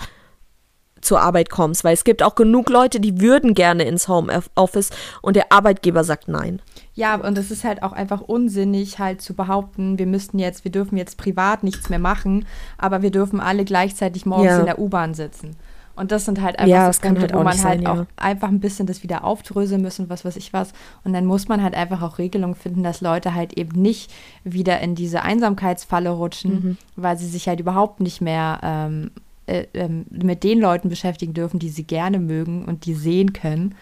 zur 1.02 1.22
Arbeit 1.22 1.50
kommst, 1.50 1.84
weil 1.84 1.94
es 1.94 2.04
gibt 2.04 2.24
auch 2.24 2.36
genug 2.36 2.70
Leute, 2.70 3.00
die 3.00 3.22
würden 3.22 3.54
gerne 3.54 3.84
ins 3.84 4.08
Homeoffice 4.08 4.90
und 5.22 5.36
der 5.36 5.52
Arbeitgeber 5.52 6.04
sagt 6.04 6.28
nein. 6.28 6.62
Ja, 6.96 7.16
und 7.16 7.38
es 7.38 7.52
ist 7.52 7.64
halt 7.64 7.84
auch 7.84 7.94
einfach 7.94 8.22
unsinnig, 8.22 9.00
halt 9.00 9.22
zu 9.22 9.34
behaupten, 9.34 10.00
wir 10.00 10.08
müssten 10.08 10.40
jetzt, 10.40 10.64
wir 10.64 10.72
dürfen 10.72 10.98
jetzt 10.98 11.18
privat 11.18 11.64
nichts 11.64 11.90
mehr 11.90 12.00
machen, 12.00 12.46
aber 12.78 13.02
wir 13.02 13.12
dürfen 13.12 13.40
alle 13.40 13.66
gleichzeitig 13.66 14.26
morgens 14.26 14.52
ja. 14.52 14.60
in 14.60 14.66
der 14.66 14.80
U-Bahn 14.80 15.14
sitzen. 15.14 15.56
Und 15.98 16.12
das 16.12 16.26
sind 16.26 16.42
halt 16.42 16.60
einfach 16.60 16.70
ja, 16.70 16.94
so 16.94 17.02
Punkte, 17.02 17.22
halt 17.22 17.34
wo 17.34 17.44
man 17.44 17.64
halt 17.64 17.88
auch 17.88 18.06
einfach 18.16 18.50
ein 18.50 18.60
bisschen 18.60 18.86
das 18.86 19.04
wieder 19.04 19.24
aufdröseln 19.24 19.82
müssen, 19.82 20.10
was 20.10 20.24
weiß 20.24 20.36
ich 20.38 20.54
was. 20.54 20.72
Und 21.04 21.14
dann 21.14 21.26
muss 21.26 21.48
man 21.48 21.64
halt 21.64 21.76
einfach 21.76 22.02
auch 22.02 22.20
Regelungen 22.20 22.56
finden, 22.56 22.84
dass 22.84 23.02
Leute 23.02 23.34
halt 23.34 23.54
eben 23.54 23.82
nicht 23.82 24.14
wieder 24.44 24.80
in 24.80 24.96
diese 24.96 25.24
Einsamkeitsfalle 25.24 26.12
rutschen, 26.12 26.52
mhm. 26.52 26.78
weil 26.96 27.18
sie 27.18 27.28
sich 27.28 27.48
halt 27.48 27.60
überhaupt 27.60 28.00
nicht 28.00 28.22
mehr 28.22 28.60
ähm, 28.62 29.12
äh, 29.48 29.66
äh, 29.74 29.90
mit 30.10 30.44
den 30.44 30.60
Leuten 30.60 30.90
beschäftigen 30.90 31.34
dürfen, 31.34 31.58
die 31.58 31.70
sie 31.70 31.84
gerne 31.84 32.20
mögen 32.20 32.66
und 32.66 32.86
die 32.86 32.94
sehen 32.94 33.34
können. 33.34 33.76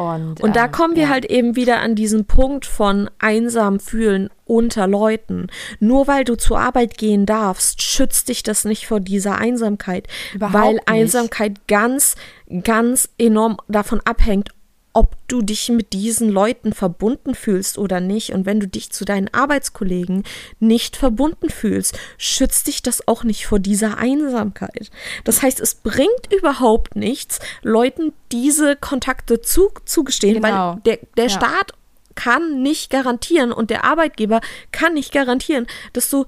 Und, 0.00 0.40
und 0.40 0.56
da 0.56 0.64
ähm, 0.64 0.72
kommen 0.72 0.96
wir 0.96 1.04
ja. 1.04 1.08
halt 1.10 1.26
eben 1.26 1.56
wieder 1.56 1.80
an 1.80 1.94
diesen 1.94 2.24
Punkt 2.24 2.64
von 2.64 3.10
einsam 3.18 3.80
fühlen 3.80 4.30
unter 4.46 4.86
Leuten. 4.86 5.48
Nur 5.78 6.06
weil 6.06 6.24
du 6.24 6.36
zur 6.36 6.58
Arbeit 6.58 6.96
gehen 6.96 7.26
darfst, 7.26 7.82
schützt 7.82 8.30
dich 8.30 8.42
das 8.42 8.64
nicht 8.64 8.86
vor 8.86 9.00
dieser 9.00 9.36
Einsamkeit. 9.36 10.06
Überhaupt 10.32 10.54
weil 10.54 10.72
nicht. 10.74 10.88
Einsamkeit 10.88 11.66
ganz, 11.68 12.16
ganz 12.62 13.10
enorm 13.18 13.58
davon 13.68 14.00
abhängt, 14.06 14.48
ob 15.00 15.16
du 15.28 15.40
dich 15.40 15.70
mit 15.70 15.94
diesen 15.94 16.28
Leuten 16.28 16.74
verbunden 16.74 17.34
fühlst 17.34 17.78
oder 17.78 18.00
nicht. 18.00 18.34
Und 18.34 18.44
wenn 18.44 18.60
du 18.60 18.68
dich 18.68 18.92
zu 18.92 19.06
deinen 19.06 19.32
Arbeitskollegen 19.32 20.24
nicht 20.58 20.94
verbunden 20.94 21.48
fühlst, 21.48 21.98
schützt 22.18 22.66
dich 22.66 22.82
das 22.82 23.08
auch 23.08 23.24
nicht 23.24 23.46
vor 23.46 23.60
dieser 23.60 23.96
Einsamkeit. 23.96 24.90
Das 25.24 25.40
heißt, 25.40 25.58
es 25.58 25.76
bringt 25.76 26.30
überhaupt 26.30 26.96
nichts, 26.96 27.38
Leuten 27.62 28.12
diese 28.30 28.76
Kontakte 28.76 29.40
zu, 29.40 29.70
zugestehen, 29.86 30.42
genau. 30.42 30.74
weil 30.74 30.82
der, 30.84 30.98
der 31.16 31.28
ja. 31.28 31.30
Staat 31.30 31.72
kann 32.14 32.60
nicht 32.60 32.90
garantieren 32.90 33.52
und 33.52 33.70
der 33.70 33.84
Arbeitgeber 33.84 34.42
kann 34.70 34.92
nicht 34.92 35.12
garantieren, 35.12 35.66
dass 35.94 36.10
du 36.10 36.26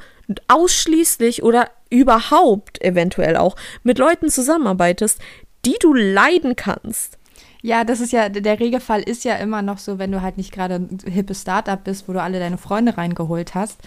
ausschließlich 0.48 1.42
oder 1.42 1.68
überhaupt 1.90 2.80
eventuell 2.80 3.37
auch 3.37 3.54
mit 3.82 3.98
Leuten 3.98 4.30
zusammenarbeitest, 4.30 5.18
die 5.66 5.76
du 5.78 5.92
leiden 5.92 6.56
kannst. 6.56 7.18
Ja, 7.62 7.85
das 7.85 8.01
ist 8.01 8.12
ja, 8.12 8.29
der 8.29 8.61
Regelfall 8.61 9.03
ist 9.03 9.25
ja 9.25 9.37
immer 9.37 9.62
noch 9.62 9.79
so, 9.79 9.98
wenn 9.98 10.11
du 10.11 10.20
halt 10.20 10.37
nicht 10.37 10.53
gerade 10.53 10.75
ein 10.75 10.98
hippes 11.07 11.42
Startup 11.42 11.83
bist, 11.83 12.09
wo 12.09 12.12
du 12.12 12.20
alle 12.20 12.40
deine 12.40 12.59
Freunde 12.59 12.98
reingeholt 12.98 13.55
hast, 13.55 13.81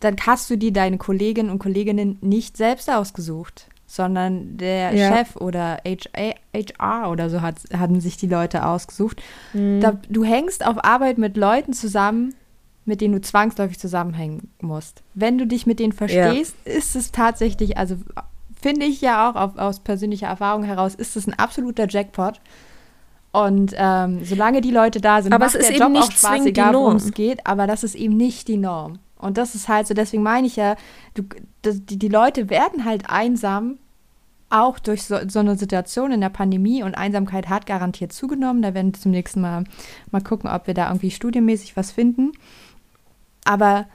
dann 0.00 0.16
hast 0.26 0.48
du 0.48 0.56
die 0.56 0.72
deine 0.72 0.96
Kolleginnen 0.96 1.50
und 1.50 1.58
Kolleginnen 1.58 2.18
nicht 2.20 2.56
selbst 2.56 2.90
ausgesucht. 2.90 3.68
sondern 3.90 4.58
der 4.58 4.92
Ja. 4.94 5.16
Chef 5.16 5.36
oder 5.36 5.78
HR 5.86 7.10
oder 7.10 7.30
so 7.30 7.40
hat, 7.40 7.54
haben 7.74 8.02
sich 8.02 8.18
die 8.18 8.26
Leute 8.26 8.66
ausgesucht. 8.66 9.22
Mhm. 9.54 9.80
Da, 9.80 9.98
du 10.10 10.24
hängst 10.24 10.66
auf 10.66 10.84
Arbeit 10.84 11.16
mit 11.16 11.38
Leuten 11.38 11.72
zusammen, 11.72 12.34
mit 12.84 13.00
denen 13.00 13.14
du 13.14 13.22
zwangsläufig 13.22 13.78
zusammenhängen 13.78 14.50
musst. 14.60 15.02
Wenn 15.14 15.38
du 15.38 15.46
dich 15.46 15.66
mit 15.66 15.78
denen 15.78 15.94
verstehst, 15.94 16.54
ist 16.66 16.96
es 16.96 17.12
tatsächlich, 17.12 17.78
also 17.78 17.96
finde 18.60 18.84
ich 18.84 19.00
ja 19.00 19.30
auch 19.30 19.36
auf, 19.36 19.56
aus 19.56 19.80
persönlicher 19.80 20.26
Erfahrung 20.26 20.64
heraus, 20.64 20.94
ist 20.94 21.16
es 21.16 21.26
ein 21.26 21.32
absoluter 21.38 21.88
Jackpot. 21.88 22.42
Und 23.44 23.72
ähm, 23.76 24.24
solange 24.24 24.60
die 24.60 24.72
Leute 24.72 25.00
da 25.00 25.22
sind, 25.22 25.32
Aber 25.32 25.44
macht 25.44 25.54
es 25.54 25.60
ist 25.60 25.68
der 25.68 25.76
eben 25.76 25.94
Job 25.94 26.02
auch 26.02 26.08
nicht 26.08 26.18
Spaß, 26.18 26.30
zwingend 26.30 26.46
die 26.46 26.50
egal 26.50 26.74
worum 26.74 26.86
Norm. 26.88 26.96
es 26.96 27.12
geht, 27.12 27.46
aber 27.46 27.68
das 27.68 27.84
ist 27.84 27.94
eben 27.94 28.16
nicht 28.16 28.48
die 28.48 28.56
Norm. 28.56 28.98
Und 29.16 29.38
das 29.38 29.54
ist 29.54 29.68
halt 29.68 29.86
so, 29.86 29.94
deswegen 29.94 30.24
meine 30.24 30.48
ich 30.48 30.56
ja, 30.56 30.74
du, 31.14 31.22
die, 31.64 31.98
die 31.98 32.08
Leute 32.08 32.50
werden 32.50 32.84
halt 32.84 33.08
einsam, 33.08 33.78
auch 34.50 34.80
durch 34.80 35.04
so, 35.04 35.16
so 35.28 35.38
eine 35.38 35.56
Situation 35.56 36.10
in 36.10 36.20
der 36.20 36.30
Pandemie 36.30 36.82
und 36.82 36.96
Einsamkeit 36.96 37.48
hat 37.48 37.66
garantiert 37.66 38.12
zugenommen. 38.12 38.62
Da 38.62 38.74
werden 38.74 38.92
wir 38.92 39.00
zum 39.00 39.12
nächsten 39.12 39.40
Mal 39.40 39.64
mal 40.10 40.22
gucken, 40.22 40.50
ob 40.50 40.66
wir 40.66 40.74
da 40.74 40.88
irgendwie 40.88 41.12
studienmäßig 41.12 41.76
was 41.76 41.92
finden. 41.92 42.32
Aber 43.44 43.86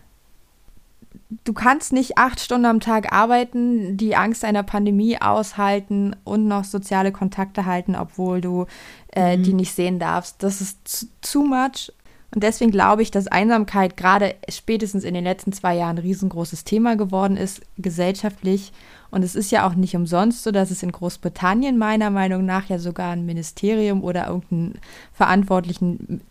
du 1.43 1.53
kannst 1.53 1.93
nicht 1.93 2.17
acht 2.17 2.39
Stunden 2.39 2.65
am 2.65 2.79
Tag 2.79 3.11
arbeiten, 3.11 3.97
die 3.97 4.15
Angst 4.15 4.43
einer 4.45 4.63
Pandemie 4.63 5.21
aushalten 5.21 6.15
und 6.23 6.47
noch 6.47 6.63
soziale 6.63 7.11
Kontakte 7.11 7.65
halten, 7.65 7.95
obwohl 7.95 8.41
du 8.41 8.65
äh, 9.11 9.37
die 9.37 9.53
nicht 9.53 9.73
sehen 9.73 9.99
darfst. 9.99 10.43
Das 10.43 10.61
ist 10.61 10.87
zu, 10.87 11.07
too 11.21 11.43
much. 11.43 11.91
Und 12.33 12.41
deswegen 12.41 12.71
glaube 12.71 13.03
ich, 13.03 13.11
dass 13.11 13.27
Einsamkeit 13.27 13.95
gerade 13.95 14.33
spätestens 14.49 15.03
in 15.03 15.13
den 15.13 15.23
letzten 15.23 15.53
zwei 15.53 15.75
Jahren 15.75 15.97
ein 15.97 16.03
riesengroßes 16.03 16.63
Thema 16.63 16.95
geworden 16.95 17.37
ist, 17.37 17.61
gesellschaftlich. 17.77 18.71
Und 19.11 19.23
es 19.23 19.35
ist 19.35 19.51
ja 19.51 19.67
auch 19.67 19.75
nicht 19.75 19.95
umsonst 19.95 20.41
so, 20.41 20.51
dass 20.51 20.71
es 20.71 20.81
in 20.81 20.91
Großbritannien 20.91 21.77
meiner 21.77 22.09
Meinung 22.09 22.43
nach 22.43 22.69
ja 22.69 22.79
sogar 22.79 23.11
ein 23.11 23.27
Ministerium 23.27 24.03
oder 24.03 24.27
irgendeinen 24.27 24.79
Verantwortlichen 25.13 26.21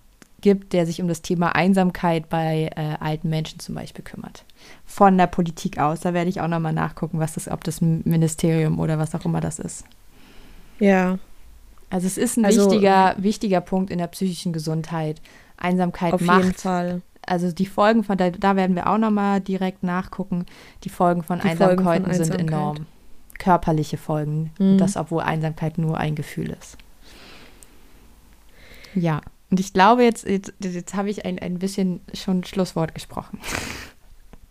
gibt, 0.43 0.73
der 0.75 0.85
sich 0.87 1.01
um 1.01 1.09
das 1.09 1.23
Thema 1.23 1.55
Einsamkeit 1.55 2.29
bei 2.29 2.71
äh, 2.77 2.97
alten 3.01 3.31
Menschen 3.31 3.59
zum 3.61 3.75
Beispiel 3.75 4.05
kümmert. 4.05 4.45
Von 4.85 5.17
der 5.17 5.27
Politik 5.27 5.79
aus. 5.79 6.01
Da 6.01 6.13
werde 6.13 6.29
ich 6.29 6.41
auch 6.41 6.49
nochmal 6.49 6.73
nachgucken, 6.75 7.19
was 7.19 7.33
das, 7.35 7.49
ob 7.49 7.65
das 7.65 7.81
Ministerium 7.81 8.79
oder 8.79 8.99
was 8.99 9.15
auch 9.15 9.25
immer 9.25 9.41
das 9.41 9.59
ist. 9.59 9.85
Ja, 10.79 11.19
Also 11.91 12.07
es 12.07 12.19
ist 12.19 12.37
ein 12.37 12.45
Also- 12.45 12.71
wichtiger, 12.71 13.15
wichtiger 13.19 13.61
Punkt 13.61 13.91
in 13.91 13.99
der 13.99 14.07
psychischen 14.09 14.53
Gesundheit. 14.53 15.21
Einsamkeit 15.57 16.13
auf 16.13 16.21
macht. 16.21 16.43
jeden 16.45 16.55
Fall. 16.55 17.03
Also 17.25 17.53
die 17.53 17.67
Folgen 17.67 18.03
von, 18.03 18.17
da, 18.19 18.31
da 18.31 18.57
werden 18.57 18.75
wir 18.75 18.89
auch 18.91 18.99
nochmal 18.99 19.41
direkt 19.41 19.83
nachgucken. 19.85 20.45
Die 20.85 20.89
Folgen 20.89 21.23
von 21.23 21.39
Die 21.41 21.55
Folgen 21.55 21.85
von 21.85 21.93
Einsamkeiten 21.93 22.25
sind 22.25 22.35
enorm. 22.41 22.87
Körperliche 23.39 23.97
Folgen. 23.97 24.51
Mhm. 24.59 24.73
Und 24.73 24.79
das, 24.79 24.97
obwohl 24.97 25.23
Einsamkeit 25.23 25.79
nur 25.79 25.99
ein 25.99 26.15
Gefühl 26.17 26.51
ist. 26.51 26.77
Ja. 28.95 29.21
Und 29.53 29.61
ich 29.61 29.75
glaube, 29.75 30.03
jetzt, 30.03 30.27
jetzt, 30.27 30.51
jetzt 30.61 30.95
habe 30.95 31.11
ich 31.11 31.27
ein, 31.27 31.39
ein 31.39 31.59
bisschen 31.59 32.01
schon 32.15 32.43
Schlusswort 32.43 32.95
gesprochen. 32.95 33.39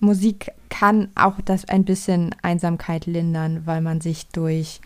Musik 0.00 0.50
kann 0.68 1.08
auch 1.14 1.40
das 1.44 1.64
ein 1.68 1.84
bisschen 1.84 2.34
Einsamkeit 2.42 3.06
lindern, 3.06 3.62
weil 3.66 3.80
man 3.80 4.00
sich 4.00 4.26
durch, 4.28 4.80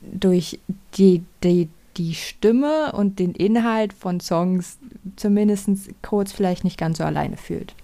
durch 0.00 0.58
die, 0.94 1.24
die, 1.42 1.68
die 2.00 2.14
Stimme 2.14 2.92
und 2.92 3.18
den 3.18 3.34
Inhalt 3.34 3.92
von 3.92 4.20
Songs 4.20 4.78
zumindest 5.16 5.68
kurz 6.00 6.32
vielleicht 6.32 6.64
nicht 6.64 6.78
ganz 6.78 6.96
so 6.96 7.04
alleine 7.04 7.36
fühlt. 7.36 7.74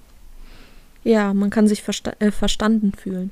Ja, 1.05 1.35
man 1.35 1.51
kann 1.51 1.69
sich 1.69 1.83
versta 1.83 2.15
äh, 2.19 2.31
verstanden 2.31 2.93
fühlen. 2.93 3.31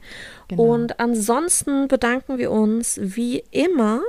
Genau. 0.48 0.62
Und 0.62 1.00
ansonsten 1.00 1.88
bedanken 1.88 2.36
wir 2.36 2.50
uns 2.50 3.00
wie 3.02 3.42
immer 3.50 4.02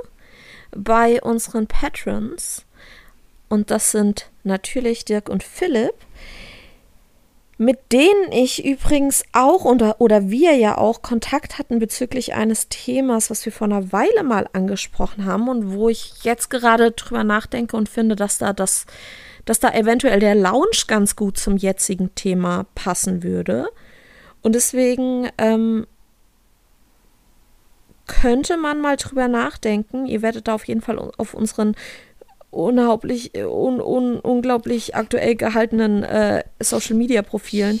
bei 0.70 1.22
unseren 1.22 1.66
Patrons. 1.66 2.66
Und 3.48 3.70
das 3.70 3.90
sind 3.90 4.28
natürlich 4.44 5.06
Dirk 5.06 5.30
und 5.30 5.42
Philipp, 5.42 5.94
mit 7.58 7.92
denen 7.92 8.32
ich 8.32 8.64
übrigens 8.64 9.24
auch 9.32 9.64
oder, 9.64 10.00
oder 10.00 10.28
wir 10.28 10.54
ja 10.54 10.76
auch 10.76 11.00
Kontakt 11.00 11.58
hatten 11.58 11.78
bezüglich 11.78 12.34
eines 12.34 12.68
Themas, 12.68 13.30
was 13.30 13.44
wir 13.46 13.52
vor 13.52 13.66
einer 13.66 13.92
Weile 13.92 14.22
mal 14.24 14.46
angesprochen 14.52 15.24
haben 15.24 15.48
und 15.48 15.72
wo 15.72 15.88
ich 15.88 16.22
jetzt 16.22 16.50
gerade 16.50 16.90
drüber 16.92 17.24
nachdenke 17.24 17.76
und 17.76 17.88
finde, 17.88 18.14
dass 18.14 18.36
da 18.36 18.52
das, 18.52 18.84
dass 19.46 19.58
da 19.58 19.72
eventuell 19.72 20.20
der 20.20 20.34
Lounge 20.34 20.84
ganz 20.86 21.16
gut 21.16 21.38
zum 21.38 21.56
jetzigen 21.56 22.14
Thema 22.14 22.66
passen 22.74 23.22
würde. 23.22 23.68
Und 24.42 24.54
deswegen 24.54 25.28
ähm, 25.38 25.86
könnte 28.06 28.58
man 28.58 28.80
mal 28.80 28.96
drüber 28.96 29.28
nachdenken. 29.28 30.04
Ihr 30.06 30.20
werdet 30.20 30.46
da 30.46 30.54
auf 30.54 30.64
jeden 30.64 30.82
Fall 30.82 30.98
auf 30.98 31.32
unseren 31.32 31.74
unglaublich, 32.56 33.32
un, 33.36 33.80
un, 33.80 34.18
unglaublich 34.18 34.94
aktuell 34.94 35.36
gehaltenen 35.36 36.02
äh, 36.02 36.44
Social-Media-Profilen 36.60 37.80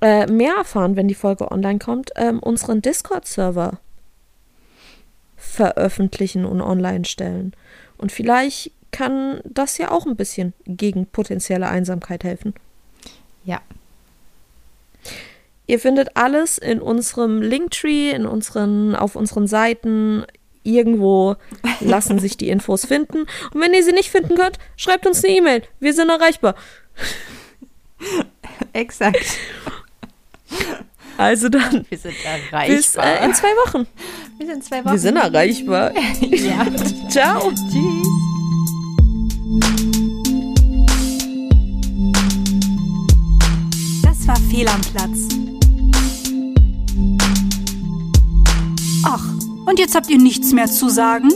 äh, 0.00 0.26
mehr 0.26 0.54
erfahren, 0.56 0.96
wenn 0.96 1.08
die 1.08 1.14
Folge 1.14 1.50
online 1.50 1.78
kommt, 1.78 2.10
ähm, 2.16 2.38
unseren 2.38 2.82
Discord-Server 2.82 3.78
veröffentlichen 5.36 6.44
und 6.44 6.60
online 6.60 7.04
stellen. 7.04 7.52
Und 7.98 8.12
vielleicht 8.12 8.72
kann 8.92 9.40
das 9.44 9.78
ja 9.78 9.90
auch 9.90 10.06
ein 10.06 10.16
bisschen 10.16 10.52
gegen 10.66 11.06
potenzielle 11.06 11.68
Einsamkeit 11.68 12.24
helfen. 12.24 12.54
Ja. 13.44 13.60
Ihr 15.66 15.78
findet 15.78 16.16
alles 16.16 16.58
in 16.58 16.80
unserem 16.80 17.40
Linktree, 17.42 18.10
in 18.10 18.26
unseren, 18.26 18.96
auf 18.96 19.14
unseren 19.14 19.46
Seiten. 19.46 20.24
Irgendwo 20.62 21.36
lassen 21.80 22.18
sich 22.18 22.36
die 22.36 22.48
Infos 22.48 22.84
finden. 22.84 23.20
Und 23.54 23.60
wenn 23.60 23.74
ihr 23.74 23.82
sie 23.82 23.92
nicht 23.92 24.10
finden 24.10 24.36
könnt, 24.36 24.58
schreibt 24.76 25.06
uns 25.06 25.24
eine 25.24 25.34
E-Mail. 25.34 25.62
Wir 25.78 25.94
sind 25.94 26.10
erreichbar. 26.10 26.54
Exakt. 28.72 29.24
Also 31.16 31.48
dann 31.48 31.84
Wir 31.88 31.98
sind 31.98 32.14
bis 32.66 32.96
äh, 32.96 33.24
in 33.24 33.34
zwei 33.34 33.48
Wochen. 33.66 33.86
Wir 34.38 34.46
sind 34.46 34.64
zwei 34.64 34.84
Wochen. 34.84 34.92
Wir 34.92 34.98
sind 34.98 35.16
erreichbar. 35.16 35.92
ja. 36.20 36.66
Ciao. 37.10 37.52
Tschüss. 37.52 38.20
Fehl 44.50 44.66
am 44.66 44.80
Platz. 44.80 45.49
Und 49.70 49.78
jetzt 49.78 49.94
habt 49.94 50.10
ihr 50.10 50.18
nichts 50.18 50.52
mehr 50.52 50.66
zu 50.66 50.88
sagen? 50.88 51.30